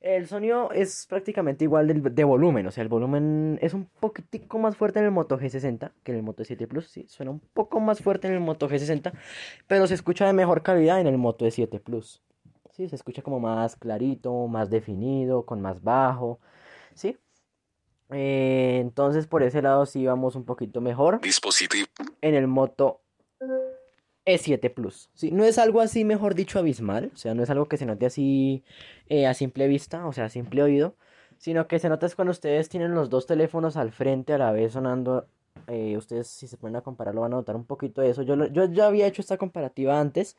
El 0.00 0.26
sonido 0.26 0.72
es 0.72 1.06
prácticamente 1.08 1.64
igual 1.64 1.86
del- 1.86 2.02
de, 2.14 2.24
volumen, 2.24 2.66
o 2.66 2.72
sea, 2.72 2.82
el 2.82 2.88
volumen 2.88 3.58
es 3.62 3.72
un 3.72 3.86
poquitico 4.00 4.58
más 4.58 4.76
fuerte 4.76 4.98
en 4.98 5.04
el 5.04 5.12
Moto 5.12 5.38
G60 5.38 5.92
que 6.02 6.10
en 6.12 6.18
el 6.18 6.24
Moto 6.24 6.44
7 6.44 6.66
Plus, 6.66 6.88
sí, 6.88 7.06
suena 7.08 7.30
un 7.30 7.38
poco 7.40 7.78
más 7.80 8.00
fuerte 8.00 8.26
en 8.26 8.34
el 8.34 8.40
Moto 8.40 8.68
G60, 8.68 9.12
pero 9.68 9.86
se 9.86 9.94
escucha 9.94 10.26
de 10.26 10.32
mejor 10.32 10.62
calidad 10.62 11.00
en 11.00 11.06
el 11.06 11.18
Moto 11.18 11.46
E7 11.46 11.78
Plus. 11.78 12.20
Sí, 12.72 12.88
se 12.88 12.96
escucha 12.96 13.22
como 13.22 13.38
más 13.38 13.76
clarito, 13.76 14.48
más 14.48 14.70
definido, 14.70 15.44
con 15.46 15.60
más 15.60 15.82
bajo, 15.82 16.40
¿sí? 16.94 17.16
Eh, 18.12 18.78
entonces 18.80 19.26
por 19.26 19.42
ese 19.42 19.62
lado 19.62 19.86
sí 19.86 20.04
vamos 20.06 20.36
un 20.36 20.44
poquito 20.44 20.80
mejor 20.80 21.20
Dispositivo. 21.20 21.86
en 22.20 22.34
el 22.34 22.46
Moto 22.46 23.00
E7 24.24 24.70
Plus. 24.72 25.10
Sí, 25.14 25.30
no 25.32 25.44
es 25.44 25.58
algo 25.58 25.80
así, 25.80 26.04
mejor 26.04 26.34
dicho, 26.34 26.58
abismal. 26.58 27.10
O 27.12 27.16
sea, 27.16 27.34
no 27.34 27.42
es 27.42 27.50
algo 27.50 27.66
que 27.66 27.76
se 27.76 27.86
note 27.86 28.06
así 28.06 28.62
eh, 29.08 29.26
a 29.26 29.34
simple 29.34 29.66
vista, 29.66 30.06
o 30.06 30.12
sea, 30.12 30.26
a 30.26 30.28
simple 30.28 30.62
oído. 30.62 30.94
Sino 31.38 31.66
que 31.66 31.80
se 31.80 31.88
nota 31.88 32.06
es 32.06 32.14
cuando 32.14 32.30
ustedes 32.30 32.68
tienen 32.68 32.94
los 32.94 33.10
dos 33.10 33.26
teléfonos 33.26 33.76
al 33.76 33.90
frente 33.90 34.32
a 34.32 34.38
la 34.38 34.52
vez 34.52 34.72
sonando. 34.74 35.26
eh, 35.66 35.96
ustedes, 35.96 36.28
si 36.28 36.46
se 36.48 36.56
ponen 36.56 36.76
a 36.76 36.80
compararlo, 36.82 37.20
van 37.22 37.32
a 37.34 37.36
notar 37.36 37.56
un 37.56 37.64
poquito 37.64 38.00
de 38.00 38.10
eso. 38.10 38.22
Yo, 38.22 38.36
lo- 38.36 38.46
yo 38.46 38.64
ya 38.66 38.86
había 38.86 39.06
hecho 39.06 39.20
esta 39.20 39.36
comparativa 39.38 39.98
antes, 40.00 40.36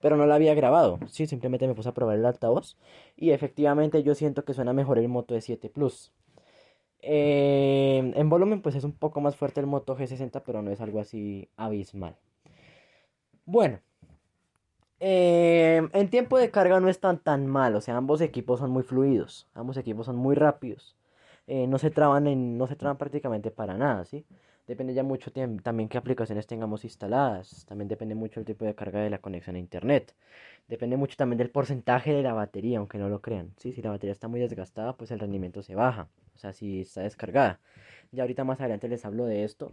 pero 0.00 0.16
no 0.16 0.26
la 0.26 0.36
había 0.36 0.54
grabado. 0.54 1.00
Sí, 1.10 1.26
simplemente 1.26 1.66
me 1.66 1.74
puse 1.74 1.88
a 1.88 1.94
probar 1.94 2.16
el 2.16 2.24
altavoz. 2.24 2.76
Y 3.16 3.30
efectivamente 3.32 4.02
yo 4.04 4.14
siento 4.14 4.44
que 4.44 4.54
suena 4.54 4.72
mejor 4.72 4.98
el 4.98 5.08
Moto 5.08 5.34
E7 5.36 5.68
Plus. 5.70 6.12
Eh, 7.06 8.12
en 8.14 8.28
volumen, 8.30 8.62
pues 8.62 8.74
es 8.76 8.84
un 8.84 8.92
poco 8.92 9.20
más 9.20 9.36
fuerte 9.36 9.60
el 9.60 9.66
Moto 9.66 9.96
G60, 9.96 10.42
pero 10.44 10.62
no 10.62 10.70
es 10.70 10.80
algo 10.80 11.00
así 11.00 11.48
abismal. 11.56 12.16
Bueno, 13.44 13.80
eh, 15.00 15.86
en 15.92 16.08
tiempo 16.08 16.38
de 16.38 16.50
carga 16.50 16.80
no 16.80 16.88
están 16.88 17.18
tan 17.18 17.46
mal, 17.46 17.76
o 17.76 17.80
sea, 17.82 17.96
ambos 17.96 18.22
equipos 18.22 18.60
son 18.60 18.70
muy 18.70 18.82
fluidos, 18.82 19.46
ambos 19.52 19.76
equipos 19.76 20.06
son 20.06 20.16
muy 20.16 20.34
rápidos, 20.34 20.96
eh, 21.46 21.66
no 21.66 21.78
se 21.78 21.90
traban 21.90 22.26
en, 22.26 22.56
no 22.56 22.66
se 22.66 22.76
traban 22.76 22.96
prácticamente 22.96 23.50
para 23.50 23.76
nada, 23.76 24.06
¿sí? 24.06 24.24
Depende 24.66 24.94
ya 24.94 25.02
mucho 25.02 25.30
también 25.62 25.90
qué 25.90 25.98
aplicaciones 25.98 26.46
tengamos 26.46 26.84
instaladas, 26.84 27.66
también 27.66 27.88
depende 27.88 28.14
mucho 28.14 28.40
el 28.40 28.46
tipo 28.46 28.64
de 28.64 28.74
carga 28.74 29.00
de 29.00 29.10
la 29.10 29.18
conexión 29.18 29.56
a 29.56 29.58
internet, 29.58 30.14
depende 30.68 30.96
mucho 30.96 31.16
también 31.16 31.38
del 31.38 31.50
porcentaje 31.50 32.14
de 32.14 32.22
la 32.22 32.32
batería, 32.32 32.78
aunque 32.78 32.96
no 32.96 33.10
lo 33.10 33.20
crean, 33.20 33.52
¿sí? 33.58 33.72
Si 33.72 33.82
la 33.82 33.90
batería 33.90 34.12
está 34.12 34.28
muy 34.28 34.40
desgastada, 34.40 34.96
pues 34.96 35.10
el 35.10 35.18
rendimiento 35.18 35.62
se 35.62 35.74
baja, 35.74 36.08
o 36.34 36.38
sea, 36.38 36.52
si 36.52 36.80
está 36.82 37.02
descargada. 37.02 37.60
Ya 38.12 38.22
ahorita 38.22 38.44
más 38.44 38.60
adelante 38.60 38.88
les 38.88 39.04
hablo 39.04 39.24
de 39.26 39.44
esto, 39.44 39.72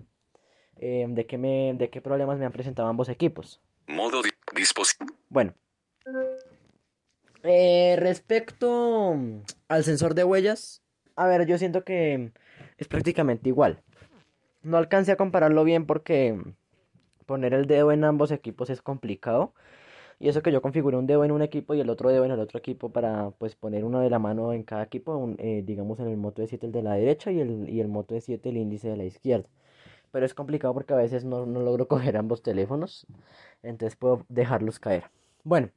eh, 0.78 1.06
de 1.10 1.26
qué 1.26 1.38
me, 1.38 1.74
de 1.78 1.89
qué 1.89 2.02
problemas 2.02 2.39
me 2.39 2.45
han 2.45 2.52
presentado 2.52 2.88
ambos 2.88 3.10
equipos. 3.10 3.62
Modo. 3.88 4.21
di- 4.21 4.30
Dispositivo. 4.56 5.13
Bueno. 5.30 5.54
Eh, 7.43 7.95
respecto 7.97 9.15
al 9.67 9.84
sensor 9.84 10.13
de 10.13 10.24
huellas, 10.24 10.84
a 11.15 11.28
ver, 11.28 11.45
yo 11.47 11.58
siento 11.58 11.84
que 11.84 12.32
es 12.78 12.88
prácticamente 12.88 13.50
igual. 13.50 13.82
No 14.62 14.78
alcancé 14.78 15.12
a 15.12 15.17
compararlo 15.17 15.63
bien 15.63 15.86
porque 15.88 16.39
poner 17.26 17.54
el 17.54 17.65
dedo 17.65 17.91
en 17.91 18.04
ambos 18.04 18.32
equipos 18.32 18.69
es 18.69 18.82
complicado. 18.82 19.54
Y 20.21 20.29
eso 20.29 20.43
que 20.43 20.51
yo 20.51 20.62
configuré 20.62 20.97
un 20.97 21.07
dedo 21.07 21.25
en 21.25 21.31
un 21.31 21.41
equipo 21.41 21.73
y 21.73 21.79
el 21.79 21.89
otro 21.89 22.10
dedo 22.10 22.23
en 22.25 22.29
el 22.31 22.39
otro 22.39 22.60
equipo 22.60 22.89
para 22.89 23.31
pues 23.39 23.55
poner 23.55 23.84
uno 23.84 24.01
de 24.01 24.10
la 24.12 24.19
mano 24.19 24.53
en 24.53 24.62
cada 24.62 24.84
equipo, 24.84 25.34
eh, 25.39 25.63
digamos 25.65 25.99
en 25.99 26.10
el 26.10 26.17
Moto 26.17 26.43
E7 26.43 26.65
el 26.65 26.71
de 26.71 26.84
la 26.84 26.93
derecha 26.93 27.31
y 27.31 27.39
el, 27.39 27.67
y 27.67 27.79
el 27.79 27.88
Moto 27.88 28.15
E7 28.15 28.39
el 28.43 28.57
índice 28.57 28.88
de 28.89 28.97
la 28.97 29.05
izquierda. 29.05 29.49
Pero 30.12 30.25
es 30.25 30.36
complicado 30.36 30.75
porque 30.75 30.93
a 30.93 30.97
veces 30.97 31.25
no, 31.25 31.47
no 31.47 31.62
logro 31.62 31.88
coger 31.89 32.17
ambos 32.17 32.43
teléfonos, 32.43 33.07
entonces 33.63 33.95
puedo 33.97 34.23
dejarlos 34.29 34.79
caer. 34.79 35.05
Bueno, 35.43 35.69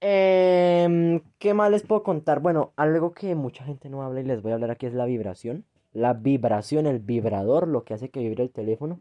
em, 0.00 1.20
¿qué 1.38 1.52
más 1.52 1.70
les 1.70 1.82
puedo 1.82 2.02
contar? 2.02 2.40
Bueno, 2.40 2.72
algo 2.76 3.12
que 3.12 3.34
mucha 3.34 3.64
gente 3.64 3.90
no 3.90 4.02
habla 4.02 4.20
y 4.20 4.24
les 4.24 4.40
voy 4.42 4.52
a 4.52 4.54
hablar 4.54 4.70
aquí 4.70 4.86
es 4.86 4.94
la 4.94 5.04
vibración. 5.04 5.66
La 5.92 6.14
vibración, 6.14 6.86
el 6.86 7.00
vibrador, 7.00 7.68
lo 7.68 7.84
que 7.84 7.94
hace 7.94 8.10
que 8.10 8.20
vibre 8.20 8.42
el 8.42 8.50
teléfono. 8.50 9.00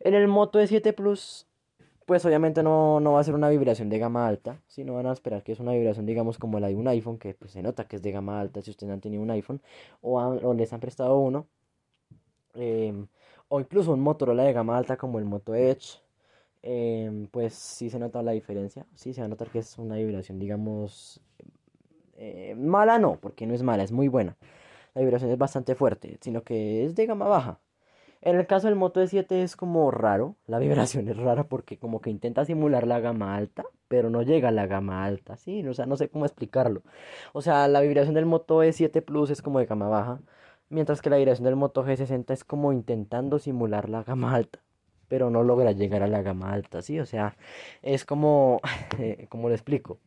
En 0.00 0.14
el 0.14 0.28
Moto 0.28 0.60
E7 0.60 0.94
Plus, 0.94 1.49
pues 2.10 2.24
obviamente 2.26 2.62
no, 2.64 2.98
no 3.00 3.12
va 3.12 3.20
a 3.20 3.24
ser 3.24 3.34
una 3.36 3.48
vibración 3.48 3.88
de 3.88 3.98
gama 4.00 4.26
alta. 4.26 4.60
Si 4.66 4.82
no 4.84 4.94
van 4.94 5.06
a 5.06 5.12
esperar 5.12 5.44
que 5.44 5.52
es 5.52 5.60
una 5.60 5.72
vibración, 5.72 6.06
digamos, 6.06 6.38
como 6.38 6.58
la 6.60 6.66
de 6.68 6.74
un 6.76 6.88
iPhone, 6.88 7.18
que 7.18 7.34
pues 7.34 7.52
se 7.52 7.62
nota 7.62 7.86
que 7.86 7.96
es 7.96 8.02
de 8.02 8.10
gama 8.12 8.40
alta 8.40 8.62
si 8.62 8.70
ustedes 8.70 8.92
han 8.92 9.00
tenido 9.00 9.22
un 9.22 9.30
iPhone 9.30 9.60
o, 10.02 10.20
han- 10.20 10.44
o 10.44 10.52
les 10.54 10.72
han 10.72 10.80
prestado 10.80 11.18
uno. 11.20 11.46
Em, 12.54 13.06
o 13.48 13.60
incluso 13.60 13.92
un 13.92 14.00
Motorola 14.00 14.42
de 14.44 14.52
gama 14.52 14.76
alta 14.76 14.96
como 14.96 15.18
el 15.18 15.24
Moto 15.24 15.54
Edge. 15.54 16.00
em, 16.62 17.26
pues 17.28 17.54
sí 17.54 17.90
se 17.90 17.98
nota 17.98 18.22
la 18.22 18.32
diferencia. 18.32 18.86
Sí 18.94 19.14
se 19.14 19.20
va 19.22 19.26
a 19.26 19.28
notar 19.28 19.50
que 19.50 19.60
es 19.60 19.78
una 19.78 19.96
vibración, 19.96 20.38
digamos, 20.38 21.20
eh, 22.16 22.54
mala 22.56 22.98
no, 22.98 23.18
porque 23.20 23.46
no 23.46 23.54
es 23.54 23.62
mala, 23.64 23.84
es 23.84 23.92
muy 23.92 24.08
buena. 24.08 24.36
La 24.94 25.02
vibración 25.02 25.30
es 25.32 25.38
bastante 25.38 25.74
fuerte, 25.76 26.18
sino 26.22 26.42
que 26.44 26.84
es 26.86 26.94
de 26.96 27.06
gama 27.06 27.28
baja. 27.28 27.60
En 28.22 28.36
el 28.36 28.46
caso 28.46 28.66
del 28.66 28.76
Moto 28.76 29.02
E7 29.02 29.32
es 29.42 29.56
como 29.56 29.90
raro, 29.90 30.36
la 30.46 30.58
vibración 30.58 31.08
es 31.08 31.16
rara 31.16 31.44
porque 31.44 31.78
como 31.78 32.00
que 32.00 32.10
intenta 32.10 32.44
simular 32.44 32.86
la 32.86 33.00
gama 33.00 33.34
alta, 33.34 33.64
pero 33.88 34.10
no 34.10 34.22
llega 34.22 34.48
a 34.48 34.52
la 34.52 34.66
gama 34.66 35.04
alta, 35.04 35.36
¿sí? 35.36 35.66
O 35.66 35.74
sea, 35.74 35.86
no 35.86 35.96
sé 35.96 36.10
cómo 36.10 36.26
explicarlo. 36.26 36.82
O 37.32 37.40
sea, 37.42 37.66
la 37.68 37.80
vibración 37.80 38.14
del 38.14 38.26
Moto 38.26 38.62
E7 38.62 39.02
Plus 39.02 39.30
es 39.30 39.42
como 39.42 39.58
de 39.58 39.66
gama 39.66 39.88
baja, 39.88 40.20
mientras 40.68 41.00
que 41.00 41.10
la 41.10 41.16
vibración 41.16 41.44
del 41.46 41.56
Moto 41.56 41.84
G60 41.84 42.32
es 42.32 42.44
como 42.44 42.72
intentando 42.72 43.38
simular 43.38 43.88
la 43.88 44.02
gama 44.02 44.34
alta, 44.34 44.60
pero 45.08 45.30
no 45.30 45.42
logra 45.42 45.72
llegar 45.72 46.02
a 46.02 46.06
la 46.06 46.22
gama 46.22 46.52
alta, 46.52 46.82
¿sí? 46.82 47.00
O 47.00 47.06
sea, 47.06 47.36
es 47.82 48.04
como, 48.04 48.60
eh, 48.98 49.26
¿cómo 49.30 49.48
lo 49.48 49.54
explico? 49.54 49.98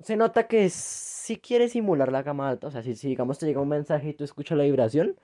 Se 0.00 0.16
nota 0.16 0.46
que 0.46 0.68
si 0.70 1.38
quiere 1.38 1.68
simular 1.68 2.12
la 2.12 2.22
gama 2.22 2.48
alta, 2.48 2.68
o 2.68 2.70
sea, 2.70 2.82
si, 2.82 2.94
si 2.94 3.08
digamos 3.08 3.38
te 3.38 3.46
llega 3.46 3.60
un 3.60 3.68
mensaje 3.68 4.10
y 4.10 4.14
tú 4.14 4.24
escuchas 4.24 4.56
la 4.56 4.64
vibración, 4.64 5.16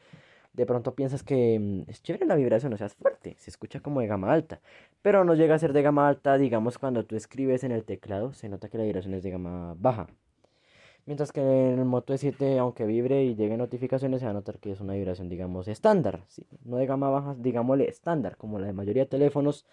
de 0.53 0.67
pronto 0.67 0.95
piensas 0.95 1.23
que 1.23 1.59
mm, 1.59 1.91
es 1.91 2.03
chévere 2.03 2.27
la 2.27 2.37
vibración, 2.37 2.73
o 2.73 2.77
sea, 2.77 2.87
es 2.87 2.95
fuerte, 2.95 3.37
se 3.39 3.51
escucha 3.51 3.81
como 3.81 4.01
de 4.01 4.07
gama 4.07 4.33
alta, 4.33 4.61
pero 5.03 5.25
no 5.25 5.35
llega 5.35 5.55
a 5.55 5.59
ser 5.59 5.73
de 5.73 5.83
gama 5.83 6.09
alta, 6.09 6.39
digamos, 6.39 6.79
cuando 6.79 7.05
tú 7.05 7.17
escribes 7.17 7.65
en 7.65 7.73
el 7.73 7.85
teclado, 7.85 8.33
se 8.33 8.49
nota 8.49 8.69
que 8.69 8.79
la 8.79 8.85
vibración 8.85 9.15
es 9.15 9.23
de 9.23 9.31
gama 9.31 9.75
baja. 9.79 10.09
Mientras 11.05 11.33
que 11.33 11.41
en 11.41 11.81
el 11.81 11.85
Moto 11.85 12.15
E7, 12.15 12.59
aunque 12.59 12.87
vibre 12.87 13.25
y 13.25 13.35
llegue 13.35 13.57
notificaciones, 13.57 14.21
se 14.21 14.27
va 14.27 14.31
a 14.31 14.35
notar 14.35 14.59
que 14.61 14.71
es 14.71 14.81
una 14.81 14.95
vibración, 14.95 15.29
digamos, 15.29 15.67
estándar, 15.67 16.23
¿sí? 16.29 16.47
no 16.65 16.77
de 16.77 16.87
gama 16.87 17.11
baja, 17.11 17.35
digámosle 17.37 17.89
estándar, 17.89 18.37
como 18.37 18.61
la 18.61 18.69
de 18.69 18.73
mayoría 18.73 19.03
de 19.03 19.09
teléfonos 19.09 19.67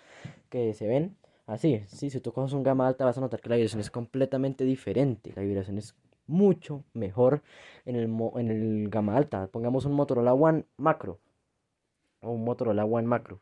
que 0.49 0.73
se 0.73 0.87
ven. 0.87 1.15
Así, 1.45 1.83
sí, 1.87 2.09
si 2.09 2.19
tú 2.19 2.31
coges 2.31 2.53
un 2.53 2.63
gama 2.63 2.87
alta 2.87 3.05
vas 3.05 3.17
a 3.17 3.21
notar 3.21 3.41
que 3.41 3.49
la 3.49 3.55
vibración 3.55 3.79
es 3.79 3.91
completamente 3.91 4.63
diferente, 4.63 5.31
la 5.35 5.43
vibración 5.43 5.77
es 5.77 5.95
mucho 6.29 6.83
mejor 6.93 7.41
en 7.85 7.95
el, 7.95 8.05
en 8.35 8.51
el 8.51 8.89
gama 8.89 9.17
alta. 9.17 9.47
Pongamos 9.47 9.85
un 9.85 9.93
Motorola 9.93 10.33
One 10.33 10.65
Macro 10.77 11.19
o 12.21 12.31
un 12.31 12.45
Motorola 12.45 12.85
One 12.85 13.07
Macro. 13.07 13.39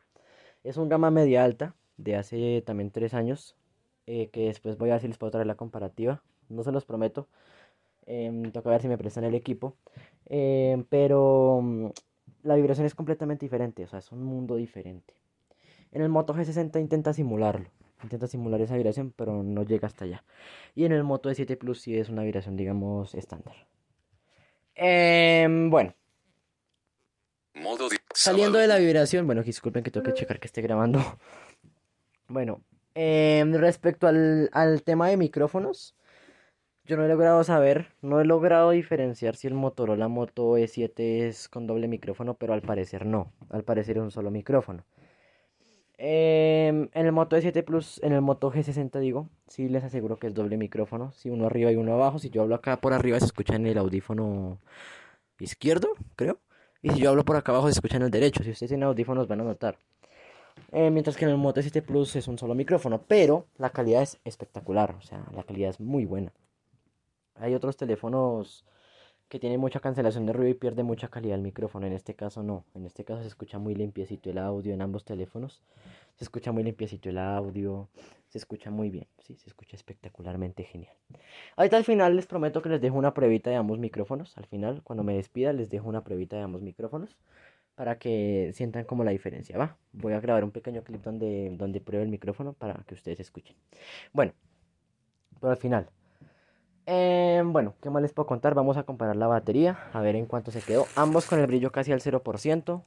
Es 0.64 0.76
un 0.76 0.88
gama 0.88 1.10
media 1.10 1.44
alta 1.44 1.74
de 1.96 2.16
hace 2.16 2.62
también 2.66 2.90
tres 2.90 3.14
años, 3.14 3.56
eh, 4.06 4.28
que 4.30 4.46
después 4.46 4.78
voy 4.78 4.90
a 4.90 4.94
ver 4.94 5.02
si 5.02 5.08
les 5.08 5.18
puedo 5.18 5.30
traer 5.30 5.46
la 5.46 5.56
comparativa, 5.56 6.22
no 6.48 6.62
se 6.64 6.72
los 6.72 6.84
prometo. 6.84 7.28
Em, 8.06 8.50
toca 8.52 8.70
ver 8.70 8.80
si 8.80 8.88
me 8.88 8.96
prestan 8.96 9.24
el 9.24 9.34
equipo. 9.34 9.74
Em, 10.26 10.84
pero 10.84 11.60
mm, 11.62 11.86
la 12.42 12.54
vibración 12.56 12.86
es 12.86 12.94
completamente 12.94 13.44
diferente, 13.44 13.84
o 13.84 13.88
sea, 13.88 13.98
es 13.98 14.10
un 14.12 14.22
mundo 14.24 14.56
diferente. 14.56 15.14
En 15.92 16.02
el 16.02 16.08
Moto 16.08 16.34
G60 16.34 16.80
intenta 16.80 17.12
simularlo, 17.12 17.70
intenta 18.02 18.26
simular 18.26 18.60
esa 18.60 18.76
vibración, 18.76 19.12
pero 19.16 19.42
no 19.42 19.62
llega 19.64 19.86
hasta 19.88 20.04
allá. 20.04 20.24
Y 20.74 20.84
en 20.84 20.92
el 20.92 21.04
Moto 21.04 21.30
E7 21.30 21.56
Plus 21.56 21.80
sí 21.80 21.96
es 21.98 22.08
una 22.08 22.22
vibración, 22.22 22.56
digamos, 22.56 23.14
estándar. 23.14 23.54
Em, 24.74 25.70
bueno, 25.70 25.94
Modo 27.54 27.88
di- 27.88 27.96
Saliendo 28.14 28.58
de 28.58 28.68
la 28.68 28.78
vibración, 28.78 29.26
bueno, 29.26 29.42
disculpen 29.42 29.82
que 29.82 29.90
tengo 29.90 30.04
que 30.04 30.14
checar 30.14 30.38
que 30.40 30.46
esté 30.46 30.62
grabando. 30.62 31.00
Bueno, 32.30 32.60
em, 32.94 33.54
respecto 33.54 34.06
al, 34.06 34.50
al 34.52 34.82
tema 34.82 35.08
de 35.08 35.16
micrófonos, 35.16 35.94
yo 36.84 36.96
no 36.98 37.04
he 37.04 37.08
logrado 37.08 37.42
saber, 37.42 37.88
no 38.02 38.20
he 38.20 38.24
logrado 38.26 38.70
diferenciar 38.70 39.34
si 39.36 39.46
el 39.46 39.54
Motorola 39.54 40.08
Moto 40.08 40.58
E7 40.58 41.26
es 41.28 41.48
con 41.48 41.66
doble 41.66 41.88
micrófono, 41.88 42.34
pero 42.34 42.52
al 42.52 42.60
parecer 42.62 43.06
no, 43.06 43.32
al 43.50 43.64
parecer 43.64 43.96
es 43.96 44.02
un 44.02 44.10
solo 44.10 44.30
micrófono. 44.30 44.84
Em, 46.00 46.88
en 46.94 47.06
el 47.06 47.12
Moto 47.12 47.36
E7 47.36 47.64
Plus, 47.64 48.00
en 48.04 48.12
el 48.12 48.20
Moto 48.20 48.52
G60 48.52 49.00
digo, 49.00 49.28
sí 49.48 49.68
les 49.68 49.82
aseguro 49.82 50.16
que 50.16 50.28
es 50.28 50.34
doble 50.34 50.56
micrófono, 50.56 51.10
si 51.10 51.28
uno 51.28 51.46
arriba 51.46 51.72
y 51.72 51.76
uno 51.76 51.92
abajo, 51.92 52.20
si 52.20 52.30
yo 52.30 52.42
hablo 52.42 52.54
acá 52.54 52.80
por 52.80 52.92
arriba 52.92 53.18
se 53.18 53.26
escucha 53.26 53.56
en 53.56 53.66
el 53.66 53.78
audífono 53.78 54.58
izquierdo, 55.40 55.88
creo. 56.16 56.38
Y 56.82 56.90
si 56.90 57.00
yo 57.00 57.10
hablo 57.10 57.24
por 57.24 57.36
acá 57.36 57.52
abajo 57.52 57.66
se 57.66 57.72
escucha 57.72 57.96
en 57.96 58.02
el 58.02 58.10
derecho. 58.10 58.44
Si 58.44 58.50
ustedes 58.50 58.70
tienen 58.70 58.86
audífonos 58.86 59.26
van 59.26 59.40
a 59.40 59.44
notar. 59.44 59.78
Eh, 60.72 60.90
mientras 60.90 61.16
que 61.16 61.24
en 61.24 61.32
el 61.32 61.36
Moto 61.36 61.60
S7 61.60 61.82
Plus 61.82 62.14
es 62.16 62.28
un 62.28 62.38
solo 62.38 62.54
micrófono. 62.54 63.02
Pero 63.08 63.46
la 63.56 63.70
calidad 63.70 64.02
es 64.02 64.20
espectacular. 64.24 64.94
O 64.98 65.02
sea, 65.02 65.24
la 65.34 65.42
calidad 65.42 65.70
es 65.70 65.80
muy 65.80 66.04
buena. 66.04 66.32
Hay 67.34 67.54
otros 67.54 67.76
teléfonos 67.76 68.64
que 69.28 69.38
tienen 69.38 69.60
mucha 69.60 69.80
cancelación 69.80 70.26
de 70.26 70.32
ruido 70.32 70.50
y 70.50 70.54
pierde 70.54 70.82
mucha 70.82 71.08
calidad 71.08 71.36
el 71.36 71.42
micrófono. 71.42 71.86
En 71.86 71.92
este 71.92 72.14
caso 72.14 72.42
no. 72.42 72.64
En 72.74 72.86
este 72.86 73.04
caso 73.04 73.22
se 73.22 73.28
escucha 73.28 73.58
muy 73.58 73.74
limpiecito 73.74 74.30
el 74.30 74.38
audio 74.38 74.72
en 74.72 74.80
ambos 74.80 75.04
teléfonos. 75.04 75.62
Se 76.16 76.24
escucha 76.24 76.50
muy 76.50 76.64
limpiecito 76.64 77.10
el 77.10 77.18
audio. 77.18 77.88
Se 78.28 78.38
escucha 78.38 78.70
muy 78.70 78.90
bien. 78.90 79.06
Sí, 79.18 79.36
se 79.36 79.48
escucha 79.50 79.76
espectacularmente 79.76 80.64
genial. 80.64 80.94
Ahorita 81.56 81.76
al 81.76 81.84
final 81.84 82.16
les 82.16 82.26
prometo 82.26 82.62
que 82.62 82.70
les 82.70 82.80
dejo 82.80 82.96
una 82.96 83.12
pruebita 83.12 83.50
de 83.50 83.56
ambos 83.56 83.78
micrófonos. 83.78 84.36
Al 84.38 84.46
final, 84.46 84.82
cuando 84.82 85.04
me 85.04 85.14
despida, 85.14 85.52
les 85.52 85.68
dejo 85.68 85.88
una 85.88 86.02
pruebita 86.04 86.36
de 86.36 86.42
ambos 86.42 86.62
micrófonos. 86.62 87.16
Para 87.74 87.98
que 87.98 88.50
sientan 88.54 88.84
como 88.84 89.04
la 89.04 89.12
diferencia, 89.12 89.56
¿va? 89.56 89.76
Voy 89.92 90.12
a 90.12 90.20
grabar 90.20 90.42
un 90.42 90.50
pequeño 90.50 90.82
clip 90.82 91.00
donde, 91.00 91.50
donde 91.56 91.80
pruebe 91.80 92.04
el 92.04 92.10
micrófono 92.10 92.52
para 92.52 92.82
que 92.84 92.94
ustedes 92.94 93.20
escuchen. 93.20 93.54
Bueno, 94.12 94.32
pero 95.40 95.52
al 95.52 95.58
final. 95.58 95.88
Eh, 96.90 97.42
bueno, 97.44 97.74
¿qué 97.82 97.90
más 97.90 98.00
les 98.00 98.14
puedo 98.14 98.26
contar? 98.26 98.54
Vamos 98.54 98.78
a 98.78 98.84
comparar 98.84 99.14
la 99.14 99.26
batería, 99.26 99.90
a 99.92 100.00
ver 100.00 100.16
en 100.16 100.24
cuánto 100.24 100.50
se 100.50 100.62
quedó. 100.62 100.86
Ambos 100.96 101.26
con 101.26 101.38
el 101.38 101.46
brillo 101.46 101.70
casi 101.70 101.92
al 101.92 102.00
0%, 102.00 102.82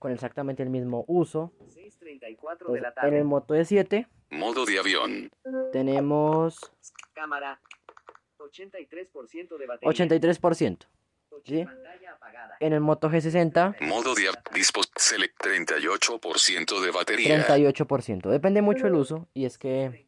con 0.00 0.10
exactamente 0.10 0.64
el 0.64 0.70
mismo 0.70 1.04
uso. 1.06 1.52
6.34 1.72 2.72
de 2.72 2.80
la 2.80 2.88
En 2.88 2.88
el 2.88 2.94
tarde. 2.94 3.24
Moto 3.24 3.54
E7 3.54 4.08
Modo 4.30 4.64
de 4.66 4.80
avión. 4.80 5.30
tenemos 5.72 6.72
Cámara. 7.12 7.60
83% 8.40 9.56
de 9.58 9.66
batería. 9.66 10.06
83%. 10.06 10.78
¿sí? 11.44 11.64
Pantalla 11.64 12.12
apagada. 12.14 12.56
En 12.58 12.72
el 12.72 12.80
Moto 12.80 13.08
G60 13.08 13.80
Modo 13.82 14.16
de 14.16 14.28
dispos 14.54 14.90
select 14.96 15.40
38% 15.40 16.80
de 16.80 16.90
batería. 16.90 17.46
38%. 17.46 18.28
Depende 18.28 18.60
mucho 18.60 18.88
el 18.88 18.94
uso 18.94 19.28
y 19.34 19.44
es 19.44 19.56
que 19.56 20.04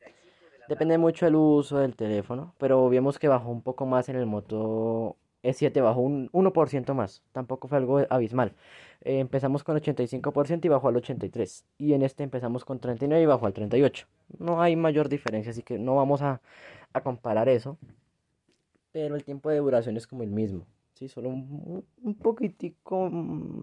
depende 0.68 0.98
mucho 0.98 1.26
el 1.26 1.34
uso 1.36 1.78
del 1.78 1.96
teléfono, 1.96 2.54
pero 2.58 2.88
vemos 2.88 3.18
que 3.18 3.28
bajó 3.28 3.50
un 3.50 3.62
poco 3.62 3.86
más 3.86 4.08
en 4.08 4.16
el 4.16 4.26
Moto 4.26 5.16
E7, 5.42 5.82
bajó 5.82 6.00
un 6.00 6.28
1% 6.30 6.94
más. 6.94 7.22
Tampoco 7.32 7.68
fue 7.68 7.78
algo 7.78 8.00
abismal. 8.10 8.52
Eh, 9.02 9.20
empezamos 9.20 9.64
con 9.64 9.76
85% 9.76 10.64
y 10.64 10.68
bajó 10.68 10.88
al 10.88 10.96
83%. 10.96 11.64
Y 11.78 11.92
en 11.92 12.02
este 12.02 12.24
empezamos 12.24 12.64
con 12.64 12.80
39% 12.80 13.22
y 13.22 13.26
bajó 13.26 13.46
al 13.46 13.54
38%. 13.54 14.06
No 14.38 14.60
hay 14.60 14.76
mayor 14.76 15.08
diferencia, 15.08 15.50
así 15.50 15.62
que 15.62 15.78
no 15.78 15.96
vamos 15.96 16.22
a, 16.22 16.40
a 16.92 17.00
comparar 17.02 17.48
eso. 17.48 17.78
Pero 18.92 19.16
el 19.16 19.24
tiempo 19.24 19.50
de 19.50 19.58
duración 19.58 19.96
es 19.96 20.06
como 20.06 20.22
el 20.22 20.30
mismo. 20.30 20.66
Sí, 20.94 21.08
solo 21.08 21.28
un, 21.28 21.84
un 22.02 22.14
poquitico 22.16 23.08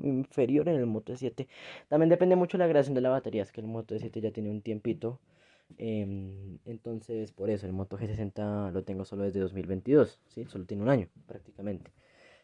inferior 0.04 0.70
en 0.70 0.76
el 0.76 0.86
Moto 0.86 1.12
E7. 1.14 1.48
También 1.90 2.10
depende 2.10 2.38
mucho 2.38 2.58
de 2.58 2.64
la 2.64 2.68
grabación 2.68 2.96
de 2.96 3.02
la 3.02 3.10
batería. 3.10 3.44
Es 3.44 3.52
que 3.52 3.60
el 3.60 3.68
Moto 3.68 3.94
E7 3.96 4.22
ya 4.22 4.32
tiene 4.32 4.50
un 4.50 4.62
tiempito. 4.62 5.20
Em, 5.78 6.58
entonces, 6.66 7.32
por 7.32 7.50
eso 7.50 7.66
el 7.66 7.74
Moto 7.74 7.98
G60 7.98 8.72
lo 8.72 8.84
tengo 8.84 9.06
solo 9.06 9.24
desde 9.24 9.40
2022. 9.40 10.20
¿sí? 10.28 10.46
Solo 10.46 10.66
tiene 10.66 10.84
un 10.84 10.90
año, 10.90 11.08
prácticamente. 11.28 11.92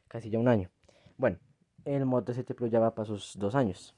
Casi 0.07 0.29
ya 0.29 0.39
un 0.39 0.47
año. 0.47 0.69
Bueno, 1.17 1.37
el 1.85 2.05
Moto 2.05 2.33
E7 2.33 2.55
Plus 2.55 2.71
ya 2.71 2.79
va 2.79 2.93
para 2.93 3.05
sus 3.05 3.37
dos 3.37 3.55
años. 3.55 3.95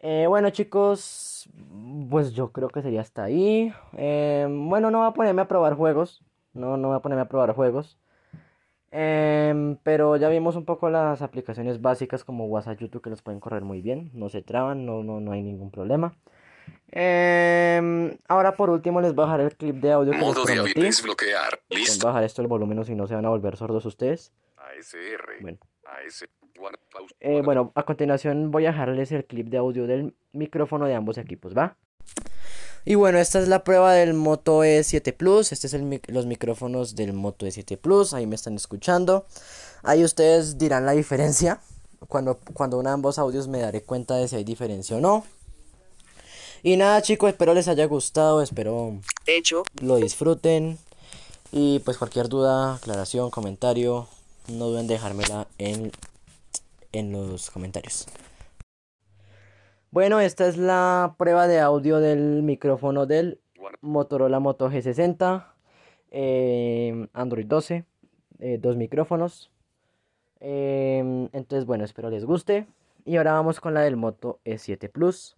Eh, 0.00 0.26
bueno, 0.28 0.50
chicos, 0.50 1.48
pues 2.10 2.32
yo 2.32 2.52
creo 2.52 2.68
que 2.68 2.82
sería 2.82 3.00
hasta 3.00 3.24
ahí. 3.24 3.72
Em, 3.94 4.68
bueno, 4.68 4.90
no 4.90 4.98
voy 4.98 5.08
a 5.08 5.12
ponerme 5.12 5.42
a 5.42 5.48
probar 5.48 5.74
juegos. 5.74 6.22
No, 6.54 6.76
no 6.76 6.88
voy 6.88 6.96
a 6.96 7.00
ponerme 7.00 7.22
a 7.22 7.28
probar 7.28 7.54
juegos. 7.54 7.98
Em, 8.90 9.76
pero 9.82 10.16
ya 10.16 10.28
vimos 10.28 10.56
un 10.56 10.64
poco 10.64 10.88
las 10.88 11.20
aplicaciones 11.20 11.82
básicas 11.82 12.24
como 12.24 12.46
WhatsApp, 12.46 12.78
YouTube 12.80 13.02
que 13.02 13.10
los 13.10 13.22
pueden 13.22 13.40
correr 13.40 13.62
muy 13.62 13.82
bien, 13.82 14.10
no 14.14 14.30
se 14.30 14.40
traban, 14.42 14.86
no, 14.86 15.02
no, 15.02 15.20
no 15.20 15.32
hay 15.32 15.42
ningún 15.42 15.70
problema. 15.70 16.14
Em, 16.90 18.16
ahora 18.28 18.56
por 18.56 18.70
último 18.70 19.00
les 19.00 19.14
voy 19.14 19.24
a 19.24 19.26
dejar 19.26 19.40
el 19.42 19.56
clip 19.56 19.76
de 19.76 19.92
audio 19.92 20.12
que 20.12 20.18
les 20.18 20.26
Modo 20.26 20.44
de 20.44 20.52
avión 20.52 20.64
prometí. 20.66 20.80
desbloquear. 20.80 21.60
Les 21.68 21.80
Listo. 21.80 22.06
voy 22.06 22.10
a 22.10 22.12
bajar 22.12 22.24
esto 22.24 22.42
el 22.42 22.48
volumen 22.48 22.78
o 22.78 22.84
si 22.84 22.94
no 22.94 23.06
se 23.06 23.14
van 23.14 23.26
a 23.26 23.28
volver 23.28 23.56
sordos 23.56 23.84
ustedes. 23.84 24.32
ASR. 24.56 25.42
Bueno. 25.42 25.58
Eh, 27.20 27.40
bueno, 27.44 27.72
a 27.74 27.82
continuación 27.84 28.50
voy 28.50 28.66
a 28.66 28.70
dejarles 28.72 29.12
el 29.12 29.24
clip 29.24 29.48
de 29.48 29.58
audio 29.58 29.86
del 29.86 30.14
micrófono 30.32 30.86
de 30.86 30.94
ambos 30.94 31.18
equipos, 31.18 31.56
¿va? 31.56 31.76
Y 32.84 32.94
bueno, 32.94 33.18
esta 33.18 33.38
es 33.38 33.48
la 33.48 33.64
prueba 33.64 33.92
del 33.92 34.14
Moto 34.14 34.64
E7 34.64 35.14
Plus. 35.14 35.52
Este 35.52 35.66
es 35.66 35.74
el 35.74 35.82
mic- 35.82 36.08
los 36.10 36.26
micrófonos 36.26 36.96
del 36.96 37.12
Moto 37.12 37.46
E7 37.46 37.76
Plus. 37.78 38.14
Ahí 38.14 38.26
me 38.26 38.34
están 38.34 38.54
escuchando. 38.54 39.26
Ahí 39.82 40.04
ustedes 40.04 40.58
dirán 40.58 40.86
la 40.86 40.92
diferencia. 40.92 41.60
Cuando, 42.08 42.38
cuando 42.54 42.78
una 42.78 42.92
ambos 42.92 43.18
audios 43.18 43.48
me 43.48 43.60
daré 43.60 43.82
cuenta 43.82 44.16
de 44.16 44.28
si 44.28 44.36
hay 44.36 44.44
diferencia 44.44 44.96
o 44.96 45.00
no. 45.00 45.24
Y 46.62 46.76
nada 46.76 47.02
chicos, 47.02 47.30
espero 47.30 47.54
les 47.54 47.68
haya 47.68 47.86
gustado. 47.86 48.42
Espero 48.42 48.98
Hecho. 49.26 49.62
lo 49.80 49.96
disfruten. 49.96 50.78
Y 51.52 51.78
pues 51.80 51.96
cualquier 51.98 52.28
duda, 52.28 52.74
aclaración, 52.74 53.30
comentario, 53.30 54.06
no 54.48 54.66
duden 54.66 54.82
en 54.82 54.86
dejármela 54.88 55.46
en, 55.58 55.92
en 56.92 57.12
los 57.12 57.50
comentarios. 57.50 58.06
Bueno, 59.90 60.20
esta 60.20 60.46
es 60.46 60.58
la 60.58 61.14
prueba 61.16 61.46
de 61.46 61.60
audio 61.60 62.00
del 62.00 62.42
micrófono 62.42 63.06
del. 63.06 63.40
Motorola 63.80 64.40
Moto 64.40 64.70
G60, 64.70 65.46
eh, 66.10 67.08
Android 67.12 67.46
12, 67.46 67.84
eh, 68.38 68.58
dos 68.60 68.76
micrófonos. 68.76 69.50
Eh, 70.40 71.28
entonces, 71.32 71.64
bueno, 71.66 71.84
espero 71.84 72.10
les 72.10 72.24
guste. 72.24 72.66
Y 73.04 73.16
ahora 73.16 73.32
vamos 73.32 73.60
con 73.60 73.74
la 73.74 73.80
del 73.80 73.96
Moto 73.96 74.40
E7 74.44 74.90
Plus. 74.90 75.37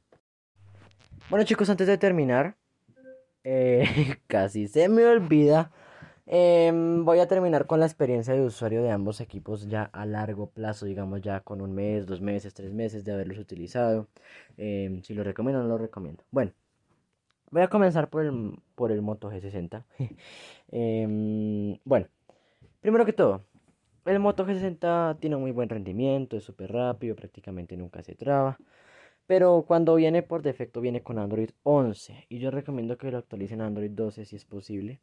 Bueno, 1.31 1.45
chicos, 1.45 1.71
antes 1.71 1.87
de 1.87 1.97
terminar, 1.97 2.57
eh, 3.45 3.85
casi 4.27 4.67
se 4.67 4.89
me 4.89 5.07
olvida. 5.07 5.71
Em, 6.27 7.05
voy 7.05 7.21
a 7.21 7.29
terminar 7.29 7.67
con 7.67 7.79
la 7.79 7.87
experiencia 7.87 8.35
de 8.35 8.41
usuario 8.43 8.83
de 8.83 8.91
ambos 8.91 9.21
equipos 9.21 9.69
ya 9.69 9.85
a 9.85 10.07
largo 10.07 10.51
plazo, 10.51 10.87
digamos 10.87 11.23
ya 11.23 11.39
con 11.41 11.61
un 11.61 11.73
mes, 11.73 12.07
dos 12.07 12.21
meses, 12.21 12.53
tres 12.53 12.73
meses 12.73 13.05
de 13.05 13.13
haberlos 13.13 13.39
utilizado. 13.39 14.09
Em, 14.57 15.03
si 15.05 15.15
lo 15.15 15.23
recomiendo 15.23 15.61
o 15.61 15.63
no 15.63 15.69
lo 15.69 15.79
recomiendo. 15.79 16.25
Bueno, 16.33 16.53
voy 17.53 17.63
a 17.63 17.69
comenzar 17.69 18.11
por 18.11 18.25
el, 18.25 18.59
por 18.75 18.91
el 18.91 19.01
Moto 19.01 19.31
G60. 19.31 19.85
Em, 20.73 21.79
bueno, 21.85 22.07
primero 22.81 23.05
que 23.05 23.13
todo, 23.13 23.45
el 24.05 24.19
Moto 24.19 24.47
G60 24.47 25.19
tiene 25.21 25.37
muy 25.37 25.53
buen 25.53 25.69
rendimiento, 25.69 26.37
es 26.37 26.45
súper 26.45 26.73
rápido, 26.73 27.15
prácticamente 27.17 27.77
nunca 27.77 28.03
se 28.03 28.15
traba. 28.15 28.59
Pero 29.31 29.65
cuando 29.65 29.95
viene 29.95 30.25
por 30.25 30.43
defecto 30.43 30.81
viene 30.81 31.05
con 31.05 31.17
Android 31.17 31.51
11 31.63 32.27
y 32.29 32.41
yo 32.41 32.51
recomiendo 32.51 32.99
que 32.99 33.13
lo 33.13 33.19
actualicen 33.19 33.61
a 33.61 33.67
Android 33.67 33.93
12 33.93 34.25
si 34.25 34.35
es 34.35 34.45
posible 34.45 34.99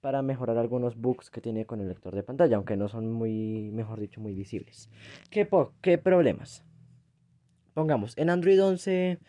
para 0.00 0.20
mejorar 0.20 0.58
algunos 0.58 0.96
bugs 0.96 1.30
que 1.30 1.40
tiene 1.40 1.64
con 1.64 1.80
el 1.80 1.86
lector 1.86 2.12
de 2.12 2.24
pantalla, 2.24 2.56
aunque 2.56 2.76
no 2.76 2.88
son 2.88 3.12
muy, 3.12 3.70
mejor 3.72 4.00
dicho, 4.00 4.20
muy 4.20 4.34
visibles. 4.34 4.90
¿Qué, 5.30 5.48
qué 5.80 5.96
problemas? 5.96 6.64
Pongamos, 7.72 8.18
en 8.18 8.30
Android 8.30 8.60
11, 8.60 9.20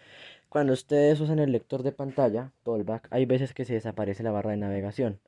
cuando 0.49 0.73
ustedes 0.73 1.19
usan 1.19 1.37
el 1.37 1.51
lector 1.51 1.83
de 1.83 1.91
pantalla, 1.91 2.51
Tollback, 2.63 3.07
hay 3.11 3.27
veces 3.27 3.53
que 3.53 3.65
se 3.65 3.75
desaparece 3.75 4.23
la 4.23 4.31
barra 4.31 4.49
de 4.49 4.57
navegación. 4.57 5.19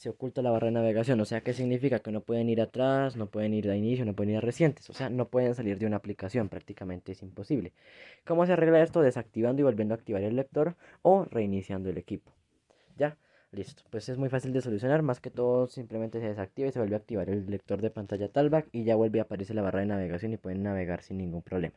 Se 0.00 0.08
oculta 0.08 0.40
la 0.40 0.50
barra 0.50 0.68
de 0.68 0.72
navegación, 0.72 1.20
o 1.20 1.26
sea, 1.26 1.42
¿qué 1.42 1.52
significa? 1.52 1.98
Que 1.98 2.10
no 2.10 2.22
pueden 2.22 2.48
ir 2.48 2.62
atrás, 2.62 3.16
no 3.16 3.26
pueden 3.26 3.52
ir 3.52 3.68
a 3.70 3.76
inicio, 3.76 4.06
no 4.06 4.14
pueden 4.14 4.30
ir 4.30 4.38
a 4.38 4.40
recientes, 4.40 4.88
o 4.88 4.94
sea, 4.94 5.10
no 5.10 5.28
pueden 5.28 5.54
salir 5.54 5.78
de 5.78 5.84
una 5.84 5.96
aplicación, 5.96 6.48
prácticamente 6.48 7.12
es 7.12 7.20
imposible. 7.20 7.74
¿Cómo 8.24 8.46
se 8.46 8.54
arregla 8.54 8.82
esto? 8.82 9.02
Desactivando 9.02 9.60
y 9.60 9.64
volviendo 9.64 9.92
a 9.92 9.98
activar 9.98 10.22
el 10.22 10.36
lector 10.36 10.74
o 11.02 11.26
reiniciando 11.26 11.90
el 11.90 11.98
equipo. 11.98 12.32
¿Ya? 12.96 13.18
Listo, 13.52 13.82
pues 13.90 14.08
es 14.08 14.16
muy 14.16 14.30
fácil 14.30 14.54
de 14.54 14.62
solucionar, 14.62 15.02
más 15.02 15.20
que 15.20 15.30
todo 15.30 15.66
simplemente 15.66 16.18
se 16.18 16.28
desactiva 16.28 16.68
y 16.68 16.72
se 16.72 16.78
vuelve 16.78 16.94
a 16.94 16.98
activar 16.98 17.28
el 17.28 17.44
lector 17.50 17.82
de 17.82 17.90
pantalla 17.90 18.32
Talback 18.32 18.68
y 18.72 18.84
ya 18.84 18.96
vuelve 18.96 19.18
a 19.18 19.24
aparecer 19.24 19.54
la 19.54 19.60
barra 19.60 19.80
de 19.80 19.86
navegación 19.86 20.32
y 20.32 20.38
pueden 20.38 20.62
navegar 20.62 21.02
sin 21.02 21.18
ningún 21.18 21.42
problema. 21.42 21.74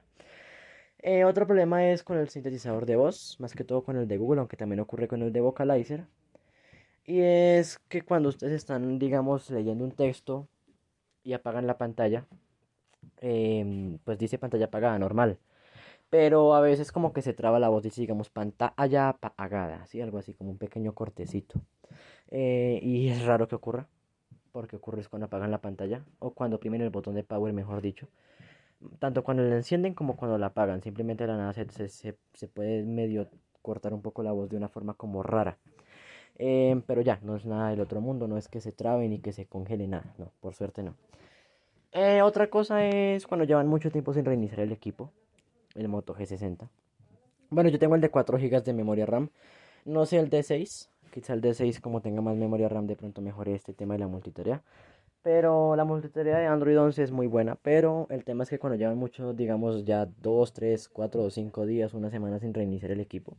Eh, 0.99 1.25
otro 1.25 1.45
problema 1.45 1.89
es 1.89 2.03
con 2.03 2.17
el 2.17 2.29
sintetizador 2.29 2.85
de 2.85 2.95
voz, 2.95 3.35
más 3.41 3.53
que 3.53 3.65
todo 3.65 3.83
con 3.83 3.97
el 3.97 4.07
de 4.07 4.15
Google, 4.17 4.39
aunque 4.39 4.55
también 4.55 4.79
ocurre 4.79 5.09
con 5.09 5.21
el 5.23 5.33
de 5.33 5.41
Vocalizer. 5.41 6.05
Y 7.05 7.21
es 7.21 7.79
que 7.89 8.01
cuando 8.01 8.29
ustedes 8.29 8.53
están, 8.53 8.99
digamos, 8.99 9.49
leyendo 9.49 9.83
un 9.83 9.91
texto 9.91 10.47
y 11.23 11.33
apagan 11.33 11.67
la 11.67 11.77
pantalla, 11.77 12.25
em, 13.21 13.97
pues 14.05 14.17
dice 14.19 14.37
pantalla 14.37 14.65
apagada, 14.65 14.97
normal. 14.99 15.37
Pero 16.09 16.55
a 16.55 16.61
veces 16.61 16.91
como 16.91 17.13
que 17.13 17.21
se 17.21 17.33
traba 17.33 17.59
la 17.59 17.69
voz, 17.69 17.83
dice, 17.83 18.01
digamos, 18.01 18.29
pantalla 18.29 19.09
apagada, 19.09 19.83
así, 19.83 20.01
algo 20.01 20.17
así, 20.19 20.33
como 20.33 20.51
un 20.51 20.57
pequeño 20.57 20.93
cortecito. 20.93 21.61
Eh, 22.31 22.79
y 22.83 23.09
es 23.09 23.25
raro 23.25 23.47
que 23.47 23.55
ocurra, 23.55 23.87
porque 24.51 24.77
ocurre 24.77 25.05
cuando 25.09 25.27
apagan 25.27 25.51
la 25.51 25.61
pantalla, 25.61 26.03
o 26.19 26.31
cuando 26.33 26.57
oprimen 26.57 26.81
el 26.81 26.89
botón 26.91 27.15
de 27.15 27.23
power, 27.23 27.53
mejor 27.53 27.81
dicho 27.81 28.07
tanto 28.99 29.23
cuando 29.23 29.43
la 29.43 29.55
encienden 29.55 29.93
como 29.93 30.15
cuando 30.15 30.37
la 30.37 30.47
apagan. 30.47 30.81
Simplemente 30.81 31.27
la 31.27 31.37
nada 31.37 31.53
se, 31.53 31.89
se, 31.89 32.47
puede 32.47 32.83
medio 32.83 33.29
cortar 33.61 33.93
un 33.93 34.01
poco 34.01 34.23
la 34.23 34.31
voz 34.31 34.49
de 34.49 34.57
una 34.57 34.69
forma 34.69 34.93
como 34.93 35.23
rara. 35.23 35.57
Em, 36.37 36.81
pero 36.81 37.01
ya, 37.01 37.19
no 37.21 37.35
es 37.35 37.45
nada 37.45 37.69
del 37.69 37.81
otro 37.81 38.01
mundo, 38.01 38.27
no 38.27 38.37
es 38.37 38.47
que 38.47 38.59
se 38.59 38.71
trabe 38.71 39.07
ni 39.07 39.19
que 39.19 39.33
se 39.33 39.45
congele 39.45 39.87
nada, 39.87 40.13
no, 40.17 40.31
por 40.41 40.55
suerte 40.55 40.83
no. 40.83 40.95
Eh, 41.91 42.21
otra 42.23 42.47
cosa 42.49 42.85
es 42.85 43.27
cuando 43.27 43.45
llevan 43.45 43.67
mucho 43.67 43.91
tiempo 43.91 44.13
sin 44.13 44.25
reiniciar 44.25 44.61
el 44.61 44.71
equipo, 44.71 45.11
el 45.75 45.87
Moto 45.87 46.15
G60. 46.15 46.67
Bueno, 47.51 47.69
yo 47.69 47.77
tengo 47.77 47.95
el 47.95 48.01
de 48.01 48.09
4 48.09 48.37
GB 48.37 48.63
de 48.63 48.73
memoria 48.73 49.05
RAM, 49.05 49.29
no 49.85 50.05
sé 50.05 50.17
el 50.17 50.29
de 50.29 50.41
6, 50.41 50.89
quizá 51.13 51.33
el 51.33 51.41
de 51.41 51.53
6 51.53 51.79
como 51.79 52.01
tenga 52.01 52.21
más 52.21 52.35
memoria 52.35 52.67
RAM 52.67 52.87
de 52.87 52.95
pronto 52.95 53.21
mejore 53.21 53.53
este 53.53 53.73
tema 53.73 53.93
de 53.93 53.99
la 53.99 54.07
multitarea. 54.07 54.63
Pero 55.23 55.75
la 55.77 55.85
multitarea 55.85 56.37
de 56.37 56.47
Android 56.47 56.77
11 56.77 57.01
es 57.01 57.11
muy 57.11 57.27
buena. 57.27 57.55
Pero 57.55 58.07
el 58.09 58.25
tema 58.25 58.43
es 58.43 58.49
que 58.49 58.59
cuando 58.59 58.77
llevan 58.77 58.97
mucho, 58.97 59.33
digamos 59.33 59.85
ya 59.85 60.05
2, 60.21 60.53
3, 60.53 60.89
4 60.89 61.23
o 61.23 61.29
5 61.29 61.65
días, 61.65 61.93
una 61.93 62.09
semana 62.09 62.39
sin 62.39 62.53
reiniciar 62.53 62.91
el 62.91 62.99
equipo, 62.99 63.37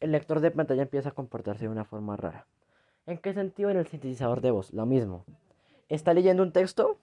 el 0.00 0.12
lector 0.12 0.40
de 0.40 0.50
pantalla 0.50 0.82
empieza 0.82 1.10
a 1.10 1.12
comportarse 1.12 1.64
de 1.64 1.70
una 1.70 1.84
forma 1.84 2.16
rara. 2.16 2.46
¿En 3.06 3.18
qué 3.18 3.32
sentido? 3.32 3.70
En 3.70 3.76
el 3.76 3.86
sintetizador 3.86 4.40
de 4.40 4.50
voz, 4.50 4.72
lo 4.72 4.86
mismo. 4.86 5.24
Está 5.88 6.14
leyendo 6.14 6.42
un 6.42 6.52
texto 6.52 6.98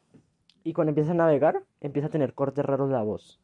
y 0.64 0.74
cuando 0.74 0.90
empieza 0.90 1.12
a 1.12 1.16
navegar, 1.16 1.64
empieza 1.80 2.08
a 2.08 2.12
tener 2.12 2.34
cortes 2.34 2.66
raros 2.66 2.90
la 2.90 3.04
voz. 3.04 3.40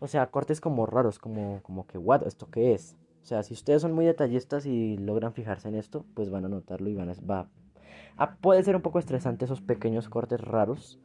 O 0.00 0.06
sea, 0.06 0.26
cortes 0.26 0.60
como 0.60 0.86
raros, 0.86 1.18
como, 1.18 1.62
como 1.62 1.86
que, 1.86 1.98
¿what? 1.98 2.26
¿Esto 2.26 2.48
qué 2.50 2.74
es? 2.74 2.96
O 3.22 3.26
sea, 3.26 3.42
si 3.42 3.54
ustedes 3.54 3.82
son 3.82 3.92
muy 3.92 4.04
detallistas 4.04 4.66
y 4.66 4.96
logran 4.98 5.32
fijarse 5.32 5.68
en 5.68 5.74
esto, 5.74 6.04
pues 6.14 6.30
van 6.30 6.44
a 6.44 6.48
notarlo 6.48 6.88
y 6.88 6.94
van 6.94 7.10
a, 7.10 7.14
va, 7.28 7.48
Ah, 8.16 8.36
puede 8.40 8.62
ser 8.62 8.76
un 8.76 8.82
poco 8.82 8.98
estresante 8.98 9.44
esos 9.44 9.60
pequeños 9.60 10.08
cortes 10.08 10.40
raros. 10.40 10.98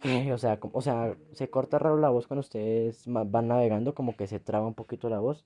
o, 0.32 0.38
sea, 0.38 0.58
o 0.72 0.80
sea, 0.80 1.16
se 1.32 1.50
corta 1.50 1.78
raro 1.78 1.98
la 1.98 2.08
voz 2.08 2.26
cuando 2.26 2.40
ustedes 2.40 3.04
van 3.06 3.48
navegando, 3.48 3.94
como 3.94 4.16
que 4.16 4.26
se 4.26 4.40
traba 4.40 4.66
un 4.66 4.74
poquito 4.74 5.08
la 5.08 5.18
voz. 5.18 5.44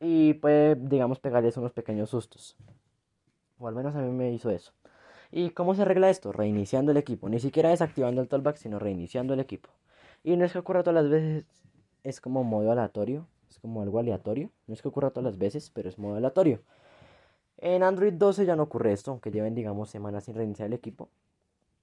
Y 0.00 0.34
puede, 0.34 0.76
digamos, 0.76 1.18
pegarles 1.18 1.56
unos 1.56 1.72
pequeños 1.72 2.10
sustos. 2.10 2.56
O 3.58 3.66
al 3.66 3.74
menos 3.74 3.94
a 3.96 4.00
mí 4.00 4.10
me 4.10 4.32
hizo 4.32 4.50
eso. 4.50 4.72
¿Y 5.30 5.50
cómo 5.50 5.74
se 5.74 5.82
arregla 5.82 6.10
esto? 6.10 6.32
Reiniciando 6.32 6.92
el 6.92 6.98
equipo. 6.98 7.28
Ni 7.28 7.40
siquiera 7.40 7.70
desactivando 7.70 8.20
el 8.20 8.28
talkback, 8.28 8.56
sino 8.56 8.78
reiniciando 8.78 9.34
el 9.34 9.40
equipo. 9.40 9.68
Y 10.24 10.36
no 10.36 10.44
es 10.44 10.52
que 10.52 10.58
ocurra 10.58 10.82
todas 10.82 11.02
las 11.02 11.10
veces, 11.10 11.44
es 12.04 12.20
como 12.20 12.44
modo 12.44 12.70
aleatorio. 12.70 13.26
Es 13.50 13.58
como 13.58 13.82
algo 13.82 13.98
aleatorio. 13.98 14.50
No 14.66 14.74
es 14.74 14.82
que 14.82 14.88
ocurra 14.88 15.10
todas 15.10 15.24
las 15.24 15.38
veces, 15.38 15.70
pero 15.70 15.88
es 15.88 15.98
modo 15.98 16.16
aleatorio. 16.16 16.60
En 17.58 17.82
Android 17.82 18.12
12 18.12 18.46
ya 18.46 18.56
no 18.56 18.64
ocurre 18.64 18.92
esto, 18.92 19.10
aunque 19.10 19.30
lleven, 19.30 19.54
digamos, 19.54 19.90
semanas 19.90 20.24
sin 20.24 20.34
reiniciar 20.34 20.68
el 20.68 20.74
equipo. 20.74 21.08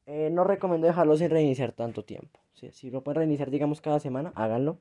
Eh, 0.06 0.30
no 0.32 0.44
recomiendo 0.44 0.88
dejarlo 0.88 1.18
sin 1.18 1.30
reiniciar 1.30 1.72
tanto 1.74 2.04
tiempo. 2.06 2.40
Si 2.72 2.90
lo 2.90 3.02
pueden 3.02 3.18
reiniciar, 3.20 3.52
digamos, 3.52 3.82
cada 3.82 4.00
semana, 4.00 4.32
háganlo. 4.36 4.78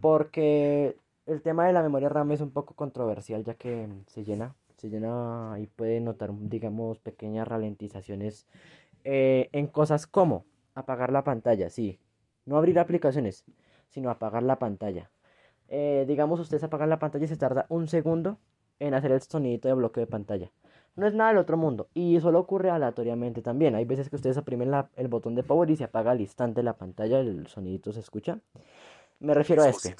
porque 0.00 0.96
el 1.26 1.42
tema 1.42 1.66
de 1.66 1.72
la 1.72 1.82
memoria 1.82 2.08
RAM 2.08 2.32
es 2.32 2.40
un 2.40 2.50
poco 2.50 2.74
controversial, 2.74 3.44
ya 3.44 3.54
que 3.54 3.88
se 4.06 4.24
llena, 4.24 4.54
se 4.76 4.88
llena 4.88 5.56
y 5.58 5.66
puede 5.66 6.00
notar, 6.00 6.30
digamos, 6.32 6.98
pequeñas 6.98 7.46
ralentizaciones 7.46 8.46
eh, 9.04 9.48
en 9.52 9.66
cosas 9.66 10.06
como 10.06 10.44
apagar 10.74 11.12
la 11.12 11.24
pantalla, 11.24 11.70
sí. 11.70 11.98
No 12.46 12.56
abrir 12.56 12.78
aplicaciones, 12.78 13.44
sino 13.88 14.10
apagar 14.10 14.42
la 14.42 14.58
pantalla. 14.58 15.10
Eh, 15.68 16.04
digamos, 16.08 16.40
ustedes 16.40 16.64
apagan 16.64 16.90
la 16.90 16.98
pantalla 16.98 17.24
y 17.24 17.28
se 17.28 17.36
tarda 17.36 17.66
un 17.68 17.86
segundo 17.86 18.38
en 18.80 18.94
hacer 18.94 19.12
el 19.12 19.20
sonidito 19.20 19.68
de 19.68 19.74
bloqueo 19.74 20.04
de 20.04 20.10
pantalla. 20.10 20.50
No 20.96 21.06
es 21.06 21.14
nada 21.14 21.30
del 21.30 21.38
otro 21.38 21.56
mundo 21.56 21.88
y 21.94 22.18
solo 22.20 22.40
ocurre 22.40 22.70
aleatoriamente 22.70 23.42
también. 23.42 23.74
Hay 23.76 23.84
veces 23.84 24.10
que 24.10 24.16
ustedes 24.16 24.36
oprimen 24.36 24.72
el 24.96 25.08
botón 25.08 25.36
de 25.36 25.44
power 25.44 25.70
y 25.70 25.76
se 25.76 25.84
apaga 25.84 26.10
al 26.10 26.20
instante 26.20 26.62
la 26.62 26.76
pantalla, 26.76 27.20
el 27.20 27.46
sonidito 27.46 27.92
se 27.92 28.00
escucha. 28.00 28.40
Me 29.20 29.34
refiero 29.34 29.62
a 29.62 29.68
este. 29.68 29.96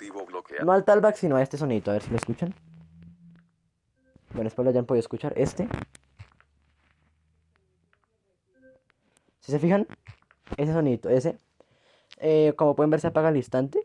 No 0.65 0.73
al 0.73 0.85
talback, 0.85 1.17
sino 1.17 1.37
a 1.37 1.43
este 1.43 1.57
sonidito. 1.57 1.91
A 1.91 1.95
ver 1.95 2.03
si 2.03 2.11
lo 2.11 2.17
escuchan. 2.17 2.55
Bueno, 4.33 4.49
espero 4.49 4.65
lo 4.65 4.71
hayan 4.71 4.87
podido 4.87 5.01
escuchar. 5.01 5.33
Este. 5.37 5.69
Si 9.41 9.53
se 9.53 9.59
fijan, 9.59 9.87
ese 10.57 10.73
sonidito, 10.73 11.09
ese. 11.09 11.39
Eh, 12.19 12.55
como 12.57 12.75
pueden 12.75 12.91
ver, 12.91 13.01
se 13.01 13.07
apaga 13.07 13.29
al 13.29 13.37
instante 13.37 13.85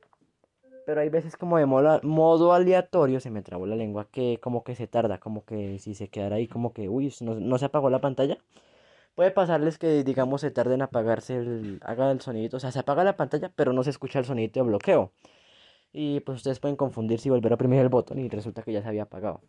pero 0.86 1.02
hay 1.02 1.10
veces 1.10 1.36
como 1.36 1.58
de 1.58 1.65
modo 1.65 2.54
aleatorio, 2.54 3.19
se 3.19 3.32
me 3.32 3.41
trabó 3.41 3.65
la 3.65 3.76
lengua, 3.76 4.08
que 4.12 4.39
como 4.41 4.63
que 4.63 4.76
se 4.76 4.88
tarda, 4.88 5.19
como 5.19 5.43
que 5.43 5.80
si 5.80 5.95
se 5.95 6.10
quedara 6.10 6.36
ahí 6.38 6.48
como 6.48 6.74
que, 6.74 6.88
uy, 6.88 7.13
no, 7.21 7.58
se 7.58 7.65
apagó 7.65 7.89
la 7.89 8.02
pantalla. 8.02 8.38
Puede 9.15 9.32
pasarles 9.32 9.78
que, 9.78 10.04
digamos, 10.04 10.41
se 10.41 10.51
tarde 10.51 10.75
en 10.75 10.82
apagarse, 10.82 11.38
el, 11.38 11.80
haga 11.84 12.12
el 12.12 12.21
sonidito, 12.21 12.58
o 12.58 12.60
sea, 12.60 12.71
se 12.71 12.80
apaga 12.80 13.04
la 13.06 13.15
pantalla, 13.17 13.51
pero 13.56 13.71
no 13.73 13.84
se 13.84 13.89
escucha 13.89 14.19
el 14.19 14.25
sonidito 14.25 14.60
de 14.60 14.67
bloqueo. 14.67 15.13
Y 15.93 16.19
pues 16.21 16.38
ustedes 16.38 16.60
pueden 16.60 16.75
confundirse 16.78 17.30
y 17.30 17.32
volver 17.32 17.51
a 17.54 17.56
oprimir 17.56 17.80
el 17.80 17.89
botón 17.89 18.19
y 18.19 18.30
resulta 18.30 18.63
que 18.63 18.73
ya 18.73 18.82
se 18.82 18.89
había 18.89 19.04
apagado. 19.04 19.41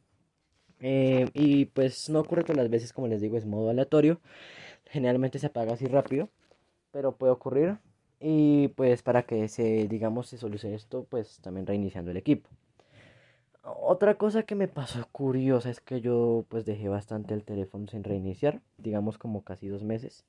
Eh, 0.81 1.29
y 1.35 1.67
pues 1.67 2.09
no 2.11 2.21
ocurre 2.21 2.43
todas 2.45 2.59
las 2.59 2.71
veces, 2.71 2.93
como 2.93 3.09
les 3.09 3.21
digo, 3.21 3.37
es 3.37 3.47
modo 3.47 3.71
aleatorio. 3.71 4.21
Generalmente 4.87 5.39
se 5.39 5.47
apaga 5.49 5.75
así 5.75 5.87
rápido, 5.87 6.29
pero 6.93 7.17
puede 7.17 7.33
ocurrir. 7.33 7.79
Y 8.21 8.69
pues 8.69 9.03
para 9.03 9.25
que 9.25 9.49
se, 9.49 9.89
digamos, 9.89 10.29
se 10.29 10.39
solucione 10.39 10.77
esto, 10.77 11.07
pues 11.11 11.41
también 11.43 11.67
reiniciando 11.67 12.11
el 12.13 12.19
equipo. 12.19 12.51
Otra 13.69 14.15
cosa 14.15 14.45
que 14.45 14.55
me 14.55 14.69
pasó 14.69 15.09
curiosa 15.11 15.71
es 15.71 15.81
que 15.81 16.01
yo 16.01 16.45
pues 16.49 16.65
dejé 16.65 16.89
bastante 16.89 17.35
el 17.35 17.43
teléfono 17.43 17.89
sin 17.89 18.05
reiniciar, 18.05 18.61
digamos 18.79 19.19
como 19.19 19.43
casi 19.43 19.67
dos 19.67 19.83
meses, 19.83 20.25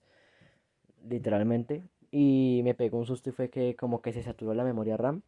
literalmente. 1.08 1.84
Y 2.10 2.62
me 2.64 2.74
pegó 2.74 2.98
un 2.98 3.06
susto 3.06 3.30
y 3.30 3.34
fue 3.34 3.50
que 3.52 3.76
como 3.76 4.02
que 4.02 4.12
se 4.12 4.24
saturó 4.24 4.56
la 4.56 4.64
memoria 4.64 4.98
RAM 4.98 5.22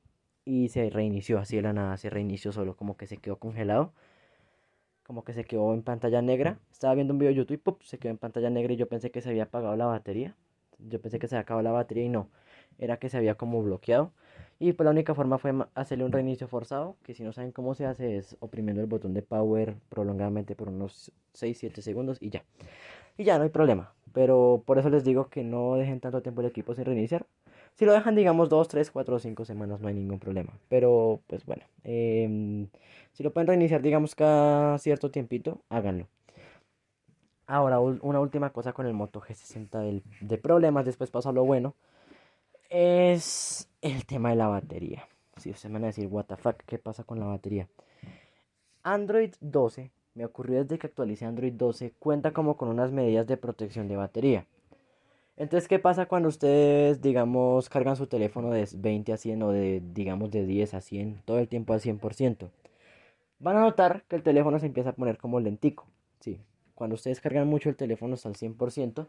y 0.43 0.69
se 0.69 0.89
reinició 0.89 1.37
así 1.37 1.57
de 1.57 1.61
la 1.61 1.73
nada, 1.73 1.97
se 1.97 2.09
reinició 2.09 2.51
solo, 2.51 2.75
como 2.75 2.97
que 2.97 3.05
se 3.05 3.17
quedó 3.17 3.37
congelado, 3.37 3.93
como 5.03 5.23
que 5.23 5.33
se 5.33 5.43
quedó 5.43 5.71
en 5.75 5.83
pantalla 5.83 6.23
negra. 6.23 6.57
Estaba 6.71 6.95
viendo 6.95 7.13
un 7.13 7.19
video 7.19 7.31
de 7.31 7.37
YouTube 7.37 7.77
y 7.79 7.85
se 7.85 7.99
quedó 7.99 8.11
en 8.11 8.17
pantalla 8.17 8.49
negra 8.49 8.73
y 8.73 8.77
yo 8.77 8.87
pensé 8.87 9.11
que 9.11 9.21
se 9.21 9.29
había 9.29 9.43
apagado 9.43 9.75
la 9.75 9.85
batería. 9.85 10.35
Yo 10.79 10.99
pensé 10.99 11.19
que 11.19 11.27
se 11.27 11.35
había 11.35 11.43
acabado 11.43 11.63
la 11.63 11.71
batería 11.71 12.05
y 12.05 12.09
no 12.09 12.29
era 12.79 12.97
que 12.97 13.09
se 13.09 13.17
había 13.17 13.35
como 13.35 13.61
bloqueado. 13.61 14.11
Y 14.61 14.73
pues 14.73 14.85
la 14.85 14.91
única 14.91 15.15
forma 15.15 15.37
fue 15.37 15.53
hacerle 15.73 16.03
un 16.03 16.11
reinicio 16.11 16.47
forzado, 16.47 16.97
que 17.03 17.13
si 17.13 17.23
no 17.23 17.31
saben 17.31 17.51
cómo 17.51 17.75
se 17.75 17.85
hace 17.85 18.17
es 18.17 18.35
oprimiendo 18.41 18.81
el 18.81 18.87
botón 18.87 19.13
de 19.13 19.21
power 19.21 19.75
prolongadamente 19.87 20.53
por 20.55 20.67
unos 20.67 21.13
6-7 21.33 21.81
segundos 21.81 22.17
y 22.19 22.29
ya. 22.29 22.43
Y 23.17 23.23
ya 23.23 23.37
no 23.37 23.43
hay 23.43 23.49
problema. 23.49 23.93
Pero 24.11 24.63
por 24.65 24.77
eso 24.77 24.89
les 24.89 25.05
digo 25.05 25.29
que 25.29 25.43
no 25.43 25.75
dejen 25.75 26.01
tanto 26.01 26.21
tiempo 26.21 26.41
el 26.41 26.47
equipo 26.47 26.73
sin 26.75 26.85
reiniciar. 26.85 27.25
Si 27.75 27.85
lo 27.85 27.93
dejan 27.93 28.15
digamos 28.15 28.49
2, 28.49 28.67
3, 28.67 28.91
4 28.91 29.15
o 29.15 29.19
5 29.19 29.45
semanas 29.45 29.79
no 29.79 29.87
hay 29.87 29.93
ningún 29.93 30.19
problema. 30.19 30.51
Pero 30.67 31.21
pues 31.27 31.45
bueno, 31.45 31.63
em, 31.85 32.67
si 33.13 33.23
lo 33.23 33.31
pueden 33.31 33.47
reiniciar 33.47 33.81
digamos 33.81 34.15
cada 34.15 34.77
cierto 34.79 35.09
tiempito, 35.11 35.61
háganlo. 35.69 36.07
Ahora, 37.47 37.79
una 37.79 38.19
última 38.19 38.51
cosa 38.51 38.73
con 38.73 38.85
el 38.85 38.93
Moto 38.93 39.21
G60 39.21 40.03
de 40.21 40.37
problemas, 40.37 40.85
después 40.85 41.09
paso 41.09 41.29
a 41.29 41.33
lo 41.33 41.45
bueno 41.45 41.75
es 42.69 43.67
el 43.81 44.05
tema 44.05 44.29
de 44.29 44.35
la 44.35 44.47
batería. 44.47 45.07
Si 45.37 45.49
ustedes 45.49 45.71
me 45.71 45.79
van 45.79 45.85
a 45.85 45.87
decir, 45.87 46.07
what 46.07 46.25
the 46.25 46.35
fuck, 46.35 46.57
¿qué 46.65 46.77
pasa 46.77 47.03
con 47.03 47.19
la 47.19 47.25
batería? 47.25 47.67
Android 48.83 49.33
12, 49.41 49.91
me 50.13 50.25
ocurrió 50.25 50.63
desde 50.63 50.77
que 50.77 50.87
actualicé 50.87 51.25
Android 51.25 51.53
12, 51.53 51.93
cuenta 51.99 52.31
como 52.31 52.57
con 52.57 52.69
unas 52.69 52.91
medidas 52.91 53.27
de 53.27 53.37
protección 53.37 53.87
de 53.87 53.97
batería. 53.97 54.45
Entonces, 55.37 55.69
¿qué 55.69 55.79
pasa 55.79 56.05
cuando 56.05 56.27
ustedes, 56.27 57.01
digamos, 57.01 57.69
cargan 57.69 57.95
su 57.95 58.07
teléfono 58.07 58.51
de 58.51 58.67
20 58.75 59.13
a 59.13 59.17
100 59.17 59.43
o 59.43 59.51
de, 59.51 59.81
digamos, 59.93 60.31
de 60.31 60.45
10 60.45 60.73
a 60.73 60.81
100, 60.81 61.21
todo 61.23 61.39
el 61.39 61.47
tiempo 61.47 61.73
al 61.73 61.79
100%? 61.79 62.49
Van 63.39 63.55
a 63.55 63.61
notar 63.61 64.03
que 64.09 64.17
el 64.17 64.23
teléfono 64.23 64.59
se 64.59 64.65
empieza 64.65 64.89
a 64.89 64.93
poner 64.93 65.17
como 65.17 65.39
lentico. 65.39 65.87
Sí, 66.19 66.41
cuando 66.75 66.95
ustedes 66.95 67.21
cargan 67.21 67.47
mucho 67.47 67.69
el 67.69 67.77
teléfono 67.77 68.15
hasta 68.15 68.27
el 68.27 68.35
100%, 68.35 69.07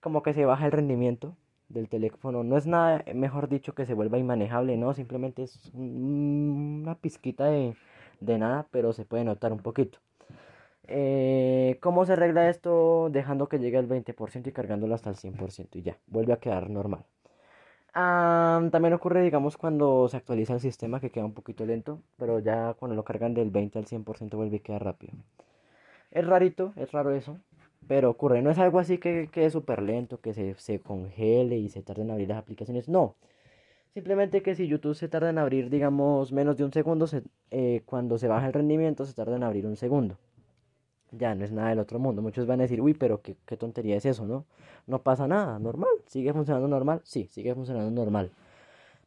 como 0.00 0.22
que 0.22 0.32
se 0.32 0.46
baja 0.46 0.64
el 0.64 0.72
rendimiento 0.72 1.36
del 1.68 1.88
teléfono 1.88 2.42
no 2.44 2.56
es 2.56 2.66
nada, 2.66 3.04
mejor 3.14 3.48
dicho, 3.48 3.74
que 3.74 3.86
se 3.86 3.94
vuelva 3.94 4.18
inmanejable, 4.18 4.76
no, 4.76 4.94
simplemente 4.94 5.42
es 5.42 5.70
una 5.74 6.94
pizquita 6.96 7.46
de, 7.46 7.74
nada, 8.20 8.66
pero 8.70 8.92
se 8.92 9.04
puede 9.04 9.24
notar 9.24 9.52
un 9.52 9.60
poquito. 9.60 9.98
Eh, 10.88 11.78
¿Cómo 11.82 12.06
se 12.06 12.14
arregla 12.14 12.48
esto? 12.48 13.08
Dejando 13.10 13.48
que 13.48 13.58
llegue 13.58 13.78
al 13.78 13.88
20% 13.88 14.48
y 14.48 14.52
cargándolo 14.52 14.94
hasta 14.94 15.10
el 15.10 15.16
100% 15.16 15.76
y 15.78 15.82
ya, 15.82 15.98
vuelve 16.06 16.32
a 16.32 16.38
quedar 16.40 16.70
normal. 16.70 17.04
también 18.70 18.94
ocurre, 18.94 19.22
digamos, 19.22 19.56
cuando 19.56 20.08
se 20.08 20.16
actualiza 20.16 20.54
el 20.54 20.60
sistema 20.60 21.00
que 21.00 21.10
queda 21.10 21.24
un 21.24 21.34
poquito 21.34 21.66
lento, 21.66 22.00
pero 22.16 22.38
ya 22.40 22.74
cuando 22.78 22.94
lo 22.96 23.04
cargan 23.04 23.34
del 23.34 23.50
20 23.50 23.78
al 23.78 23.86
100% 23.86 24.36
vuelve 24.36 24.56
y 24.56 24.60
queda 24.60 24.78
rápido. 24.78 25.14
Es 26.10 26.26
rarito, 26.26 26.72
es 26.76 26.92
raro 26.92 27.10
eso, 27.12 27.38
pero 27.88 28.10
ocurre. 28.10 28.42
No 28.42 28.50
es 28.50 28.58
algo 28.58 28.78
así 28.78 28.98
que 28.98 29.28
quede 29.32 29.50
súper 29.50 29.82
lento, 29.82 30.20
que 30.20 30.34
se, 30.34 30.54
se 30.58 30.80
congele 30.80 31.58
y 31.58 31.68
se 31.70 31.82
tarden 31.82 32.06
en 32.06 32.12
abrir 32.12 32.28
las 32.28 32.38
aplicaciones. 32.38 32.88
No, 32.88 33.16
Simplemente 33.94 34.42
que 34.42 34.54
si 34.54 34.68
YouTube 34.68 34.94
se 34.94 35.08
tarda 35.08 35.30
en 35.30 35.38
abrir, 35.38 35.70
digamos, 35.70 36.32
menos 36.32 36.56
de 36.56 36.64
un 36.64 36.72
segundo, 36.72 37.06
eh, 37.50 37.82
cuando 37.84 38.16
se 38.18 38.28
baja 38.28 38.46
el 38.46 38.52
rendimiento 38.52 39.04
se 39.04 39.12
tarda 39.12 39.34
en 39.36 39.42
abrir 39.42 39.66
un 39.66 39.76
segundo. 39.76 40.16
Ya 41.10 41.34
no 41.34 41.44
es 41.44 41.52
nada 41.52 41.70
del 41.70 41.78
otro 41.80 41.98
mundo. 41.98 42.22
Muchos 42.22 42.46
van 42.46 42.60
a 42.60 42.64
decir, 42.64 42.80
uy, 42.80 42.94
pero 42.94 43.22
qué, 43.22 43.36
qué 43.46 43.56
tontería 43.56 43.96
es 43.96 44.06
eso, 44.06 44.26
¿no? 44.26 44.44
No 44.86 45.02
pasa 45.02 45.26
nada, 45.26 45.58
normal. 45.58 45.90
¿Sigue 46.06 46.32
funcionando 46.32 46.68
normal? 46.68 47.00
Sí, 47.04 47.28
sigue 47.32 47.54
funcionando 47.54 47.90
normal. 47.90 48.30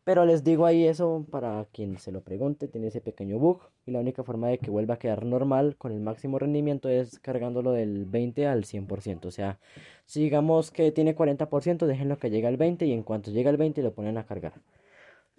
Pero 0.03 0.25
les 0.25 0.43
digo 0.43 0.65
ahí 0.65 0.87
eso 0.87 1.27
para 1.29 1.65
quien 1.71 1.99
se 1.99 2.11
lo 2.11 2.21
pregunte, 2.21 2.67
tiene 2.67 2.87
ese 2.87 3.01
pequeño 3.01 3.37
bug 3.37 3.61
y 3.85 3.91
la 3.91 3.99
única 3.99 4.23
forma 4.23 4.47
de 4.47 4.57
que 4.57 4.71
vuelva 4.71 4.95
a 4.95 4.99
quedar 4.99 5.25
normal 5.25 5.75
con 5.77 5.91
el 5.91 5.99
máximo 5.99 6.39
rendimiento 6.39 6.89
es 6.89 7.19
cargándolo 7.19 7.71
del 7.71 8.05
20 8.05 8.47
al 8.47 8.63
100%. 8.63 9.25
O 9.25 9.31
sea, 9.31 9.59
si 10.05 10.21
digamos 10.21 10.71
que 10.71 10.91
tiene 10.91 11.15
40%, 11.15 11.85
déjenlo 11.85 12.17
que 12.17 12.31
llegue 12.31 12.47
al 12.47 12.57
20 12.57 12.85
y 12.87 12.93
en 12.93 13.03
cuanto 13.03 13.29
llega 13.29 13.51
al 13.51 13.57
20 13.57 13.83
lo 13.83 13.93
ponen 13.93 14.17
a 14.17 14.25
cargar. 14.25 14.53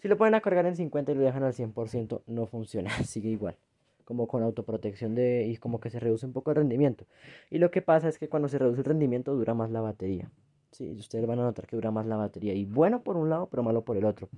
Si 0.01 0.09
lo 0.09 0.17
ponen 0.17 0.35
a 0.35 0.41
cargar 0.41 0.67
en 0.67 0.77
50 0.77 1.11
y 1.13 1.15
lo 1.17 1.23
dejan 1.23 1.43
al 1.43 1.55
100%, 1.55 2.23
no 2.27 2.47
funciona, 2.47 2.91
sigue 3.05 3.31
igual. 3.31 3.57
Como 4.05 4.29
con 4.29 4.45
autoprotección 4.45 5.15
de, 5.17 5.47
y 5.47 5.57
como 5.57 5.81
que 5.81 5.91
se 5.91 5.99
reduce 5.99 6.27
un 6.27 6.33
poco 6.33 6.51
el 6.51 6.57
rendimiento. 6.57 7.05
Y 7.51 7.59
lo 7.59 7.71
que 7.71 7.83
pasa 7.83 8.09
es 8.09 8.19
que 8.19 8.29
cuando 8.29 8.49
se 8.49 8.59
reduce 8.59 8.81
el 8.81 8.85
rendimiento 8.85 9.35
dura 9.35 9.55
más 9.55 9.71
la 9.71 9.81
batería. 9.81 10.31
Sí, 10.73 10.91
ustedes 10.91 11.27
van 11.27 11.39
a 11.39 11.43
notar 11.45 11.67
que 11.67 11.77
dura 11.77 11.91
más 11.91 12.07
la 12.07 12.17
batería. 12.17 12.55
Y 12.55 12.65
bueno 12.65 13.03
por 13.03 13.17
un 13.17 13.31
lado, 13.31 13.47
pero 13.51 13.63
malo 13.63 13.83
por 13.83 13.97
el 13.97 14.05
otro. 14.05 14.29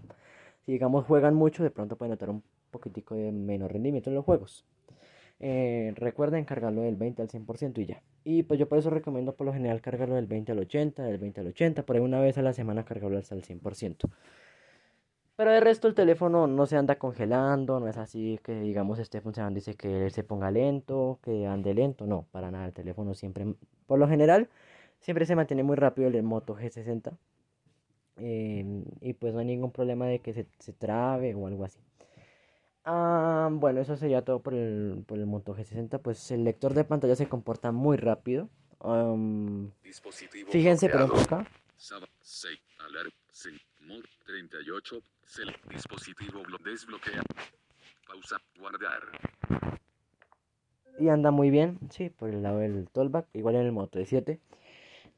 Si 0.67 0.73
digamos 0.73 1.07
juegan 1.07 1.35
mucho, 1.35 1.63
de 1.63 1.71
pronto 1.71 1.97
pueden 1.97 2.11
notar 2.11 2.31
un 2.31 2.43
poquitico 2.71 3.15
de 3.15 3.31
menos 3.33 3.71
rendimiento 3.71 4.11
en 4.11 4.17
los 4.17 4.25
juegos. 4.25 4.65
Eh, 5.41 5.93
recuerden 5.97 6.45
cargarlo 6.45 6.83
del 6.83 6.97
20 6.97 7.23
al 7.23 7.29
100% 7.29 7.81
y 7.81 7.87
ya. 7.87 8.03
Y 8.25 8.45
pues 8.45 8.59
yo 8.59 8.69
por 8.69 8.79
eso 8.79 8.91
recomiendo 8.91 9.35
por 9.35 9.47
lo 9.47 9.53
general 9.53 9.81
cargarlo 9.81 10.15
del 10.17 10.27
20 10.27 10.53
al 10.53 10.59
80, 10.61 11.03
del 11.05 11.19
20 11.19 11.41
al 11.41 11.47
80, 11.49 11.83
por 11.85 11.97
ahí 11.97 12.03
una 12.03 12.21
vez 12.21 12.39
a 12.39 12.43
la 12.43 12.53
semana 12.53 12.85
cargarlo 12.85 13.19
hasta 13.19 13.35
el 13.35 13.43
100%. 13.43 14.11
Pero 15.37 15.51
de 15.51 15.61
resto 15.61 15.89
el 15.89 15.95
teléfono 15.95 16.47
no 16.47 16.67
se 16.67 16.77
anda 16.77 16.97
congelando, 16.97 17.81
no 17.81 17.89
es 17.89 17.97
así 17.97 18.39
que 18.45 18.61
digamos 18.61 19.01
esté 19.01 19.21
funcionando, 19.21 19.57
dice 19.57 19.75
que 19.75 20.09
se 20.11 20.23
ponga 20.23 20.51
lento, 20.53 21.19
que 21.23 21.47
ande 21.47 21.75
lento, 21.75 22.07
no, 22.07 22.27
para 22.31 22.53
nada, 22.53 22.67
el 22.67 22.73
teléfono 22.73 23.15
siempre, 23.15 23.55
por 23.87 23.99
lo 23.99 24.09
general, 24.09 24.49
Siempre 25.05 25.27
se 25.27 25.37
mantiene 25.37 25.63
muy 25.63 25.77
rápido 25.77 26.09
el 26.09 26.23
Moto 26.23 26.57
G60. 26.57 27.15
Em, 28.17 28.87
y 29.03 29.13
pues 29.13 29.35
no 29.35 29.41
hay 29.41 29.45
ningún 29.45 29.71
problema 29.71 30.07
de 30.07 30.21
que 30.21 30.33
se, 30.33 30.47
se 30.59 30.73
trabe 30.73 31.35
o 31.35 31.47
algo 31.47 31.67
así. 31.67 31.79
Ah, 32.87 33.51
bueno, 33.53 33.83
eso 33.83 33.97
sería 33.97 34.23
todo 34.23 34.41
por 34.41 34.55
el, 34.55 35.05
por 35.07 35.19
el 35.19 35.27
Moto 35.27 35.55
G60. 35.55 36.01
Pues 36.01 36.31
el 36.31 36.45
lector 36.45 36.73
de 36.73 36.85
pantalla 36.85 37.17
se 37.17 37.29
comporta 37.29 37.71
muy 37.71 37.99
rápido. 37.99 38.49
fíjense, 40.49 40.89
pero 40.89 41.05
acá. 41.21 41.47
dispositivo 45.69 46.41
desbloquea. 46.65 47.23
Pausa, 48.07 48.41
guardar. 48.59 49.03
Y 50.99 51.09
anda 51.11 51.31
muy 51.31 51.51
bien, 51.51 51.79
sí, 51.91 52.09
por 52.09 52.31
el 52.31 52.43
lado 52.43 52.61
del 52.61 52.89
tollback, 52.89 53.27
igual 53.35 53.57
en 53.57 53.67
el 53.67 53.73
Moto 53.73 53.99
de 53.99 54.07
7. 54.07 54.41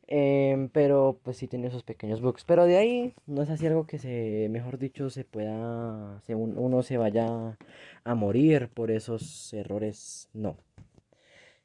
Em, 0.09 0.69
pero 0.69 1.19
pues 1.25 1.37
sí 1.37 1.49
tiene 1.49 1.67
esos 1.69 1.83
pequeños 1.83 2.21
bugs. 2.21 2.45
Pero 2.45 2.65
de 2.67 2.77
ahí 2.77 3.15
no 3.27 3.43
es 3.43 3.51
así 3.51 3.67
algo 3.67 3.87
que 3.87 3.99
se, 3.99 4.49
mejor 4.51 4.79
dicho, 4.79 5.11
se 5.11 5.25
pueda, 5.25 6.21
se, 6.23 6.35
uno 6.35 6.83
se 6.83 6.97
vaya 6.97 7.59
a 8.05 8.15
morir 8.15 8.69
por 8.69 8.91
esos 8.91 9.53
errores. 9.53 10.29
No. 10.33 10.57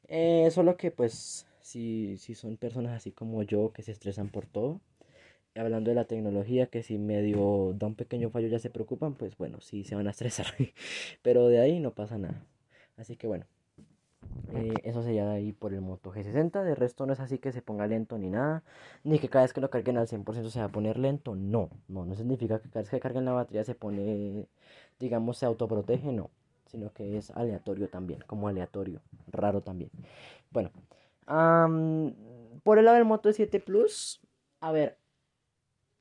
Eh, 0.08 0.50
solo 0.50 0.76
que 0.76 0.90
pues 0.90 1.46
si, 1.62 2.18
si 2.18 2.34
son 2.34 2.56
personas 2.56 2.92
así 2.92 3.12
como 3.12 3.42
yo 3.42 3.72
que 3.72 3.82
se 3.82 3.92
estresan 3.92 4.28
por 4.30 4.46
todo. 4.46 4.80
Hablando 5.54 5.90
de 5.90 5.96
la 5.96 6.06
tecnología, 6.06 6.66
que 6.66 6.82
si 6.82 6.98
medio 6.98 7.74
da 7.78 7.86
un 7.86 7.94
pequeño 7.94 8.30
fallo 8.30 8.48
ya 8.48 8.58
se 8.58 8.70
preocupan, 8.70 9.14
pues 9.14 9.36
bueno, 9.36 9.60
sí 9.60 9.84
se 9.84 9.94
van 9.94 10.08
a 10.08 10.10
estresar. 10.10 10.46
Pero 11.22 11.48
de 11.48 11.60
ahí 11.60 11.80
no 11.80 11.94
pasa 11.94 12.18
nada. 12.18 12.46
Así 12.96 13.16
que 13.16 13.26
bueno, 13.26 13.46
eh, 14.54 14.74
eso 14.84 15.02
sería 15.02 15.30
ahí 15.30 15.52
por 15.52 15.72
el 15.72 15.80
Moto 15.80 16.12
G60. 16.12 16.62
De 16.62 16.74
resto 16.74 17.06
no 17.06 17.12
es 17.12 17.20
así 17.20 17.38
que 17.38 17.52
se 17.52 17.62
ponga 17.62 17.86
lento 17.86 18.18
ni 18.18 18.30
nada. 18.30 18.62
Ni 19.04 19.18
que 19.18 19.28
cada 19.28 19.44
vez 19.44 19.52
que 19.52 19.60
lo 19.60 19.70
carguen 19.70 19.98
al 19.98 20.08
100% 20.08 20.50
se 20.50 20.60
va 20.60 20.66
a 20.66 20.68
poner 20.68 20.98
lento. 20.98 21.34
No, 21.34 21.70
no, 21.88 22.04
no 22.04 22.14
significa 22.14 22.60
que 22.60 22.68
cada 22.68 22.82
vez 22.82 22.90
que 22.90 23.00
carguen 23.00 23.24
la 23.24 23.32
batería 23.32 23.64
se 23.64 23.74
pone, 23.74 24.46
digamos, 24.98 25.38
se 25.38 25.46
autoprotege. 25.46 26.12
No, 26.12 26.30
sino 26.66 26.92
que 26.92 27.18
es 27.18 27.30
aleatorio 27.30 27.88
también, 27.88 28.20
como 28.26 28.48
aleatorio. 28.48 29.00
Raro 29.28 29.60
también. 29.62 29.90
Bueno, 30.50 30.70
por 32.62 32.78
el 32.78 32.84
lado 32.84 32.96
del 32.96 33.04
Moto 33.04 33.32
7 33.32 33.60
Plus, 33.60 34.20
a 34.60 34.72
ver, 34.72 34.98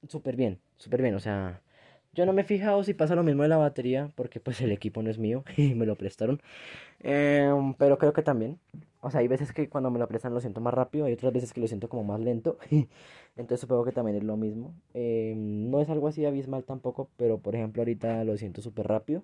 súper 0.08 0.36
bien, 0.36 0.60
súper 0.78 1.02
bien. 1.02 1.16
O 1.16 1.20
sea, 1.20 1.62
yo 2.14 2.26
no 2.26 2.34
me 2.34 2.41
he 2.41 2.45
fijado 2.45 2.84
si 2.84 2.93
pasa 2.93 3.16
lo 3.16 3.24
mismo 3.24 3.43
de 3.43 3.49
la 3.49 3.57
batería, 3.57 4.12
porque 4.16 4.39
pues 4.39 4.59
el 4.62 4.72
equipo 4.72 5.01
no 5.01 5.09
es 5.09 5.18
mío 5.18 5.43
y 5.57 5.76
me 5.76 5.86
lo 5.86 5.95
prestaron. 5.95 6.41
Em, 6.99 7.74
pero 7.76 7.97
creo 7.97 8.14
que 8.14 8.24
también. 8.24 8.59
O 9.01 9.09
sea, 9.12 9.22
hay 9.22 9.28
veces 9.28 9.53
que 9.53 9.70
cuando 9.70 9.89
me 9.91 9.99
lo 9.99 10.07
prestan 10.07 10.34
lo 10.34 10.41
siento 10.41 10.62
más 10.62 10.74
rápido, 10.74 11.05
hay 11.05 11.14
otras 11.14 11.34
veces 11.34 11.53
que 11.53 11.62
lo 11.62 11.68
siento 11.68 11.89
como 11.89 12.03
más 12.03 12.20
lento. 12.20 12.57
Entonces 13.38 13.62
supongo 13.62 13.86
que 13.86 13.91
también 13.93 14.18
es 14.18 14.24
lo 14.24 14.38
mismo. 14.38 14.74
Em, 14.93 15.70
no 15.72 15.82
es 15.82 15.89
algo 15.89 16.07
así 16.07 16.26
abismal 16.26 16.64
tampoco, 16.66 17.09
pero 17.18 17.39
por 17.39 17.55
ejemplo 17.55 17.82
ahorita 17.82 18.24
lo 18.26 18.38
siento 18.38 18.62
súper 18.62 18.88
rápido. 18.88 19.24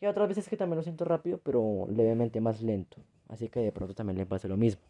Y 0.00 0.06
otras 0.06 0.28
veces 0.28 0.48
que 0.48 0.56
también 0.56 0.78
lo 0.78 0.82
siento 0.82 1.04
rápido, 1.04 1.40
pero 1.42 1.86
levemente 1.90 2.40
más 2.40 2.62
lento. 2.62 2.98
Así 3.28 3.48
que 3.48 3.60
de 3.60 3.72
pronto 3.72 3.94
también 3.94 4.18
le 4.18 4.26
pasa 4.26 4.48
lo 4.48 4.56
mismo. 4.56 4.82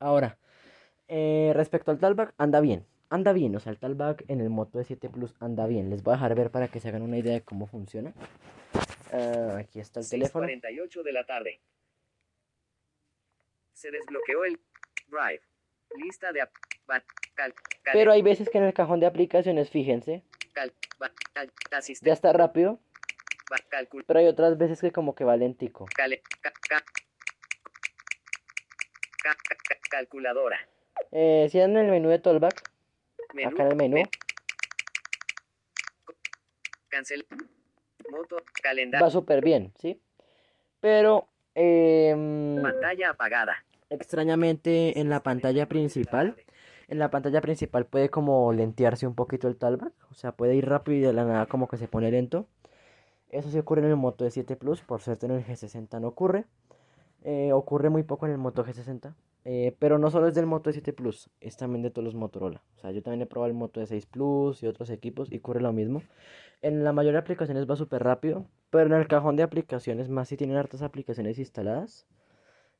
Ahora, 0.00 0.38
eh, 1.08 1.52
respecto 1.54 1.90
al 1.90 1.98
talback, 1.98 2.34
anda 2.38 2.60
bien 2.60 2.84
anda 3.12 3.34
bien, 3.34 3.54
o 3.54 3.60
sea, 3.60 3.72
el 3.72 3.78
talback 3.78 4.24
en 4.28 4.40
el 4.40 4.48
Moto 4.48 4.80
E7 4.80 5.10
Plus 5.10 5.34
anda 5.38 5.66
bien. 5.66 5.90
Les 5.90 6.02
voy 6.02 6.12
a 6.12 6.16
dejar 6.16 6.34
ver 6.34 6.50
para 6.50 6.68
que 6.68 6.80
se 6.80 6.88
hagan 6.88 7.02
una 7.02 7.18
idea 7.18 7.34
de 7.34 7.42
cómo 7.42 7.66
funciona. 7.66 8.14
Uh, 9.12 9.56
aquí 9.58 9.80
está 9.80 10.00
el 10.00 10.08
teléfono. 10.08 10.46
48 10.46 11.02
de 11.02 11.12
la 11.12 11.26
tarde. 11.26 11.60
Se 13.74 13.90
desbloqueó 13.90 14.44
el 14.46 14.58
Drive. 15.08 15.42
Lista 15.96 16.32
de 16.32 16.40
Pero 17.92 18.12
hay 18.12 18.22
veces 18.22 18.48
que 18.48 18.56
en 18.56 18.64
el 18.64 18.72
cajón 18.72 19.00
de 19.00 19.06
aplicaciones, 19.06 19.68
fíjense. 19.68 20.22
ya 22.00 22.12
está 22.14 22.32
rápido. 22.32 22.80
Pero 24.06 24.20
hay 24.20 24.26
otras 24.26 24.56
veces 24.56 24.80
que 24.80 24.90
como 24.90 25.14
que 25.14 25.24
va 25.24 25.36
lentico. 25.36 25.84
Calculadora. 29.90 30.58
Eh, 31.10 31.48
si 31.50 31.58
dan 31.58 31.76
en 31.76 31.84
el 31.84 31.90
menú 31.90 32.08
de 32.08 32.18
Tollback, 32.18 32.71
Acá 33.46 33.64
en 33.64 33.70
el 33.70 33.76
menú. 33.76 34.02
Cancel. 36.88 37.26
Moto, 38.10 38.36
calendario. 38.62 39.06
Va 39.06 39.10
súper 39.10 39.42
bien, 39.42 39.72
¿sí? 39.80 40.00
Pero... 40.80 41.28
Eh, 41.54 42.14
pantalla 42.62 43.10
apagada. 43.10 43.64
Extrañamente 43.90 45.00
en 45.00 45.08
la 45.08 45.22
pantalla 45.22 45.68
principal. 45.68 46.36
En 46.88 46.98
la 46.98 47.10
pantalla 47.10 47.40
principal 47.40 47.86
puede 47.86 48.10
como 48.10 48.52
lentearse 48.52 49.06
un 49.06 49.14
poquito 49.14 49.48
el 49.48 49.56
talback. 49.56 49.92
O 50.10 50.14
sea, 50.14 50.32
puede 50.32 50.54
ir 50.54 50.68
rápido 50.68 50.98
y 50.98 51.00
de 51.00 51.12
la 51.12 51.24
nada 51.24 51.46
como 51.46 51.68
que 51.68 51.78
se 51.78 51.88
pone 51.88 52.10
lento. 52.10 52.46
Eso 53.30 53.50
sí 53.50 53.58
ocurre 53.58 53.82
en 53.82 53.88
el 53.88 53.96
Moto 53.96 54.26
E7 54.26 54.58
Plus. 54.58 54.82
Por 54.82 55.00
suerte 55.00 55.26
en 55.26 55.32
el 55.32 55.44
G60 55.44 56.00
no 56.00 56.08
ocurre. 56.08 56.44
Eh, 57.24 57.52
ocurre 57.52 57.88
muy 57.88 58.02
poco 58.02 58.26
en 58.26 58.32
el 58.32 58.38
Moto 58.38 58.64
G60. 58.64 59.14
Eh, 59.44 59.74
pero 59.78 59.98
no 59.98 60.10
solo 60.10 60.28
es 60.28 60.34
del 60.34 60.46
Moto 60.46 60.70
E7 60.70 60.94
Plus, 60.94 61.28
es 61.40 61.56
también 61.56 61.82
de 61.82 61.90
todos 61.90 62.04
los 62.04 62.14
Motorola. 62.14 62.62
O 62.76 62.78
sea, 62.80 62.92
yo 62.92 63.02
también 63.02 63.22
he 63.22 63.26
probado 63.26 63.50
el 63.50 63.56
Moto 63.56 63.80
E6 63.80 64.06
Plus 64.06 64.62
y 64.62 64.66
otros 64.66 64.90
equipos 64.90 65.32
y 65.32 65.38
ocurre 65.38 65.60
lo 65.60 65.72
mismo. 65.72 66.02
En 66.60 66.84
la 66.84 66.92
mayoría 66.92 67.18
de 67.18 67.22
aplicaciones 67.24 67.68
va 67.68 67.74
súper 67.74 68.04
rápido, 68.04 68.46
pero 68.70 68.86
en 68.86 69.00
el 69.00 69.08
cajón 69.08 69.36
de 69.36 69.42
aplicaciones, 69.42 70.08
más 70.08 70.28
si 70.28 70.36
tienen 70.36 70.56
hartas 70.56 70.82
aplicaciones 70.82 71.38
instaladas, 71.38 72.06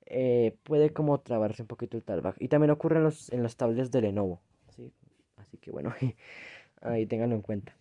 eh, 0.07 0.57
puede 0.63 0.93
como 0.93 1.19
trabarse 1.21 1.63
un 1.63 1.69
poquito 1.69 1.97
el 1.97 2.05
talback. 2.05 2.37
Y 2.39 2.49
también 2.49 2.71
ocurre 2.71 2.99
en 2.99 3.05
los, 3.05 3.33
en 3.33 3.47
tablets 3.57 3.91
de 3.91 4.03
Lenovo. 4.03 4.41
¿sí? 4.71 4.93
Así 5.37 5.59
que 5.59 5.73
bueno, 5.73 5.93
ahí 6.81 7.07
ténganlo 7.07 7.35
en 7.35 7.43
cuenta. 7.43 7.77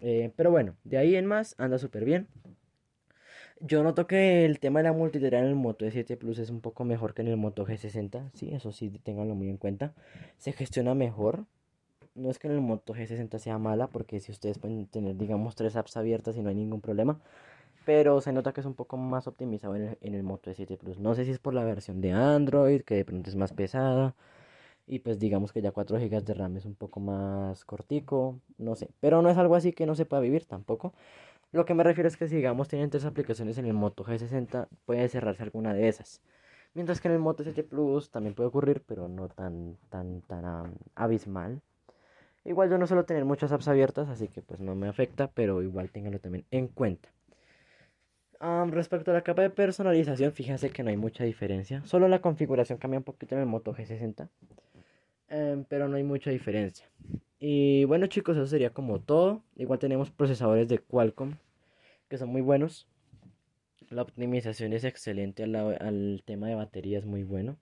Eh, 0.00 0.32
pero 0.36 0.50
bueno, 0.50 0.76
de 0.84 0.98
ahí 0.98 1.16
en 1.16 1.26
más 1.26 1.54
anda 1.58 1.78
súper 1.78 2.04
bien. 2.04 2.28
Yo 3.60 3.82
noto 3.82 4.06
que 4.06 4.44
el 4.44 4.60
tema 4.60 4.80
de 4.80 4.84
la 4.84 4.92
multitarea 4.92 5.40
en 5.40 5.46
el 5.46 5.54
Moto 5.54 5.86
E7 5.86 6.18
Plus 6.18 6.38
es 6.38 6.50
un 6.50 6.60
poco 6.60 6.84
mejor 6.84 7.14
que 7.14 7.22
en 7.22 7.28
el 7.28 7.36
Moto 7.36 7.66
G60. 7.66 8.30
Sí, 8.34 8.50
eso 8.52 8.70
sí, 8.72 8.90
ténganlo 9.02 9.34
muy 9.34 9.48
en 9.48 9.56
cuenta. 9.56 9.94
Se 10.36 10.52
gestiona 10.52 10.94
mejor. 10.94 11.44
No 12.14 12.30
es 12.30 12.38
que 12.38 12.48
en 12.48 12.54
el 12.54 12.60
Moto 12.60 12.94
G60 12.94 13.38
sea 13.38 13.58
mala, 13.58 13.88
porque 13.88 14.20
si 14.20 14.32
ustedes 14.32 14.58
pueden 14.58 14.86
tener, 14.86 15.16
digamos, 15.16 15.54
tres 15.54 15.76
apps 15.76 15.96
abiertas 15.96 16.36
y 16.36 16.42
no 16.42 16.48
hay 16.50 16.54
ningún 16.54 16.80
problema. 16.80 17.20
pero 17.84 18.20
se 18.20 18.32
nota 18.32 18.52
que 18.52 18.60
es 18.60 18.66
un 18.66 18.74
poco 18.74 18.96
más 18.98 19.28
optimizado 19.28 19.76
en 19.76 19.82
el, 19.84 19.98
en 20.02 20.14
el 20.14 20.22
Moto 20.24 20.50
E7 20.50 20.76
Plus. 20.78 20.98
No 20.98 21.14
sé 21.14 21.24
si 21.24 21.32
es 21.32 21.38
por 21.38 21.54
la 21.54 21.64
versión 21.64 22.00
de 22.00 22.12
Android, 22.12 22.82
que 22.82 22.96
de 22.96 23.04
pronto 23.04 23.30
es 23.30 23.36
más 23.36 23.52
pesada. 23.52 24.14
Y 24.86 25.00
pues 25.00 25.18
digamos 25.18 25.52
que 25.52 25.62
ya 25.62 25.72
4 25.72 25.98
GB 25.98 26.24
de 26.24 26.34
RAM 26.34 26.56
es 26.56 26.64
un 26.64 26.74
poco 26.76 27.00
más 27.00 27.64
cortico, 27.64 28.40
no 28.58 28.76
sé. 28.76 28.90
Pero 29.00 29.22
no 29.22 29.30
es 29.30 29.38
algo 29.38 29.56
así 29.56 29.72
que 29.72 29.86
no 29.86 29.94
se 29.96 30.06
pueda 30.06 30.22
vivir 30.22 30.46
tampoco. 30.46 30.94
Lo 31.52 31.64
que 31.64 31.74
me 31.74 31.82
refiero 31.82 32.08
es 32.08 32.16
que 32.16 32.28
si 32.28 32.36
digamos 32.36 32.68
tienen 32.68 32.90
tres 32.90 33.04
aplicaciones 33.04 33.58
en 33.58 33.66
el 33.66 33.72
Moto 33.72 34.04
G60, 34.04 34.68
puede 34.84 35.08
cerrarse 35.08 35.42
alguna 35.42 35.72
de 35.74 35.88
esas. 35.88 36.20
Mientras 36.74 37.00
que 37.00 37.08
en 37.08 37.14
el 37.14 37.20
Moto 37.20 37.42
E7 37.42 37.64
Plus 37.64 38.10
también 38.10 38.34
puede 38.34 38.48
ocurrir, 38.48 38.82
pero 38.86 39.08
no 39.08 39.28
tan, 39.28 39.76
tan, 39.88 40.20
tan 40.22 40.74
abismal. 40.94 41.62
Igual 42.44 42.70
yo 42.70 42.78
no 42.78 42.86
suelo 42.86 43.04
tener 43.04 43.24
muchas 43.24 43.50
apps 43.52 43.68
abiertas, 43.68 44.08
así 44.08 44.28
que 44.28 44.42
pues 44.42 44.60
no 44.60 44.74
me 44.74 44.88
afecta, 44.88 45.28
pero 45.28 45.62
igual 45.62 45.90
ténganlo 45.90 46.18
también 46.18 46.44
en 46.50 46.68
cuenta 46.68 47.08
respecto 48.70 49.10
a 49.10 49.14
la 49.14 49.22
capa 49.22 49.42
de 49.42 49.50
personalización, 49.50 50.32
fíjense 50.32 50.70
que 50.70 50.82
no 50.82 50.90
hay 50.90 50.96
mucha 50.96 51.24
diferencia. 51.24 51.82
Solo 51.84 52.08
la 52.08 52.20
configuración 52.20 52.78
cambia 52.78 52.98
un 52.98 53.04
poquito 53.04 53.34
en 53.34 53.42
el 53.42 53.46
Moto 53.46 53.74
G60. 53.74 54.28
Em, 55.28 55.64
pero 55.64 55.88
no 55.88 55.96
hay 55.96 56.04
mucha 56.04 56.30
diferencia. 56.30 56.88
Y 57.38 57.84
bueno 57.84 58.06
chicos, 58.06 58.36
eso 58.36 58.46
sería 58.46 58.70
como 58.70 59.00
todo. 59.00 59.42
Igual 59.56 59.78
tenemos 59.78 60.10
procesadores 60.10 60.68
de 60.68 60.78
Qualcomm 60.78 61.34
que 62.08 62.18
son 62.18 62.28
muy 62.28 62.40
buenos. 62.40 62.86
La 63.90 64.02
optimización 64.02 64.72
es 64.72 64.84
excelente 64.84 65.44
al, 65.44 65.54
al 65.54 66.22
tema 66.24 66.48
de 66.48 66.54
batería, 66.54 66.98
es 66.98 67.04
muy 67.04 67.22
bueno. 67.22 67.56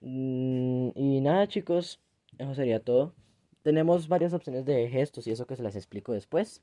Mm, 0.00 0.90
y 0.94 1.20
nada 1.20 1.46
chicos, 1.48 2.00
eso 2.38 2.54
sería 2.54 2.80
todo. 2.80 3.14
Tenemos 3.62 4.08
varias 4.08 4.32
opciones 4.34 4.64
de 4.64 4.88
gestos 4.88 5.26
y 5.26 5.30
eso 5.30 5.46
que 5.46 5.56
se 5.56 5.62
las 5.62 5.76
explico 5.76 6.12
después. 6.12 6.62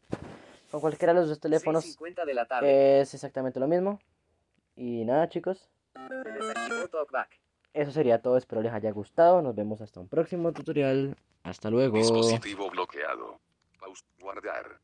Con 0.72 0.82
cualquiera 0.82 1.14
de 1.14 1.22
los 1.22 1.30
dos 1.30 1.40
teléfonos 1.40 1.98
de 2.26 2.34
la 2.34 2.46
tarde. 2.46 3.02
es 3.02 3.14
exactamente 3.14 3.60
lo 3.60 3.68
mismo. 3.68 4.00
Y 4.76 5.06
nada, 5.06 5.28
chicos. 5.30 5.70
Eso 7.74 7.92
sería 7.92 8.22
todo. 8.22 8.38
Espero 8.38 8.62
les 8.62 8.74
haya 8.74 8.92
gustado. 8.92 9.42
Nos 9.42 9.56
vemos 9.56 9.82
hasta 9.82 10.00
un 10.00 10.08
próximo 10.08 10.52
tutorial. 10.52 11.16
Hasta 11.44 11.70
luego. 11.70 11.98
Dispositivo 11.98 12.70
bloqueado. 12.70 13.40
guardar. 14.20 14.80